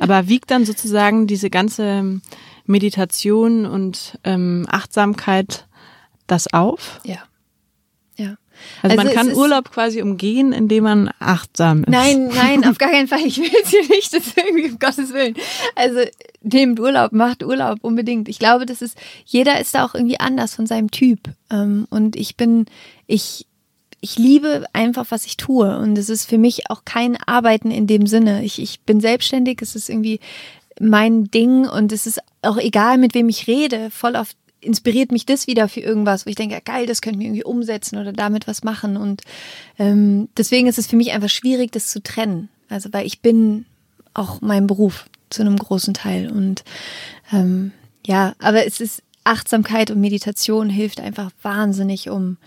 Aber 0.00 0.28
wiegt 0.28 0.50
dann 0.50 0.64
sozusagen 0.64 1.26
diese 1.26 1.50
ganze 1.50 2.20
Meditation 2.66 3.66
und 3.66 4.18
ähm, 4.22 4.66
Achtsamkeit 4.68 5.66
das 6.26 6.52
auf? 6.52 7.00
Ja. 7.04 7.18
Also, 8.82 8.98
also 8.98 9.04
man 9.04 9.14
kann 9.14 9.34
Urlaub 9.34 9.70
quasi 9.70 10.02
umgehen, 10.02 10.52
indem 10.52 10.84
man 10.84 11.10
achtsam 11.18 11.84
ist. 11.84 11.88
Nein, 11.88 12.28
nein, 12.28 12.64
auf 12.68 12.78
gar 12.78 12.90
keinen 12.90 13.08
Fall. 13.08 13.20
Ich 13.24 13.38
will 13.38 13.50
jetzt 13.52 13.70
hier 13.70 13.86
nicht, 13.88 14.12
das 14.12 14.36
irgendwie 14.36 14.70
um 14.70 14.78
Gottes 14.78 15.12
Willen. 15.12 15.34
Also 15.74 16.00
nehmt 16.42 16.80
Urlaub, 16.80 17.12
macht 17.12 17.42
Urlaub 17.42 17.78
unbedingt. 17.82 18.28
Ich 18.28 18.38
glaube, 18.38 18.66
das 18.66 18.82
ist, 18.82 18.96
jeder 19.24 19.60
ist 19.60 19.74
da 19.74 19.84
auch 19.84 19.94
irgendwie 19.94 20.20
anders 20.20 20.54
von 20.54 20.66
seinem 20.66 20.90
Typ. 20.90 21.20
Ähm, 21.50 21.86
und 21.90 22.16
ich 22.16 22.36
bin, 22.36 22.66
ich, 23.06 23.46
ich 24.00 24.18
liebe 24.18 24.66
einfach, 24.72 25.06
was 25.10 25.26
ich 25.26 25.36
tue. 25.36 25.78
Und 25.78 25.96
es 25.96 26.08
ist 26.08 26.28
für 26.28 26.38
mich 26.38 26.70
auch 26.70 26.84
kein 26.84 27.16
Arbeiten 27.26 27.70
in 27.70 27.86
dem 27.86 28.06
Sinne. 28.06 28.44
Ich, 28.44 28.60
ich 28.60 28.80
bin 28.80 29.00
selbstständig, 29.00 29.60
es 29.62 29.76
ist 29.76 29.88
irgendwie 29.88 30.20
mein 30.80 31.30
Ding 31.30 31.68
und 31.68 31.92
es 31.92 32.06
ist 32.06 32.20
auch 32.42 32.58
egal, 32.58 32.98
mit 32.98 33.14
wem 33.14 33.28
ich 33.28 33.46
rede. 33.46 33.90
Voll 33.90 34.16
oft 34.16 34.36
inspiriert 34.62 35.12
mich 35.12 35.26
das 35.26 35.46
wieder 35.46 35.68
für 35.68 35.80
irgendwas, 35.80 36.24
wo 36.24 36.30
ich 36.30 36.36
denke, 36.36 36.60
geil, 36.64 36.86
das 36.86 37.02
könnten 37.02 37.20
wir 37.20 37.26
irgendwie 37.26 37.44
umsetzen 37.44 37.98
oder 37.98 38.12
damit 38.12 38.46
was 38.46 38.62
machen. 38.62 38.96
Und 38.96 39.22
ähm, 39.78 40.28
deswegen 40.36 40.68
ist 40.68 40.78
es 40.78 40.86
für 40.86 40.96
mich 40.96 41.12
einfach 41.12 41.28
schwierig, 41.28 41.72
das 41.72 41.88
zu 41.88 42.02
trennen. 42.02 42.48
Also 42.68 42.92
weil 42.92 43.06
ich 43.06 43.20
bin 43.20 43.66
auch 44.14 44.40
mein 44.40 44.66
Beruf 44.66 45.06
zu 45.30 45.42
einem 45.42 45.56
großen 45.56 45.94
Teil. 45.94 46.30
Und 46.30 46.64
ähm, 47.32 47.72
ja, 48.06 48.34
aber 48.38 48.66
es 48.66 48.80
ist 48.80 49.02
Achtsamkeit 49.24 49.90
und 49.90 50.00
Meditation 50.00 50.70
hilft 50.70 51.00
einfach 51.00 51.30
wahnsinnig, 51.42 52.08
um, 52.08 52.38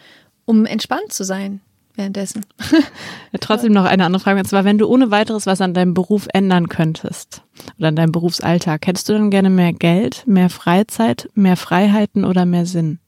um 0.45 0.65
entspannt 0.65 1.13
zu 1.13 1.23
sein 1.23 1.61
währenddessen. 1.95 2.45
Trotzdem 3.39 3.73
noch 3.73 3.85
eine 3.85 4.05
andere 4.05 4.21
Frage, 4.21 4.39
und 4.39 4.45
zwar, 4.45 4.65
wenn 4.65 4.77
du 4.77 4.87
ohne 4.87 5.11
weiteres 5.11 5.45
was 5.45 5.61
an 5.61 5.73
deinem 5.73 5.93
Beruf 5.93 6.27
ändern 6.33 6.69
könntest 6.69 7.43
oder 7.77 7.89
an 7.89 7.95
deinem 7.95 8.11
Berufsalltag, 8.11 8.87
hättest 8.87 9.09
du 9.09 9.13
dann 9.13 9.29
gerne 9.29 9.49
mehr 9.49 9.73
Geld, 9.73 10.23
mehr 10.25 10.49
Freizeit, 10.49 11.29
mehr 11.33 11.57
Freiheiten 11.57 12.25
oder 12.25 12.45
mehr 12.45 12.65
Sinn? 12.65 12.99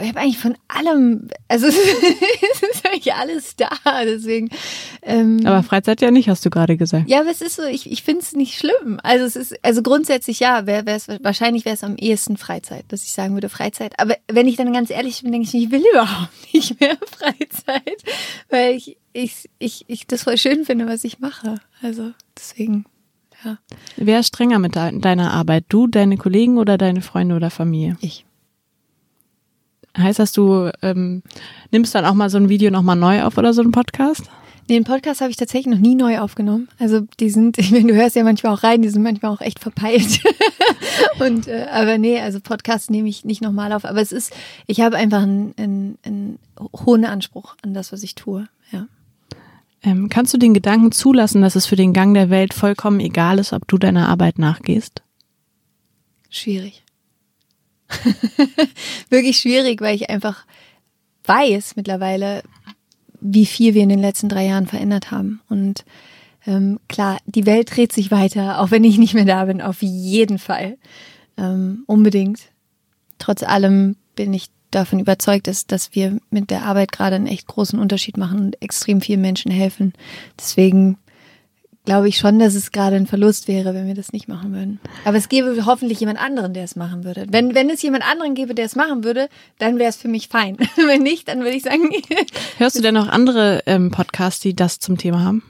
Ich 0.00 0.08
habe 0.08 0.20
eigentlich 0.20 0.38
von 0.38 0.56
allem, 0.68 1.28
also 1.48 1.66
es 1.68 1.74
ist 1.74 2.86
eigentlich 2.86 3.14
alles 3.14 3.56
da, 3.56 3.70
deswegen. 4.04 4.50
Ähm, 5.02 5.40
aber 5.44 5.62
Freizeit 5.62 6.00
ja 6.00 6.10
nicht, 6.10 6.28
hast 6.28 6.44
du 6.44 6.50
gerade 6.50 6.76
gesagt. 6.76 7.08
Ja, 7.08 7.20
aber 7.20 7.30
es 7.30 7.40
ist 7.40 7.56
so, 7.56 7.62
ich, 7.62 7.90
ich 7.90 8.02
finde 8.02 8.22
es 8.22 8.32
nicht 8.32 8.58
schlimm. 8.58 8.98
Also 9.02 9.24
es 9.24 9.36
ist, 9.36 9.64
also 9.64 9.82
grundsätzlich 9.82 10.40
ja, 10.40 10.66
wär, 10.66 10.86
wär's, 10.86 11.06
wahrscheinlich 11.22 11.64
wäre 11.64 11.74
es 11.74 11.84
am 11.84 11.96
ehesten 11.96 12.36
Freizeit, 12.36 12.84
dass 12.88 13.04
ich 13.04 13.12
sagen 13.12 13.34
würde 13.34 13.48
Freizeit. 13.48 13.98
Aber 13.98 14.16
wenn 14.30 14.48
ich 14.48 14.56
dann 14.56 14.72
ganz 14.72 14.90
ehrlich 14.90 15.22
bin, 15.22 15.32
denke 15.32 15.46
ich, 15.46 15.54
ich 15.54 15.70
will 15.70 15.84
überhaupt 15.92 16.32
nicht 16.52 16.80
mehr 16.80 16.96
Freizeit, 17.18 18.02
weil 18.50 18.74
ich, 18.74 18.96
ich, 19.12 19.48
ich, 19.58 19.84
ich 19.86 20.06
das 20.06 20.24
voll 20.24 20.38
schön 20.38 20.64
finde, 20.64 20.86
was 20.86 21.04
ich 21.04 21.20
mache. 21.20 21.56
Also 21.82 22.12
deswegen. 22.36 22.84
Ja. 23.44 23.58
Wer 23.96 24.20
ist 24.20 24.28
strenger 24.28 24.58
mit 24.58 24.74
deiner 24.74 25.32
Arbeit? 25.32 25.66
Du, 25.68 25.86
deine 25.86 26.16
Kollegen 26.16 26.58
oder 26.58 26.78
deine 26.78 27.02
Freunde 27.02 27.36
oder 27.36 27.50
Familie? 27.50 27.96
Ich. 28.00 28.24
Heißt 29.96 30.18
das, 30.18 30.32
du 30.32 30.70
ähm, 30.82 31.22
nimmst 31.70 31.94
dann 31.94 32.04
auch 32.04 32.14
mal 32.14 32.30
so 32.30 32.38
ein 32.38 32.48
Video 32.48 32.70
nochmal 32.70 32.96
neu 32.96 33.22
auf 33.22 33.38
oder 33.38 33.52
so 33.52 33.62
einen 33.62 33.72
Podcast? 33.72 34.24
Nee, 34.68 34.76
den 34.76 34.84
Podcast 34.84 35.20
habe 35.20 35.30
ich 35.30 35.36
tatsächlich 35.36 35.72
noch 35.74 35.80
nie 35.80 35.94
neu 35.94 36.18
aufgenommen. 36.20 36.68
Also 36.78 37.02
die 37.20 37.30
sind, 37.30 37.58
ich 37.58 37.70
meine, 37.70 37.92
du 37.92 37.94
hörst 37.94 38.16
ja 38.16 38.24
manchmal 38.24 38.54
auch 38.54 38.62
rein, 38.62 38.82
die 38.82 38.88
sind 38.88 39.02
manchmal 39.02 39.32
auch 39.32 39.40
echt 39.40 39.58
verpeilt. 39.58 40.20
Und 41.20 41.48
äh, 41.48 41.66
aber 41.70 41.98
nee, 41.98 42.18
also 42.18 42.40
Podcast 42.40 42.90
nehme 42.90 43.08
ich 43.08 43.24
nicht 43.24 43.42
nochmal 43.42 43.72
auf. 43.72 43.84
Aber 43.84 44.00
es 44.00 44.10
ist, 44.10 44.34
ich 44.66 44.80
habe 44.80 44.96
einfach 44.96 45.22
einen, 45.22 45.54
einen, 45.58 45.98
einen 46.02 46.38
hohen 46.84 47.04
Anspruch 47.04 47.56
an 47.62 47.74
das, 47.74 47.92
was 47.92 48.02
ich 48.02 48.14
tue. 48.14 48.48
Ja. 48.72 48.86
Ähm, 49.82 50.08
kannst 50.08 50.32
du 50.32 50.38
den 50.38 50.54
Gedanken 50.54 50.92
zulassen, 50.92 51.42
dass 51.42 51.56
es 51.56 51.66
für 51.66 51.76
den 51.76 51.92
Gang 51.92 52.14
der 52.14 52.30
Welt 52.30 52.54
vollkommen 52.54 53.00
egal 53.00 53.38
ist, 53.38 53.52
ob 53.52 53.68
du 53.68 53.76
deiner 53.76 54.08
Arbeit 54.08 54.38
nachgehst? 54.38 55.02
Schwierig. 56.30 56.83
wirklich 59.10 59.38
schwierig, 59.38 59.80
weil 59.80 59.94
ich 59.94 60.10
einfach 60.10 60.44
weiß 61.24 61.76
mittlerweile, 61.76 62.42
wie 63.20 63.46
viel 63.46 63.74
wir 63.74 63.82
in 63.82 63.88
den 63.88 64.00
letzten 64.00 64.28
drei 64.28 64.46
Jahren 64.46 64.66
verändert 64.66 65.10
haben. 65.10 65.40
Und 65.48 65.84
ähm, 66.46 66.78
klar, 66.88 67.18
die 67.26 67.46
Welt 67.46 67.74
dreht 67.74 67.92
sich 67.92 68.10
weiter, 68.10 68.60
auch 68.60 68.70
wenn 68.70 68.84
ich 68.84 68.98
nicht 68.98 69.14
mehr 69.14 69.24
da 69.24 69.44
bin, 69.46 69.62
auf 69.62 69.82
jeden 69.82 70.38
Fall. 70.38 70.76
Ähm, 71.36 71.84
unbedingt. 71.86 72.40
Trotz 73.18 73.42
allem 73.42 73.96
bin 74.14 74.34
ich 74.34 74.48
davon 74.70 74.98
überzeugt, 74.98 75.46
dass, 75.46 75.66
dass 75.66 75.94
wir 75.94 76.18
mit 76.30 76.50
der 76.50 76.64
Arbeit 76.64 76.92
gerade 76.92 77.16
einen 77.16 77.26
echt 77.26 77.46
großen 77.46 77.78
Unterschied 77.78 78.16
machen 78.16 78.40
und 78.40 78.62
extrem 78.62 79.00
vielen 79.00 79.20
Menschen 79.20 79.50
helfen. 79.50 79.94
Deswegen 80.38 80.98
glaube 81.84 82.08
ich 82.08 82.16
schon, 82.16 82.38
dass 82.38 82.54
es 82.54 82.72
gerade 82.72 82.96
ein 82.96 83.06
Verlust 83.06 83.46
wäre, 83.46 83.74
wenn 83.74 83.86
wir 83.86 83.94
das 83.94 84.12
nicht 84.12 84.26
machen 84.26 84.52
würden. 84.52 84.80
Aber 85.04 85.16
es 85.16 85.28
gäbe 85.28 85.66
hoffentlich 85.66 86.00
jemand 86.00 86.18
anderen, 86.18 86.54
der 86.54 86.64
es 86.64 86.76
machen 86.76 87.04
würde. 87.04 87.26
Wenn, 87.28 87.54
wenn 87.54 87.68
es 87.70 87.82
jemand 87.82 88.08
anderen 88.10 88.34
gäbe, 88.34 88.54
der 88.54 88.64
es 88.64 88.74
machen 88.74 89.04
würde, 89.04 89.28
dann 89.58 89.78
wäre 89.78 89.90
es 89.90 89.96
für 89.96 90.08
mich 90.08 90.28
fein. 90.28 90.56
wenn 90.76 91.02
nicht, 91.02 91.28
dann 91.28 91.40
würde 91.40 91.56
ich 91.56 91.62
sagen. 91.62 91.90
Hörst 92.58 92.76
du 92.76 92.82
denn 92.82 92.94
noch 92.94 93.08
andere 93.08 93.62
ähm, 93.66 93.90
Podcasts, 93.90 94.40
die 94.40 94.54
das 94.54 94.78
zum 94.78 94.98
Thema 94.98 95.22
haben? 95.22 95.42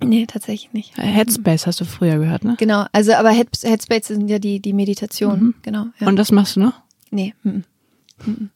Nee, 0.00 0.26
tatsächlich 0.26 0.72
nicht. 0.72 0.96
Headspace 0.96 1.66
hast 1.66 1.80
du 1.80 1.84
früher 1.84 2.18
gehört, 2.18 2.44
ne? 2.44 2.54
Genau, 2.56 2.86
also 2.92 3.14
aber 3.14 3.30
Headspace 3.30 4.06
sind 4.06 4.28
ja 4.28 4.38
die, 4.38 4.60
die 4.60 4.72
Meditation, 4.72 5.40
mhm. 5.40 5.54
genau. 5.62 5.86
Ja. 5.98 6.06
Und 6.06 6.14
das 6.16 6.30
machst 6.30 6.54
du 6.54 6.60
noch? 6.60 6.74
Nee. 7.10 7.34
Mhm. 7.42 7.64
Mhm. 8.24 8.50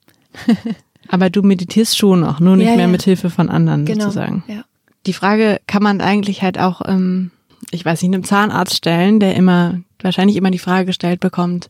aber 1.08 1.30
du 1.30 1.42
meditierst 1.42 1.98
schon 1.98 2.20
noch, 2.20 2.38
nur 2.38 2.56
nicht 2.56 2.68
ja, 2.68 2.76
mehr 2.76 2.86
ja. 2.86 2.92
mit 2.92 3.02
Hilfe 3.02 3.28
von 3.28 3.48
anderen 3.48 3.84
genau. 3.84 4.04
sozusagen. 4.04 4.44
Ja 4.46 4.64
die 5.06 5.12
Frage 5.12 5.60
kann 5.66 5.82
man 5.82 6.00
eigentlich 6.00 6.42
halt 6.42 6.58
auch, 6.58 6.82
ähm, 6.86 7.30
ich 7.70 7.84
weiß 7.84 8.02
nicht, 8.02 8.14
einem 8.14 8.24
Zahnarzt 8.24 8.76
stellen, 8.76 9.20
der 9.20 9.34
immer, 9.34 9.80
wahrscheinlich 10.00 10.36
immer 10.36 10.50
die 10.50 10.58
Frage 10.58 10.86
gestellt 10.86 11.20
bekommt, 11.20 11.68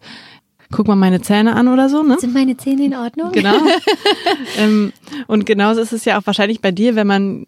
guck 0.71 0.89
mal 0.89 0.97
meine 0.97 1.21
Zähne 1.21 1.55
an 1.55 1.69
oder 1.69 1.89
so, 1.89 2.03
ne? 2.03 2.19
Sind 2.19 2.35
meine 2.35 2.57
Zähne 2.57 2.87
in 2.87 2.95
Ordnung? 2.95 3.31
Genau. 3.33 3.57
ähm, 4.59 4.93
und 5.27 5.47
genauso 5.47 5.81
ist 5.81 5.93
es 5.93 6.05
ja 6.05 6.19
auch 6.19 6.27
wahrscheinlich 6.27 6.61
bei 6.61 6.73
dir, 6.73 6.97
wenn 6.97 7.07
man 7.07 7.45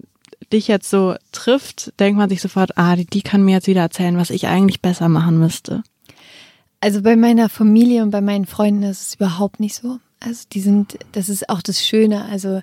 dich 0.53 0.68
jetzt 0.68 0.91
so 0.91 1.14
trifft, 1.32 1.99
denkt 1.99 2.18
man 2.18 2.28
sich 2.28 2.41
sofort, 2.41 2.76
ah, 2.76 2.97
die, 2.97 3.07
die 3.07 3.22
kann 3.22 3.45
mir 3.45 3.53
jetzt 3.53 3.66
wieder 3.66 3.80
erzählen, 3.80 4.16
was 4.16 4.30
ich 4.30 4.47
eigentlich 4.47 4.80
besser 4.80 5.09
machen 5.09 5.39
müsste. 5.39 5.82
Also 6.80 7.03
bei 7.03 7.16
meiner 7.16 7.49
Familie 7.49 8.03
und 8.03 8.11
bei 8.11 8.20
meinen 8.20 8.47
Freunden 8.47 8.82
ist 8.82 9.09
es 9.09 9.14
überhaupt 9.14 9.59
nicht 9.59 9.74
so. 9.74 9.99
Also 10.20 10.45
die 10.53 10.61
sind, 10.61 10.99
das 11.12 11.28
ist 11.28 11.49
auch 11.49 11.62
das 11.62 11.85
Schöne. 11.85 12.26
Also 12.26 12.61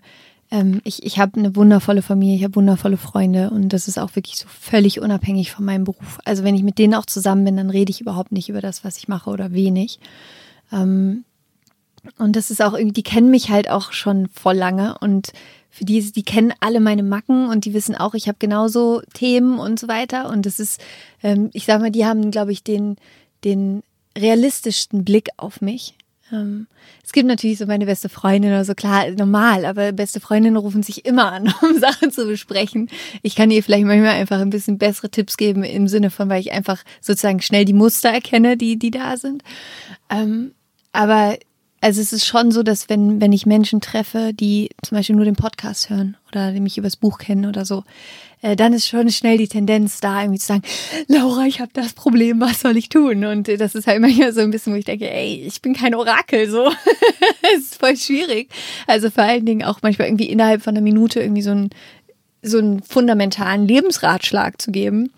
ähm, 0.52 0.82
ich, 0.84 1.04
ich 1.04 1.18
habe 1.18 1.40
eine 1.40 1.56
wundervolle 1.56 2.02
Familie, 2.02 2.36
ich 2.36 2.44
habe 2.44 2.56
wundervolle 2.56 2.98
Freunde 2.98 3.50
und 3.50 3.70
das 3.70 3.88
ist 3.88 3.98
auch 3.98 4.16
wirklich 4.16 4.38
so 4.38 4.48
völlig 4.48 5.00
unabhängig 5.00 5.52
von 5.52 5.66
meinem 5.66 5.86
Beruf. 5.86 6.20
Also 6.26 6.44
wenn 6.44 6.56
ich 6.56 6.64
mit 6.64 6.78
denen 6.78 6.94
auch 6.94 7.06
zusammen 7.06 7.46
bin, 7.46 7.58
dann 7.58 7.70
rede 7.70 7.90
ich 7.90 8.02
überhaupt 8.02 8.32
nicht 8.32 8.50
über 8.50 8.62
das, 8.62 8.84
was 8.84 8.98
ich 8.98 9.08
mache 9.08 9.30
oder 9.30 9.54
wenig. 9.54 10.00
Ähm, 10.72 11.24
und 12.18 12.36
das 12.36 12.52
ist 12.52 12.62
auch 12.62 12.74
irgendwie, 12.74 12.94
die 12.94 13.04
kennen 13.04 13.32
mich 13.32 13.50
halt 13.50 13.70
auch 13.70 13.92
schon 13.92 14.28
voll 14.30 14.56
lange 14.56 14.98
und 15.00 15.34
für 15.72 15.86
die, 15.86 16.12
die 16.12 16.24
kennen 16.24 16.54
alle 16.60 16.82
meine 16.82 17.04
Macken 17.04 17.48
und 17.48 17.64
die 17.64 17.74
wissen 17.74 17.96
auch, 17.96 18.14
ich 18.14 18.28
habe 18.28 18.38
genauso 18.40 19.02
Themen 19.14 19.58
und 19.58 19.80
so 19.80 19.88
weiter. 19.88 20.30
Und 20.30 20.46
das 20.46 20.60
ist, 20.60 20.82
ähm, 21.24 21.50
ich 21.54 21.66
sag 21.66 21.80
mal, 21.80 21.92
die 21.92 22.06
haben, 22.06 22.30
glaube 22.30 22.52
ich, 22.52 22.62
den, 22.62 22.98
den 23.46 23.82
realistischsten 24.18 25.06
Blick 25.06 25.30
auf 25.38 25.62
mich. 25.62 25.96
Ähm, 26.32 26.68
es 27.04 27.12
gibt 27.12 27.28
natürlich 27.28 27.58
so 27.58 27.66
meine 27.66 27.86
beste 27.86 28.10
Freundin 28.10 28.52
oder 28.52 28.66
so, 28.66 28.74
klar, 28.74 29.10
normal, 29.12 29.66
aber 29.66 29.92
beste 29.92 30.20
Freundinnen 30.20 30.58
rufen 30.58 30.84
sich 30.84 31.06
immer 31.06 31.32
an, 31.32 31.54
um 31.62 31.80
Sachen 31.80 32.12
zu 32.12 32.26
besprechen. 32.26 32.90
Ich 33.22 33.36
kann 33.36 33.52
ihr 33.52 33.64
vielleicht 33.64 33.86
manchmal 33.86 34.16
einfach 34.16 34.40
ein 34.40 34.50
bisschen 34.50 34.78
bessere 34.78 35.10
Tipps 35.10 35.38
geben 35.38 35.64
im 35.64 35.88
Sinne 35.88 36.10
von, 36.10 36.30
weil 36.30 36.42
ich 36.42 36.52
einfach 36.52 36.84
sozusagen 37.02 37.42
schnell 37.42 37.66
die 37.66 37.74
Muster 37.74 38.10
erkenne, 38.10 38.58
die, 38.58 38.78
die 38.78 38.92
da 38.92 39.18
sind. 39.18 39.44
Ähm, 40.10 40.54
aber 40.92 41.38
also 41.82 42.00
es 42.00 42.14
ist 42.14 42.26
schon 42.26 42.52
so, 42.52 42.62
dass 42.62 42.90
wenn, 42.90 43.20
wenn 43.20 43.34
ich 43.34 43.48
Menschen 43.48 43.82
treffe, 43.82 44.34
die 44.34 44.70
zum 44.84 44.98
Beispiel 44.98 45.16
nur 45.16 45.26
den 45.26 45.36
Podcast 45.36 45.90
hören 45.90 46.16
oder 46.30 46.52
die 46.52 46.60
mich 46.60 46.78
übers 46.78 46.96
Buch 46.96 47.18
kennen 47.18 47.48
oder 47.48 47.66
so, 47.66 47.84
äh, 48.42 48.56
dann 48.56 48.74
ist 48.74 48.88
schon 48.88 49.10
schnell 49.10 49.38
die 49.38 49.48
Tendenz 49.48 50.00
da, 50.00 50.22
irgendwie 50.22 50.40
zu 50.40 50.48
sagen, 50.48 50.64
Laura, 51.08 51.46
ich 51.46 51.60
habe 51.60 51.72
das 51.74 51.94
Problem, 51.94 52.40
was 52.40 52.62
soll 52.62 52.78
ich 52.78 52.90
tun? 52.90 53.26
Und 53.26 53.48
äh, 53.50 53.58
das 53.58 53.76
ist 53.76 53.88
halt 53.88 54.02
manchmal 54.02 54.34
so 54.34 54.42
ein 54.42 54.52
bisschen, 54.52 54.74
wo 54.74 54.78
ich 54.78 54.86
denke, 54.86 55.10
ey, 55.10 55.44
ich 55.46 55.62
bin 55.62 55.74
kein 55.74 55.96
Orakel, 55.96 56.50
so. 56.50 56.72
Es 57.54 57.60
ist 57.64 57.80
voll 57.80 57.98
schwierig. 57.98 58.50
Also 58.88 59.10
vor 59.10 59.24
allen 59.24 59.46
Dingen 59.46 59.64
auch 59.64 59.80
manchmal 59.82 60.08
irgendwie 60.08 60.30
innerhalb 60.30 60.62
von 60.62 60.76
einer 60.76 60.84
Minute 60.84 61.22
irgendwie 61.22 61.42
so 61.42 61.52
einen, 61.52 61.70
so 62.42 62.58
einen 62.58 62.82
fundamentalen 62.82 63.68
Lebensratschlag 63.68 64.62
zu 64.62 64.72
geben 64.72 65.12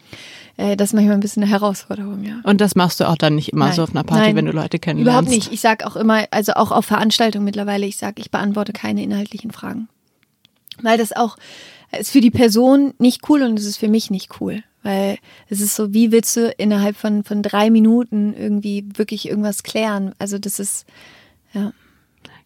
äh, 0.55 0.75
das 0.75 0.89
ist 0.89 0.93
manchmal 0.93 1.15
ein 1.15 1.19
bisschen 1.19 1.43
eine 1.43 1.51
Herausforderung, 1.51 2.23
ja. 2.23 2.39
Und 2.43 2.61
das 2.61 2.75
machst 2.75 2.99
du 2.99 3.09
auch 3.09 3.17
dann 3.17 3.35
nicht 3.35 3.49
immer 3.49 3.65
Nein. 3.65 3.73
so 3.73 3.83
auf 3.83 3.89
einer 3.89 4.03
Party, 4.03 4.27
Nein, 4.27 4.35
wenn 4.35 4.45
du 4.45 4.51
Leute 4.51 4.77
kennenlernst? 4.77 5.27
Überhaupt 5.27 5.29
nicht. 5.29 5.51
Ich 5.51 5.61
sag 5.61 5.83
auch 5.83 5.95
immer, 5.95 6.25
also 6.29 6.53
auch 6.53 6.71
auf 6.71 6.85
Veranstaltungen 6.85 7.45
mittlerweile, 7.45 7.85
ich 7.87 7.97
sag, 7.97 8.19
ich 8.19 8.29
beantworte 8.29 8.71
keine 8.71 9.01
inhaltlichen 9.01 9.51
Fragen. 9.51 9.87
Weil 10.81 10.97
das 10.97 11.11
auch 11.11 11.37
ist 11.99 12.11
für 12.11 12.21
die 12.21 12.31
Person 12.31 12.93
nicht 12.97 13.29
cool 13.29 13.43
und 13.43 13.57
es 13.57 13.65
ist 13.65 13.77
für 13.77 13.87
mich 13.87 14.09
nicht 14.09 14.41
cool. 14.41 14.63
Weil 14.83 15.17
es 15.47 15.61
ist 15.61 15.75
so, 15.75 15.93
wie 15.93 16.11
willst 16.11 16.35
du 16.35 16.49
innerhalb 16.57 16.97
von, 16.97 17.23
von 17.23 17.41
drei 17.41 17.69
Minuten 17.69 18.33
irgendwie 18.33 18.85
wirklich 18.95 19.29
irgendwas 19.29 19.63
klären? 19.63 20.13
Also 20.19 20.37
das 20.37 20.59
ist, 20.59 20.85
ja. 21.53 21.71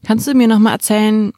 Kannst 0.05 0.27
du 0.27 0.35
mir 0.35 0.47
nochmal 0.47 0.73
erzählen, 0.73 1.33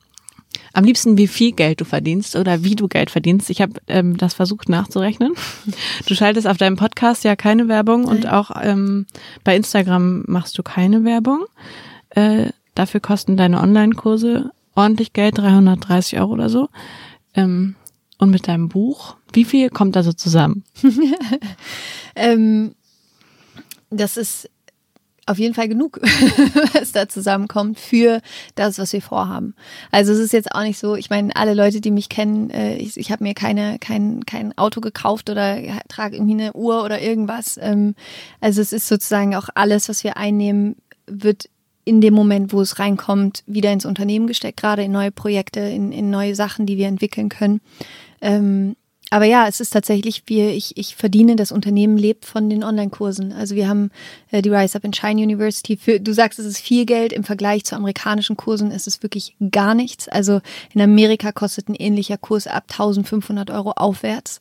am 0.73 0.83
liebsten, 0.83 1.17
wie 1.17 1.27
viel 1.27 1.53
Geld 1.53 1.79
du 1.79 1.85
verdienst 1.85 2.35
oder 2.35 2.63
wie 2.63 2.75
du 2.75 2.87
Geld 2.87 3.09
verdienst. 3.09 3.49
Ich 3.49 3.61
habe 3.61 3.73
ähm, 3.87 4.17
das 4.17 4.33
versucht 4.33 4.69
nachzurechnen. 4.69 5.33
Du 6.05 6.15
schaltest 6.15 6.47
auf 6.47 6.57
deinem 6.57 6.75
Podcast 6.75 7.23
ja 7.23 7.35
keine 7.35 7.67
Werbung 7.67 8.03
Nein. 8.03 8.15
und 8.15 8.27
auch 8.27 8.51
ähm, 8.61 9.05
bei 9.43 9.55
Instagram 9.55 10.23
machst 10.27 10.57
du 10.57 10.63
keine 10.63 11.03
Werbung. 11.03 11.45
Äh, 12.09 12.47
dafür 12.75 12.99
kosten 12.99 13.37
deine 13.37 13.61
Online-Kurse 13.61 14.51
ordentlich 14.75 15.13
Geld, 15.13 15.37
330 15.37 16.19
Euro 16.19 16.33
oder 16.33 16.49
so. 16.49 16.69
Ähm, 17.33 17.75
und 18.19 18.29
mit 18.29 18.47
deinem 18.47 18.69
Buch, 18.69 19.15
wie 19.33 19.45
viel 19.45 19.69
kommt 19.69 19.95
da 19.95 20.03
so 20.03 20.13
zusammen? 20.13 20.63
ähm, 22.15 22.75
das 23.89 24.17
ist 24.17 24.49
auf 25.25 25.37
jeden 25.37 25.53
Fall 25.53 25.69
genug, 25.69 25.99
was 26.73 26.91
da 26.91 27.07
zusammenkommt 27.07 27.79
für 27.79 28.21
das, 28.55 28.77
was 28.77 28.93
wir 28.93 29.01
vorhaben. 29.01 29.55
Also 29.91 30.11
es 30.11 30.19
ist 30.19 30.33
jetzt 30.33 30.53
auch 30.53 30.63
nicht 30.63 30.79
so, 30.79 30.95
ich 30.95 31.09
meine, 31.09 31.35
alle 31.35 31.53
Leute, 31.53 31.81
die 31.81 31.91
mich 31.91 32.09
kennen, 32.09 32.49
äh, 32.49 32.75
ich, 32.77 32.97
ich 32.97 33.11
habe 33.11 33.23
mir 33.23 33.35
keine, 33.35 33.77
kein, 33.79 34.25
kein 34.25 34.57
Auto 34.57 34.81
gekauft 34.81 35.29
oder 35.29 35.57
trage 35.87 36.15
irgendwie 36.15 36.33
eine 36.33 36.53
Uhr 36.53 36.83
oder 36.83 37.01
irgendwas. 37.01 37.59
Ähm, 37.61 37.95
also 38.41 38.59
es 38.59 38.73
ist 38.73 38.87
sozusagen 38.87 39.35
auch 39.35 39.49
alles, 39.53 39.87
was 39.87 40.03
wir 40.03 40.17
einnehmen, 40.17 40.75
wird 41.05 41.47
in 41.85 42.01
dem 42.01 42.13
Moment, 42.13 42.51
wo 42.51 42.61
es 42.61 42.79
reinkommt, 42.79 43.43
wieder 43.45 43.71
ins 43.71 43.85
Unternehmen 43.85 44.27
gesteckt, 44.27 44.59
gerade 44.59 44.83
in 44.83 44.91
neue 44.91 45.11
Projekte, 45.11 45.59
in, 45.59 45.91
in 45.91 46.09
neue 46.09 46.35
Sachen, 46.35 46.65
die 46.65 46.77
wir 46.77 46.87
entwickeln 46.87 47.29
können. 47.29 47.61
Ähm, 48.21 48.75
aber 49.11 49.25
ja, 49.25 49.47
es 49.47 49.59
ist 49.59 49.71
tatsächlich, 49.71 50.23
wir, 50.27 50.51
ich, 50.51 50.77
ich 50.77 50.95
verdiene, 50.95 51.35
das 51.35 51.51
Unternehmen 51.51 51.97
lebt 51.97 52.25
von 52.25 52.49
den 52.49 52.63
Online-Kursen. 52.63 53.33
Also 53.33 53.55
wir 53.55 53.67
haben 53.67 53.89
äh, 54.29 54.43
die 54.43 54.49
Rise 54.49 54.77
Up 54.77 54.85
and 54.85 54.95
Shine 54.95 55.21
University. 55.21 55.77
Für, 55.77 55.99
du 55.99 56.13
sagst, 56.13 56.37
es 56.37 56.45
ist 56.45 56.59
viel 56.59 56.85
Geld 56.85 57.11
im 57.11 57.23
Vergleich 57.23 57.63
zu 57.63 57.75
amerikanischen 57.75 58.37
Kursen. 58.37 58.69
ist 58.69 58.85
Es 58.85 59.01
wirklich 59.01 59.35
gar 59.51 59.73
nichts. 59.73 60.07
Also 60.07 60.41
in 60.73 60.81
Amerika 60.81 61.31
kostet 61.31 61.69
ein 61.69 61.75
ähnlicher 61.75 62.17
Kurs 62.17 62.45
ab 62.45 62.65
1500 62.69 63.49
Euro 63.49 63.71
aufwärts. 63.71 64.39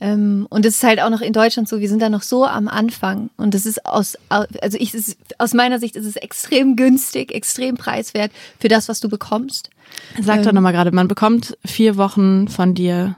Ähm, 0.00 0.48
und 0.50 0.66
es 0.66 0.76
ist 0.76 0.82
halt 0.82 1.00
auch 1.00 1.10
noch 1.10 1.20
in 1.20 1.32
Deutschland 1.32 1.68
so, 1.68 1.78
wir 1.78 1.88
sind 1.88 2.02
da 2.02 2.08
noch 2.08 2.22
so 2.22 2.44
am 2.44 2.66
Anfang. 2.66 3.30
Und 3.36 3.54
das 3.54 3.64
ist 3.64 3.86
aus, 3.86 4.18
also 4.28 4.76
ich, 4.80 4.92
ist, 4.92 5.18
aus 5.38 5.54
meiner 5.54 5.78
Sicht 5.78 5.94
ist 5.94 6.06
es 6.06 6.16
extrem 6.16 6.74
günstig, 6.74 7.32
extrem 7.32 7.76
preiswert 7.76 8.32
für 8.58 8.68
das, 8.68 8.88
was 8.88 8.98
du 8.98 9.08
bekommst. 9.08 9.70
Sag 10.20 10.38
ähm, 10.38 10.44
doch 10.44 10.52
nochmal 10.52 10.72
gerade, 10.72 10.90
man 10.90 11.06
bekommt 11.06 11.56
vier 11.64 11.96
Wochen 11.96 12.48
von 12.48 12.74
dir 12.74 13.16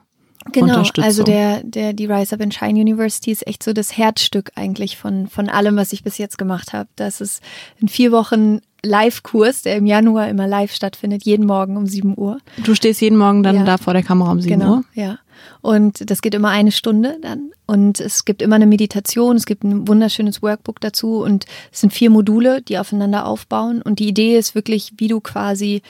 Genau, 0.50 0.82
also 0.98 1.22
der, 1.22 1.62
der, 1.62 1.92
die 1.92 2.06
Rise 2.06 2.34
Up 2.34 2.40
and 2.40 2.52
Shine 2.52 2.80
University 2.80 3.30
ist 3.30 3.46
echt 3.46 3.62
so 3.62 3.72
das 3.72 3.96
Herzstück 3.96 4.50
eigentlich 4.56 4.96
von, 4.96 5.28
von 5.28 5.48
allem, 5.48 5.76
was 5.76 5.92
ich 5.92 6.02
bis 6.02 6.18
jetzt 6.18 6.38
gemacht 6.38 6.72
habe. 6.72 6.88
Das 6.96 7.20
ist 7.20 7.42
in 7.80 7.88
vier 7.88 8.12
Wochen 8.12 8.60
Live-Kurs, 8.84 9.62
der 9.62 9.76
im 9.76 9.86
Januar 9.86 10.28
immer 10.28 10.48
live 10.48 10.72
stattfindet, 10.72 11.24
jeden 11.24 11.46
Morgen 11.46 11.76
um 11.76 11.86
7 11.86 12.14
Uhr. 12.16 12.38
Du 12.64 12.74
stehst 12.74 13.00
jeden 13.00 13.16
Morgen 13.16 13.42
dann 13.44 13.56
ja. 13.56 13.64
da 13.64 13.78
vor 13.78 13.92
der 13.92 14.02
Kamera 14.02 14.32
um 14.32 14.40
7 14.40 14.58
genau, 14.58 14.76
Uhr? 14.76 14.84
ja. 14.94 15.18
Und 15.60 16.10
das 16.10 16.22
geht 16.22 16.34
immer 16.34 16.50
eine 16.50 16.72
Stunde 16.72 17.18
dann. 17.20 17.50
Und 17.66 18.00
es 18.00 18.24
gibt 18.24 18.42
immer 18.42 18.56
eine 18.56 18.66
Meditation, 18.66 19.36
es 19.36 19.46
gibt 19.46 19.64
ein 19.64 19.86
wunderschönes 19.86 20.42
Workbook 20.42 20.80
dazu 20.80 21.22
und 21.22 21.46
es 21.72 21.80
sind 21.80 21.92
vier 21.92 22.10
Module, 22.10 22.62
die 22.62 22.78
aufeinander 22.78 23.26
aufbauen. 23.26 23.82
Und 23.82 23.98
die 23.98 24.08
Idee 24.08 24.36
ist 24.36 24.54
wirklich, 24.54 24.92
wie 24.98 25.08
du 25.08 25.20
quasi 25.20 25.82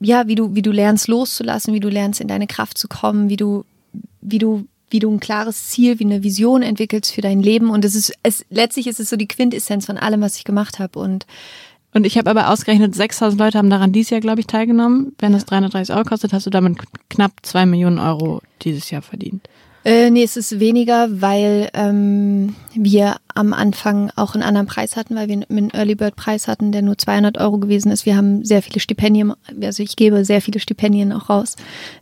ja, 0.00 0.28
wie 0.28 0.34
du, 0.34 0.54
wie 0.54 0.62
du 0.62 0.70
lernst 0.70 1.08
loszulassen, 1.08 1.74
wie 1.74 1.80
du 1.80 1.88
lernst 1.88 2.20
in 2.20 2.28
deine 2.28 2.46
Kraft 2.46 2.78
zu 2.78 2.88
kommen, 2.88 3.28
wie 3.28 3.36
du 3.36 3.64
wie 4.20 4.38
du 4.38 4.66
wie 4.90 5.00
du 5.00 5.10
ein 5.10 5.20
klares 5.20 5.68
Ziel, 5.68 5.98
wie 5.98 6.04
eine 6.04 6.22
Vision 6.22 6.62
entwickelst 6.62 7.12
für 7.12 7.20
dein 7.20 7.42
Leben. 7.42 7.68
Und 7.68 7.84
es 7.84 7.94
ist, 7.94 8.14
es, 8.22 8.46
letztlich 8.48 8.86
ist 8.86 9.00
es 9.00 9.10
so 9.10 9.16
die 9.16 9.28
Quintessenz 9.28 9.84
von 9.84 9.98
allem, 9.98 10.22
was 10.22 10.38
ich 10.38 10.44
gemacht 10.44 10.78
habe. 10.78 10.98
Und 10.98 11.26
und 11.94 12.04
ich 12.04 12.18
habe 12.18 12.30
aber 12.30 12.50
ausgerechnet, 12.50 12.94
6000 12.94 13.40
Leute 13.40 13.58
haben 13.58 13.70
daran 13.70 13.92
dieses 13.92 14.10
Jahr, 14.10 14.20
glaube 14.20 14.40
ich, 14.40 14.46
teilgenommen. 14.46 15.16
Wenn 15.18 15.32
das 15.32 15.46
330 15.46 15.94
Euro 15.94 16.04
kostet, 16.04 16.32
hast 16.32 16.46
du 16.46 16.50
damit 16.50 16.78
knapp 17.08 17.32
zwei 17.42 17.64
Millionen 17.64 17.98
Euro 17.98 18.42
dieses 18.62 18.90
Jahr 18.90 19.02
verdient. 19.02 19.48
Äh, 19.88 20.10
nee, 20.10 20.22
es 20.22 20.36
ist 20.36 20.60
weniger, 20.60 21.08
weil 21.22 21.70
ähm, 21.72 22.54
wir 22.74 23.16
am 23.34 23.54
Anfang 23.54 24.10
auch 24.16 24.34
einen 24.34 24.42
anderen 24.42 24.66
Preis 24.66 24.96
hatten, 24.96 25.16
weil 25.16 25.28
wir 25.28 25.42
einen 25.48 25.70
Early 25.70 25.94
Bird 25.94 26.14
Preis 26.14 26.46
hatten, 26.46 26.72
der 26.72 26.82
nur 26.82 26.98
200 26.98 27.38
Euro 27.38 27.56
gewesen 27.56 27.90
ist. 27.90 28.04
Wir 28.04 28.14
haben 28.14 28.44
sehr 28.44 28.60
viele 28.60 28.80
Stipendien, 28.80 29.32
also 29.62 29.82
ich 29.82 29.96
gebe 29.96 30.26
sehr 30.26 30.42
viele 30.42 30.60
Stipendien 30.60 31.10
auch 31.10 31.30
raus. 31.30 31.56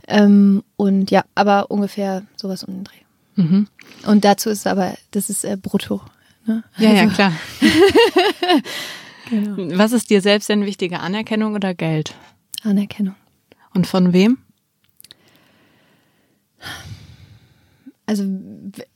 Ähm, 0.09 0.65
und 0.75 1.13
ja, 1.13 1.25
aber 1.37 1.71
ungefähr 1.71 2.25
sowas 2.35 2.65
um 2.65 2.75
den 2.75 2.83
Dreh. 2.83 2.97
Mhm. 3.37 3.69
Und 4.05 4.25
dazu 4.25 4.51
ist 4.51 4.67
aber, 4.67 4.95
das 5.13 5.31
ist 5.31 5.45
äh, 5.45 5.57
brutto. 5.57 6.03
Ne? 6.45 6.65
Ja, 6.79 6.91
also. 6.91 7.03
ja, 7.05 7.09
klar. 7.09 7.33
genau. 9.31 9.79
Was 9.79 9.93
ist 9.93 10.11
dir 10.11 10.23
selbst 10.23 10.49
denn 10.49 10.67
wichtiger, 10.67 11.05
Anerkennung 11.05 11.55
oder 11.55 11.73
Geld? 11.73 12.17
Anerkennung. 12.65 13.15
Und 13.75 13.87
von 13.87 14.13
wem? 14.13 14.39
Also 18.07 18.25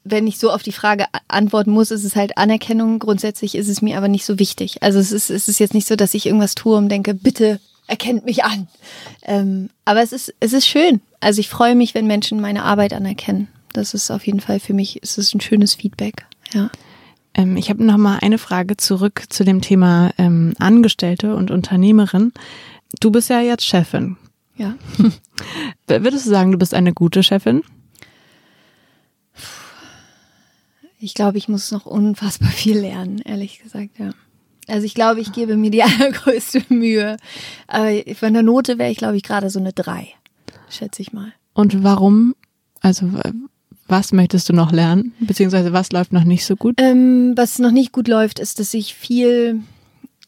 wenn 0.05 0.27
ich 0.29 0.39
so 0.39 0.51
auf 0.51 0.63
die 0.63 0.73
Frage 0.73 1.07
antworten 1.27 1.73
muss, 1.73 1.91
ist 1.91 2.05
es 2.05 2.15
halt 2.15 2.39
Anerkennung. 2.39 3.01
Grundsätzlich 3.01 3.57
ist 3.57 3.69
es 3.69 3.83
mir 3.83 3.97
aber 3.97 4.07
nicht 4.07 4.25
so 4.25 4.39
wichtig. 4.39 4.83
Also 4.83 5.01
es 5.01 5.11
ist, 5.11 5.31
es 5.31 5.49
ist 5.49 5.59
jetzt 5.59 5.75
nicht 5.75 5.89
so, 5.89 5.97
dass 5.97 6.15
ich 6.15 6.27
irgendwas 6.27 6.55
tue 6.55 6.77
und 6.77 6.89
denke, 6.89 7.15
bitte 7.15 7.61
erkennt 7.89 8.25
mich 8.25 8.45
an. 8.45 8.69
Ähm, 9.23 9.71
aber 9.85 10.01
es 10.03 10.13
ist, 10.13 10.33
es 10.39 10.53
ist 10.53 10.69
schön. 10.69 11.01
Also 11.19 11.41
ich 11.41 11.49
freue 11.49 11.75
mich, 11.75 11.95
wenn 11.95 12.07
Menschen 12.07 12.41
meine 12.41 12.63
Arbeit 12.63 12.93
anerkennen. 12.93 13.49
Das 13.73 13.95
ist 13.95 14.13
auf 14.13 14.27
jeden 14.27 14.41
Fall 14.41 14.61
für 14.61 14.75
mich, 14.75 15.01
es 15.03 15.19
ist 15.19 15.35
ein 15.35 15.41
schönes 15.41 15.75
Feedback. 15.75 16.25
Ja. 16.53 16.71
Ähm, 17.35 17.57
ich 17.57 17.69
habe 17.69 17.85
noch 17.85 17.97
mal 17.97 18.19
eine 18.23 18.39
Frage 18.39 18.77
zurück 18.77 19.25
zu 19.29 19.45
dem 19.45 19.61
Thema 19.61 20.13
ähm, 20.19 20.55
Angestellte 20.61 21.35
und 21.35 21.51
Unternehmerin. 21.51 22.33
Du 23.01 23.11
bist 23.11 23.29
ja 23.29 23.41
jetzt 23.41 23.65
Chefin. 23.65 24.17
Ja. 24.57 24.75
Würdest 25.87 26.27
du 26.27 26.31
sagen, 26.31 26.53
du 26.53 26.59
bist 26.59 26.75
eine 26.75 26.93
gute 26.93 27.23
Chefin? 27.23 27.63
Ich 31.03 31.15
glaube, 31.15 31.39
ich 31.39 31.49
muss 31.49 31.73
noch 31.73 31.87
unfassbar 31.87 32.51
viel 32.51 32.79
lernen, 32.79 33.21
ehrlich 33.25 33.63
gesagt, 33.63 33.99
ja. 33.99 34.11
Also 34.69 34.87
ich 34.87 34.95
glaube, 34.95 35.21
ich 35.21 35.33
gebe 35.33 35.57
mir 35.57 35.71
die 35.71 35.83
allergrößte 35.83 36.63
Mühe. 36.69 37.17
Aber 37.67 37.91
von 38.15 38.33
der 38.33 38.43
Note 38.43 38.79
wäre 38.79 38.91
ich, 38.91 38.99
glaube 38.99 39.17
ich, 39.17 39.23
gerade 39.23 39.51
so 39.51 39.59
eine 39.59 39.73
drei, 39.73 40.09
schätze 40.69 41.03
ich 41.03 41.13
mal. 41.13 41.33
Und 41.55 41.83
warum? 41.83 42.35
Also 42.81 43.11
was 43.91 44.13
möchtest 44.13 44.49
du 44.49 44.53
noch 44.53 44.71
lernen? 44.71 45.13
Beziehungsweise 45.19 45.73
was 45.73 45.91
läuft 45.91 46.13
noch 46.13 46.25
nicht 46.25 46.45
so 46.45 46.55
gut? 46.55 46.81
Ähm, 46.81 47.33
was 47.37 47.59
noch 47.59 47.73
nicht 47.73 47.91
gut 47.91 48.07
läuft, 48.07 48.39
ist, 48.39 48.61
dass 48.61 48.73
ich 48.73 48.95
viel, 48.95 49.63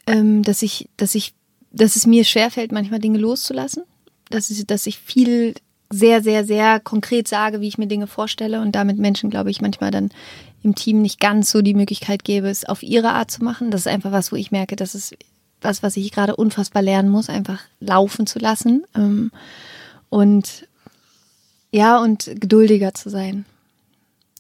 ähm, 0.07 0.43
dass 0.43 0.63
ich, 0.63 0.89
dass 0.97 1.15
ich, 1.15 1.33
dass 1.71 1.95
es 1.95 2.07
mir 2.07 2.25
schwerfällt, 2.25 2.73
manchmal 2.73 2.99
Dinge 2.99 3.19
loszulassen. 3.19 3.85
Dass 4.31 4.51
ich, 4.51 4.67
dass 4.67 4.87
ich 4.87 4.99
viel 4.99 5.55
sehr, 5.91 6.23
sehr, 6.23 6.45
sehr 6.45 6.81
konkret 6.81 7.29
sage, 7.29 7.61
wie 7.61 7.69
ich 7.69 7.79
mir 7.79 7.87
Dinge 7.87 8.09
vorstelle 8.09 8.61
und 8.61 8.73
damit 8.73 8.99
Menschen, 8.99 9.31
glaube 9.31 9.51
ich, 9.51 9.61
manchmal 9.61 9.91
dann 9.91 10.11
im 10.63 10.75
Team 10.75 11.03
nicht 11.03 11.21
ganz 11.21 11.51
so 11.51 11.63
die 11.63 11.75
Möglichkeit 11.75 12.25
gebe, 12.25 12.49
es 12.49 12.65
auf 12.65 12.83
ihre 12.83 13.11
Art 13.11 13.31
zu 13.31 13.43
machen. 13.43 13.71
Das 13.71 13.83
ist 13.83 13.89
einfach 13.89 14.13
was, 14.13 14.33
wo 14.33 14.37
ich 14.37 14.51
merke, 14.51 14.77
das 14.77 14.95
ist 14.95 15.17
was, 15.61 15.83
was 15.83 15.97
ich 15.97 16.13
gerade 16.13 16.37
unfassbar 16.37 16.83
lernen 16.83 17.09
muss, 17.09 17.29
einfach 17.29 17.61
laufen 17.81 18.27
zu 18.27 18.39
lassen. 18.39 18.85
Ähm, 18.95 19.31
und 20.09 20.67
ja, 21.71 21.99
und 21.99 22.31
geduldiger 22.35 22.95
zu 22.95 23.09
sein. 23.09 23.45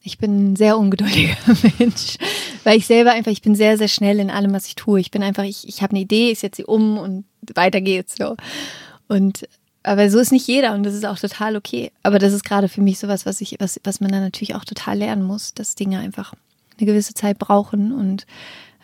Ich 0.02 0.18
bin 0.18 0.52
ein 0.52 0.56
sehr 0.56 0.78
ungeduldiger 0.78 1.36
Mensch, 1.78 2.18
weil 2.64 2.76
ich 2.76 2.86
selber 2.86 3.12
einfach, 3.12 3.30
ich 3.30 3.42
bin 3.42 3.54
sehr, 3.54 3.78
sehr 3.78 3.88
schnell 3.88 4.18
in 4.18 4.30
allem, 4.30 4.52
was 4.52 4.66
ich 4.66 4.74
tue. 4.74 5.00
Ich 5.00 5.10
bin 5.10 5.22
einfach, 5.22 5.44
ich, 5.44 5.66
ich 5.66 5.82
habe 5.82 5.92
eine 5.92 6.00
Idee, 6.00 6.32
ich 6.32 6.40
setze 6.40 6.62
sie 6.62 6.66
um 6.66 6.98
und 6.98 7.24
weiter 7.54 7.80
geht's 7.80 8.16
so. 8.16 8.36
Und 9.08 9.48
aber 9.82 10.10
so 10.10 10.18
ist 10.18 10.32
nicht 10.32 10.46
jeder 10.46 10.74
und 10.74 10.84
das 10.84 10.94
ist 10.94 11.04
auch 11.04 11.18
total 11.18 11.56
okay. 11.56 11.90
Aber 12.02 12.18
das 12.18 12.32
ist 12.32 12.44
gerade 12.44 12.68
für 12.68 12.80
mich 12.80 12.98
sowas, 12.98 13.26
was 13.26 13.40
ich, 13.40 13.56
was, 13.58 13.80
was 13.84 14.00
man 14.00 14.12
dann 14.12 14.22
natürlich 14.22 14.54
auch 14.54 14.64
total 14.64 14.98
lernen 14.98 15.24
muss, 15.24 15.54
dass 15.54 15.74
Dinge 15.74 15.98
einfach 15.98 16.34
eine 16.78 16.86
gewisse 16.86 17.14
Zeit 17.14 17.38
brauchen 17.38 17.92
und 17.92 18.26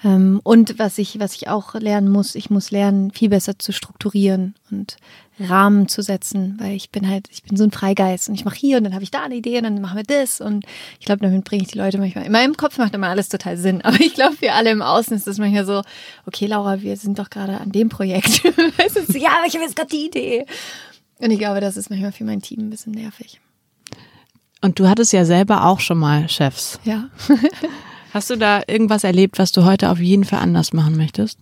ähm, 0.04 0.40
und 0.44 0.78
was 0.78 0.98
ich, 0.98 1.18
was 1.18 1.34
ich 1.34 1.48
auch 1.48 1.74
lernen 1.74 2.08
muss, 2.08 2.34
ich 2.34 2.50
muss 2.50 2.70
lernen, 2.70 3.10
viel 3.10 3.30
besser 3.30 3.58
zu 3.58 3.72
strukturieren 3.72 4.54
und 4.70 4.96
Rahmen 5.40 5.88
zu 5.88 6.02
setzen, 6.02 6.56
weil 6.60 6.74
ich 6.74 6.90
bin 6.90 7.08
halt, 7.08 7.26
ich 7.30 7.42
bin 7.42 7.56
so 7.56 7.64
ein 7.64 7.70
Freigeist 7.70 8.28
und 8.28 8.34
ich 8.34 8.44
mache 8.44 8.56
hier 8.56 8.78
und 8.78 8.84
dann 8.84 8.94
habe 8.94 9.04
ich 9.04 9.10
da 9.10 9.22
eine 9.22 9.36
Idee 9.36 9.58
und 9.58 9.64
dann 9.64 9.80
machen 9.80 9.96
wir 9.96 10.04
das 10.04 10.40
und 10.40 10.64
ich 10.98 11.06
glaube, 11.06 11.22
damit 11.22 11.44
bringe 11.44 11.62
ich 11.62 11.70
die 11.70 11.78
Leute 11.78 11.98
manchmal. 11.98 12.26
In 12.26 12.32
meinem 12.32 12.56
Kopf 12.56 12.78
macht 12.78 12.94
immer 12.94 13.08
alles 13.08 13.28
total 13.28 13.56
Sinn, 13.56 13.82
aber 13.84 14.00
ich 14.00 14.14
glaube, 14.14 14.36
für 14.36 14.52
alle 14.52 14.70
im 14.70 14.82
Außen 14.82 15.16
ist 15.16 15.26
das 15.26 15.38
manchmal 15.38 15.64
so, 15.64 15.82
okay, 16.26 16.46
Laura, 16.46 16.80
wir 16.80 16.96
sind 16.96 17.18
doch 17.18 17.30
gerade 17.30 17.58
an 17.58 17.72
dem 17.72 17.88
Projekt. 17.88 18.42
ja, 18.44 19.30
aber 19.38 19.46
ich 19.46 19.54
habe 19.54 19.64
jetzt 19.64 19.76
gerade 19.76 19.90
die 19.90 20.06
Idee. 20.06 20.46
Und 21.20 21.30
ich 21.30 21.38
glaube, 21.38 21.60
das 21.60 21.76
ist 21.76 21.90
manchmal 21.90 22.12
für 22.12 22.24
mein 22.24 22.42
Team 22.42 22.60
ein 22.60 22.70
bisschen 22.70 22.92
nervig. 22.92 23.40
Und 24.60 24.78
du 24.78 24.88
hattest 24.88 25.12
ja 25.12 25.24
selber 25.24 25.64
auch 25.64 25.80
schon 25.80 25.98
mal 25.98 26.28
Chefs. 26.28 26.80
Ja. 26.84 27.08
Hast 28.12 28.30
du 28.30 28.36
da 28.36 28.62
irgendwas 28.66 29.04
erlebt, 29.04 29.38
was 29.38 29.52
du 29.52 29.64
heute 29.64 29.90
auf 29.90 29.98
jeden 29.98 30.24
Fall 30.24 30.40
anders 30.40 30.72
machen 30.72 30.96
möchtest? 30.96 31.38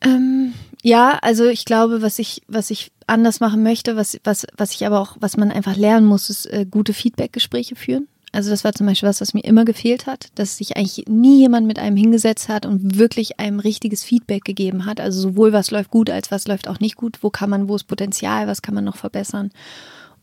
Ähm, 0.00 0.52
ja, 0.82 1.18
also 1.22 1.46
ich 1.46 1.64
glaube, 1.64 2.02
was 2.02 2.18
ich, 2.18 2.42
was 2.48 2.70
ich 2.70 2.90
anders 3.06 3.40
machen 3.40 3.62
möchte, 3.62 3.96
was, 3.96 4.18
was, 4.24 4.46
was 4.56 4.72
ich 4.72 4.84
aber 4.84 5.00
auch, 5.00 5.16
was 5.20 5.36
man 5.36 5.52
einfach 5.52 5.76
lernen 5.76 6.06
muss, 6.06 6.28
ist 6.28 6.46
äh, 6.46 6.66
gute 6.68 6.92
Feedback-Gespräche 6.92 7.76
führen. 7.76 8.08
Also 8.32 8.48
das 8.48 8.64
war 8.64 8.72
zum 8.72 8.86
Beispiel 8.86 9.08
was, 9.08 9.20
was 9.20 9.34
mir 9.34 9.44
immer 9.44 9.66
gefehlt 9.66 10.06
hat, 10.06 10.28
dass 10.36 10.56
sich 10.56 10.76
eigentlich 10.76 11.04
nie 11.06 11.40
jemand 11.40 11.66
mit 11.66 11.78
einem 11.78 11.96
hingesetzt 11.96 12.48
hat 12.48 12.64
und 12.64 12.98
wirklich 12.98 13.38
einem 13.38 13.60
richtiges 13.60 14.02
Feedback 14.02 14.44
gegeben 14.44 14.86
hat. 14.86 15.00
Also 15.00 15.20
sowohl 15.20 15.52
was 15.52 15.70
läuft 15.70 15.90
gut, 15.90 16.08
als 16.08 16.30
was 16.30 16.48
läuft 16.48 16.66
auch 16.66 16.80
nicht 16.80 16.96
gut. 16.96 17.18
Wo 17.20 17.28
kann 17.28 17.50
man, 17.50 17.68
wo 17.68 17.76
ist 17.76 17.84
Potenzial, 17.84 18.46
was 18.46 18.62
kann 18.62 18.74
man 18.74 18.84
noch 18.84 18.96
verbessern? 18.96 19.50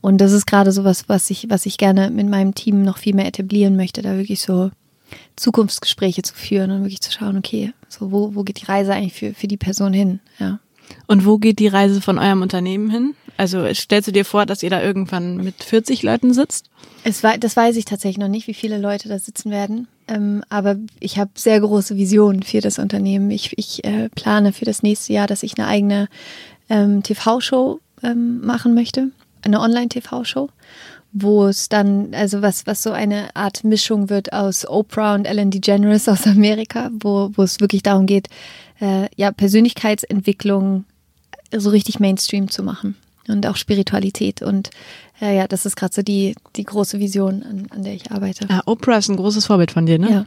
Und 0.01 0.20
das 0.20 0.32
ist 0.32 0.47
gerade 0.47 0.72
so 0.72 0.84
was, 0.84 1.07
was 1.07 1.30
ich, 1.30 1.49
was 1.49 1.68
ich 1.68 1.78
gerne 1.78 2.10
mit 2.10 2.28
meinem 2.28 2.55
Team 2.55 2.84
noch 2.84 2.97
viel 2.97 3.14
mehr 3.14 3.28
etablieren 3.28 3.76
möchte, 3.76 4.01
da 4.01 4.18
wirklich 4.18 4.41
so 4.41 4.72
Zukunftsgespräche 5.36 6.24
zu 6.24 6.34
führen 6.34 6.72
und 6.72 6.82
wirklich 6.82 7.01
zu 7.01 7.12
schauen, 7.12 7.38
okay, 7.38 7.74
so 7.89 8.12
wo, 8.12 8.34
wo 8.34 8.43
geht 8.43 8.62
die 8.62 8.66
Reise 8.66 8.93
eigentlich 8.93 9.14
für, 9.14 9.34
für 9.34 9.47
die 9.47 9.57
Person 9.57 9.93
hin, 9.93 10.20
ja. 10.39 10.60
Und 11.05 11.26
wo 11.26 11.38
geht 11.38 11.60
die 11.60 11.68
Reise 11.68 12.01
von 12.01 12.18
eurem 12.18 12.41
Unternehmen 12.41 12.89
hin? 12.89 13.14
Also 13.40 13.74
stellst 13.74 14.06
du 14.06 14.12
dir 14.12 14.26
vor, 14.26 14.46
dass 14.46 14.64
ihr 14.64 14.70
da 14.70 14.84
irgendwann 14.84 15.38
mit 15.38 15.64
40 15.64 16.04
Leuten 16.04 16.34
sitzt? 16.34 16.70
Es 17.06 17.24
war, 17.24 17.38
das 17.38 17.56
weiß 17.56 17.78
ich 17.78 17.86
tatsächlich 17.86 18.18
noch 18.18 18.28
nicht, 18.28 18.48
wie 18.48 18.54
viele 18.54 18.78
Leute 18.78 19.08
da 19.08 19.18
sitzen 19.18 19.50
werden. 19.50 19.88
Ähm, 20.10 20.44
aber 20.50 20.76
ich 21.00 21.18
habe 21.18 21.32
sehr 21.36 21.62
große 21.62 21.96
Visionen 21.96 22.44
für 22.44 22.60
das 22.60 22.80
Unternehmen. 22.80 23.32
Ich, 23.32 23.58
ich 23.58 23.86
äh, 23.86 24.10
plane 24.10 24.52
für 24.52 24.66
das 24.66 24.84
nächste 24.84 25.14
Jahr, 25.14 25.26
dass 25.26 25.44
ich 25.44 25.58
eine 25.58 25.70
eigene 25.70 26.10
ähm, 26.70 27.02
TV-Show 27.02 27.80
ähm, 28.04 28.46
machen 28.46 28.74
möchte, 28.74 29.12
eine 29.42 29.62
Online-TV-Show 29.62 30.50
wo 31.12 31.48
es 31.48 31.70
dann, 31.70 32.14
also 32.14 32.44
was, 32.44 32.68
was 32.68 32.84
so 32.84 32.92
eine 32.92 33.36
Art 33.36 33.64
Mischung 33.64 34.12
wird 34.12 34.32
aus 34.32 34.68
Oprah 34.68 35.16
und 35.16 35.26
Ellen 35.26 35.50
DeGeneres 35.50 36.08
aus 36.08 36.28
Amerika, 36.28 36.92
wo, 36.94 37.32
wo 37.34 37.42
es 37.42 37.60
wirklich 37.60 37.82
darum 37.82 38.06
geht, 38.06 38.28
äh, 38.80 39.08
ja, 39.16 39.32
Persönlichkeitsentwicklung 39.32 40.84
so 41.56 41.72
richtig 41.72 42.00
Mainstream 42.00 42.50
zu 42.50 42.62
machen 42.62 42.96
und 43.30 43.46
auch 43.48 43.56
Spiritualität 43.56 44.42
und 44.42 44.70
äh, 45.22 45.36
ja, 45.36 45.48
das 45.48 45.66
ist 45.66 45.76
gerade 45.76 45.94
so 45.94 46.02
die, 46.02 46.36
die 46.56 46.64
große 46.64 47.00
Vision, 47.00 47.44
an, 47.44 47.68
an 47.72 47.84
der 47.84 47.94
ich 47.94 48.12
arbeite. 48.12 48.46
Ah, 48.50 48.62
Oprah 48.66 48.98
ist 48.98 49.10
ein 49.10 49.18
großes 49.18 49.46
Vorbild 49.46 49.72
von 49.72 49.86
dir, 49.86 50.00
ne? 50.00 50.10
Ja. 50.10 50.26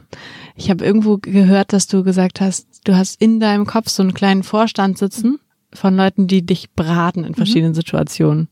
Ich 0.55 0.69
habe 0.69 0.85
irgendwo 0.85 1.17
gehört, 1.17 1.73
dass 1.73 1.87
du 1.87 2.03
gesagt 2.03 2.41
hast, 2.41 2.67
du 2.83 2.95
hast 2.95 3.19
in 3.21 3.39
deinem 3.39 3.65
Kopf 3.65 3.89
so 3.89 4.03
einen 4.03 4.13
kleinen 4.13 4.43
Vorstand 4.43 4.97
sitzen 4.97 5.39
von 5.73 5.95
Leuten, 5.95 6.27
die 6.27 6.45
dich 6.45 6.71
beraten 6.71 7.23
in 7.23 7.33
verschiedenen 7.33 7.71
mhm. 7.71 7.77
Situationen. 7.77 8.47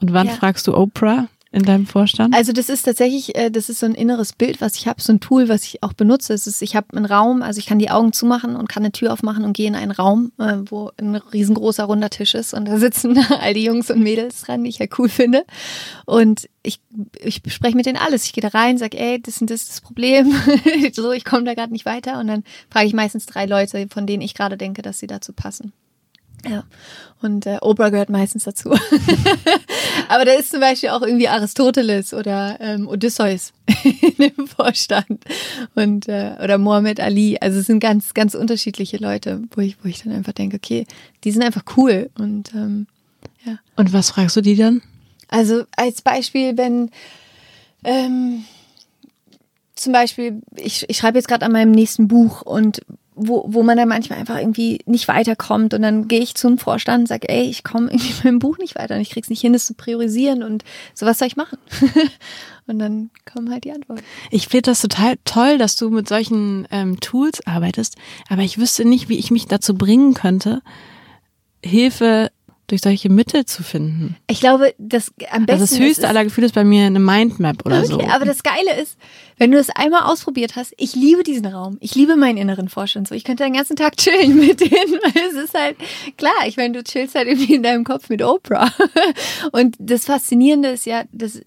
Und 0.00 0.12
wann 0.12 0.28
ja. 0.28 0.34
fragst 0.34 0.66
du 0.66 0.76
Oprah? 0.76 1.28
In 1.56 1.62
deinem 1.62 1.86
Vorstand? 1.86 2.34
Also 2.34 2.52
das 2.52 2.68
ist 2.68 2.82
tatsächlich, 2.82 3.34
äh, 3.34 3.50
das 3.50 3.70
ist 3.70 3.80
so 3.80 3.86
ein 3.86 3.94
inneres 3.94 4.34
Bild, 4.34 4.60
was 4.60 4.76
ich 4.76 4.86
habe, 4.86 5.00
so 5.00 5.10
ein 5.12 5.20
Tool, 5.20 5.48
was 5.48 5.64
ich 5.64 5.82
auch 5.82 5.94
benutze. 5.94 6.34
Es 6.34 6.46
ist, 6.46 6.60
ich 6.60 6.76
habe 6.76 6.94
einen 6.94 7.06
Raum, 7.06 7.40
also 7.40 7.58
ich 7.58 7.66
kann 7.66 7.78
die 7.78 7.90
Augen 7.90 8.12
zumachen 8.12 8.56
und 8.56 8.68
kann 8.68 8.82
eine 8.82 8.92
Tür 8.92 9.12
aufmachen 9.12 9.42
und 9.42 9.54
gehe 9.54 9.66
in 9.66 9.74
einen 9.74 9.90
Raum, 9.90 10.32
äh, 10.38 10.58
wo 10.66 10.90
ein 10.98 11.16
riesengroßer 11.16 11.84
runder 11.84 12.10
Tisch 12.10 12.34
ist 12.34 12.52
und 12.52 12.66
da 12.66 12.78
sitzen 12.78 13.18
all 13.40 13.54
die 13.54 13.64
Jungs 13.64 13.90
und 13.90 14.02
Mädels 14.02 14.42
dran, 14.42 14.64
die 14.64 14.70
ich 14.70 14.78
ja 14.78 14.86
cool 14.98 15.08
finde. 15.08 15.44
Und 16.04 16.48
ich, 16.62 16.80
ich 17.20 17.42
bespreche 17.42 17.76
mit 17.76 17.86
denen 17.86 17.96
alles. 17.96 18.24
Ich 18.24 18.34
gehe 18.34 18.42
da 18.42 18.48
rein, 18.48 18.76
sage, 18.76 18.98
ey, 18.98 19.20
das 19.20 19.40
ist 19.40 19.50
das, 19.50 19.66
das 19.66 19.80
Problem. 19.80 20.34
so, 20.92 21.12
ich 21.12 21.24
komme 21.24 21.44
da 21.44 21.54
gerade 21.54 21.72
nicht 21.72 21.86
weiter. 21.86 22.20
Und 22.20 22.26
dann 22.26 22.44
frage 22.70 22.86
ich 22.86 22.92
meistens 22.92 23.24
drei 23.24 23.46
Leute, 23.46 23.86
von 23.88 24.06
denen 24.06 24.22
ich 24.22 24.34
gerade 24.34 24.58
denke, 24.58 24.82
dass 24.82 24.98
sie 24.98 25.06
dazu 25.06 25.32
passen. 25.32 25.72
Ja, 26.48 26.64
und 27.22 27.46
äh, 27.46 27.58
Oprah 27.60 27.88
gehört 27.88 28.10
meistens 28.10 28.44
dazu. 28.44 28.70
Aber 30.08 30.24
da 30.24 30.32
ist 30.32 30.50
zum 30.50 30.60
Beispiel 30.60 30.90
auch 30.90 31.02
irgendwie 31.02 31.28
Aristoteles 31.28 32.12
oder 32.14 32.58
ähm, 32.60 32.88
Odysseus 32.88 33.52
in 33.84 34.14
dem 34.18 34.46
Vorstand 34.46 35.24
und 35.74 36.08
äh, 36.08 36.34
oder 36.42 36.58
Mohammed 36.58 37.00
Ali. 37.00 37.38
Also 37.40 37.60
es 37.60 37.66
sind 37.66 37.80
ganz, 37.80 38.14
ganz 38.14 38.34
unterschiedliche 38.34 38.98
Leute, 38.98 39.42
wo 39.50 39.60
ich, 39.60 39.76
wo 39.82 39.88
ich 39.88 40.02
dann 40.02 40.12
einfach 40.12 40.32
denke, 40.32 40.56
okay, 40.56 40.86
die 41.24 41.30
sind 41.30 41.42
einfach 41.42 41.64
cool 41.76 42.10
und 42.18 42.54
ähm, 42.54 42.86
ja. 43.44 43.58
Und 43.76 43.92
was 43.92 44.10
fragst 44.10 44.36
du 44.36 44.40
die 44.40 44.56
dann? 44.56 44.82
Also 45.28 45.64
als 45.76 46.02
Beispiel, 46.02 46.56
wenn 46.56 46.90
ähm, 47.84 48.44
zum 49.74 49.92
Beispiel, 49.92 50.42
ich, 50.56 50.88
ich 50.88 50.98
schreibe 50.98 51.18
jetzt 51.18 51.28
gerade 51.28 51.44
an 51.44 51.52
meinem 51.52 51.70
nächsten 51.70 52.08
Buch 52.08 52.42
und 52.42 52.80
wo, 53.16 53.44
wo 53.48 53.62
man 53.62 53.78
dann 53.78 53.88
manchmal 53.88 54.18
einfach 54.18 54.38
irgendwie 54.38 54.80
nicht 54.84 55.08
weiterkommt 55.08 55.72
und 55.72 55.82
dann 55.82 56.06
gehe 56.06 56.20
ich 56.20 56.34
zum 56.34 56.58
Vorstand 56.58 57.00
und 57.00 57.06
sage, 57.06 57.28
ey, 57.28 57.44
ich 57.44 57.64
komme 57.64 57.88
irgendwie 57.88 58.12
mit 58.16 58.24
dem 58.24 58.38
Buch 58.38 58.58
nicht 58.58 58.76
weiter 58.76 58.94
und 58.94 59.00
ich 59.00 59.10
krieg's 59.10 59.30
nicht 59.30 59.40
hin, 59.40 59.54
das 59.54 59.66
zu 59.66 59.74
priorisieren 59.74 60.42
und 60.42 60.64
so 60.94 61.06
was 61.06 61.18
soll 61.18 61.28
ich 61.28 61.36
machen? 61.36 61.58
und 62.66 62.78
dann 62.78 63.10
kommen 63.30 63.50
halt 63.50 63.64
die 63.64 63.72
Antworten. 63.72 64.02
Ich 64.30 64.48
finde 64.48 64.70
das 64.70 64.82
total 64.82 65.16
toll, 65.24 65.56
dass 65.56 65.76
du 65.76 65.90
mit 65.90 66.08
solchen 66.08 66.68
ähm, 66.70 67.00
Tools 67.00 67.44
arbeitest, 67.46 67.96
aber 68.28 68.42
ich 68.42 68.58
wüsste 68.58 68.84
nicht, 68.84 69.08
wie 69.08 69.18
ich 69.18 69.30
mich 69.30 69.46
dazu 69.46 69.74
bringen 69.74 70.12
könnte, 70.12 70.60
Hilfe 71.64 72.30
durch 72.66 72.80
solche 72.80 73.08
Mittel 73.08 73.44
zu 73.44 73.62
finden. 73.62 74.16
Ich 74.26 74.40
glaube, 74.40 74.74
das 74.78 75.12
am 75.30 75.46
besten. 75.46 75.62
Also 75.62 75.76
das 75.76 75.78
höchste 75.78 76.08
aller 76.08 76.24
Gefühle 76.24 76.46
ist 76.46 76.54
bei 76.54 76.64
mir 76.64 76.86
eine 76.86 76.98
Mindmap 76.98 77.64
oder 77.64 77.78
okay, 77.78 77.86
so. 77.86 78.00
Aber 78.00 78.24
das 78.24 78.42
Geile 78.42 78.80
ist, 78.80 78.98
wenn 79.36 79.50
du 79.50 79.58
es 79.58 79.70
einmal 79.70 80.02
ausprobiert 80.02 80.56
hast, 80.56 80.74
ich 80.76 80.94
liebe 80.94 81.22
diesen 81.22 81.46
Raum. 81.46 81.76
Ich 81.80 81.94
liebe 81.94 82.16
meinen 82.16 82.38
inneren 82.38 82.68
Vorstand. 82.68 83.08
So, 83.08 83.14
ich 83.14 83.24
könnte 83.24 83.44
den 83.44 83.52
ganzen 83.52 83.76
Tag 83.76 83.96
chillen 83.96 84.36
mit 84.36 84.60
denen, 84.60 84.72
weil 84.72 85.22
es 85.28 85.34
ist 85.34 85.54
halt 85.54 85.76
klar. 86.16 86.46
Ich 86.46 86.56
meine, 86.56 86.74
du 86.74 86.82
chillst 86.82 87.14
halt 87.14 87.28
irgendwie 87.28 87.54
in 87.54 87.62
deinem 87.62 87.84
Kopf 87.84 88.08
mit 88.08 88.22
Oprah. 88.22 88.70
Und 89.52 89.76
das 89.78 90.06
Faszinierende 90.06 90.70
ist 90.70 90.86
ja, 90.86 91.04
dass 91.12 91.40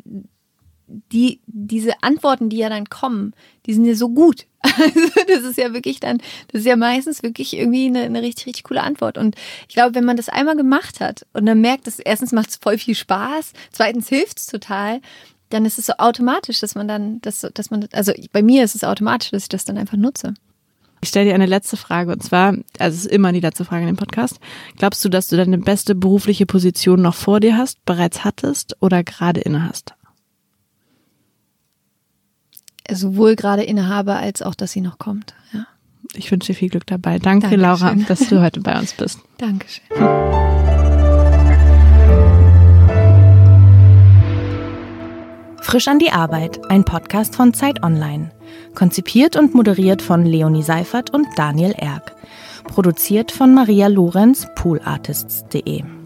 die, 1.11 1.39
diese 1.45 2.01
Antworten, 2.01 2.49
die 2.49 2.57
ja 2.57 2.69
dann 2.69 2.89
kommen, 2.89 3.33
die 3.65 3.73
sind 3.73 3.85
ja 3.85 3.95
so 3.95 4.09
gut. 4.09 4.45
Also 4.79 5.09
das 5.27 5.43
ist 5.43 5.57
ja 5.57 5.73
wirklich 5.73 5.99
dann, 5.99 6.17
das 6.51 6.61
ist 6.61 6.67
ja 6.67 6.75
meistens 6.75 7.23
wirklich 7.23 7.55
irgendwie 7.55 7.87
eine, 7.87 8.01
eine 8.01 8.21
richtig, 8.21 8.47
richtig 8.47 8.63
coole 8.63 8.83
Antwort. 8.83 9.17
Und 9.17 9.35
ich 9.67 9.75
glaube, 9.75 9.95
wenn 9.95 10.05
man 10.05 10.17
das 10.17 10.29
einmal 10.29 10.55
gemacht 10.55 10.99
hat 10.99 11.25
und 11.33 11.45
dann 11.45 11.61
merkt, 11.61 11.87
dass 11.87 11.99
erstens 11.99 12.31
macht 12.31 12.49
es 12.49 12.55
voll 12.57 12.77
viel 12.77 12.95
Spaß, 12.95 13.53
zweitens 13.71 14.09
hilft 14.09 14.39
es 14.39 14.47
total, 14.47 15.01
dann 15.49 15.65
ist 15.65 15.79
es 15.79 15.87
so 15.87 15.93
automatisch, 15.97 16.59
dass 16.59 16.75
man 16.75 16.87
dann, 16.87 17.21
dass, 17.21 17.41
dass 17.53 17.71
man, 17.71 17.87
also 17.93 18.13
bei 18.31 18.41
mir 18.41 18.63
ist 18.63 18.75
es 18.75 18.83
automatisch, 18.83 19.31
dass 19.31 19.43
ich 19.43 19.49
das 19.49 19.65
dann 19.65 19.77
einfach 19.77 19.97
nutze. 19.97 20.33
Ich 21.01 21.09
stelle 21.09 21.27
dir 21.29 21.35
eine 21.35 21.45
letzte 21.45 21.77
Frage 21.77 22.11
und 22.11 22.21
zwar, 22.21 22.55
also 22.77 22.95
es 22.95 23.05
ist 23.05 23.11
immer 23.11 23.31
die 23.31 23.39
letzte 23.39 23.63
Frage 23.63 23.83
in 23.83 23.87
dem 23.87 23.95
Podcast. 23.95 24.39
Glaubst 24.77 25.03
du, 25.05 25.09
dass 25.09 25.27
du 25.27 25.37
deine 25.37 25.57
beste 25.57 25.95
berufliche 25.95 26.45
Position 26.45 27.01
noch 27.01 27.15
vor 27.15 27.39
dir 27.39 27.57
hast, 27.57 27.83
bereits 27.85 28.25
hattest 28.25 28.75
oder 28.81 29.03
gerade 29.03 29.39
inne 29.39 29.67
hast? 29.67 29.93
Sowohl 32.91 33.35
gerade 33.35 33.63
innehabe 33.63 34.15
als 34.15 34.41
auch, 34.41 34.55
dass 34.55 34.71
sie 34.71 34.81
noch 34.81 34.97
kommt. 34.97 35.33
Ja. 35.53 35.65
Ich 36.13 36.31
wünsche 36.31 36.47
dir 36.53 36.57
viel 36.57 36.69
Glück 36.69 36.87
dabei. 36.87 37.19
Danke, 37.19 37.49
Dankeschön. 37.49 37.59
Laura, 37.59 37.95
dass 38.07 38.27
du 38.27 38.41
heute 38.41 38.61
bei 38.61 38.77
uns 38.77 38.93
bist. 38.93 39.19
Dankeschön. 39.37 39.85
Frisch 45.61 45.87
an 45.87 45.99
die 45.99 46.11
Arbeit, 46.11 46.59
ein 46.71 46.83
Podcast 46.83 47.35
von 47.35 47.53
Zeit 47.53 47.83
Online. 47.83 48.31
Konzipiert 48.73 49.35
und 49.35 49.53
moderiert 49.53 50.01
von 50.01 50.25
Leonie 50.25 50.63
Seifert 50.63 51.11
und 51.11 51.27
Daniel 51.35 51.73
Erck. 51.77 52.15
Produziert 52.63 53.31
von 53.31 53.53
Maria 53.53 53.87
Lorenz, 53.87 54.47
poolartists.de. 54.55 55.98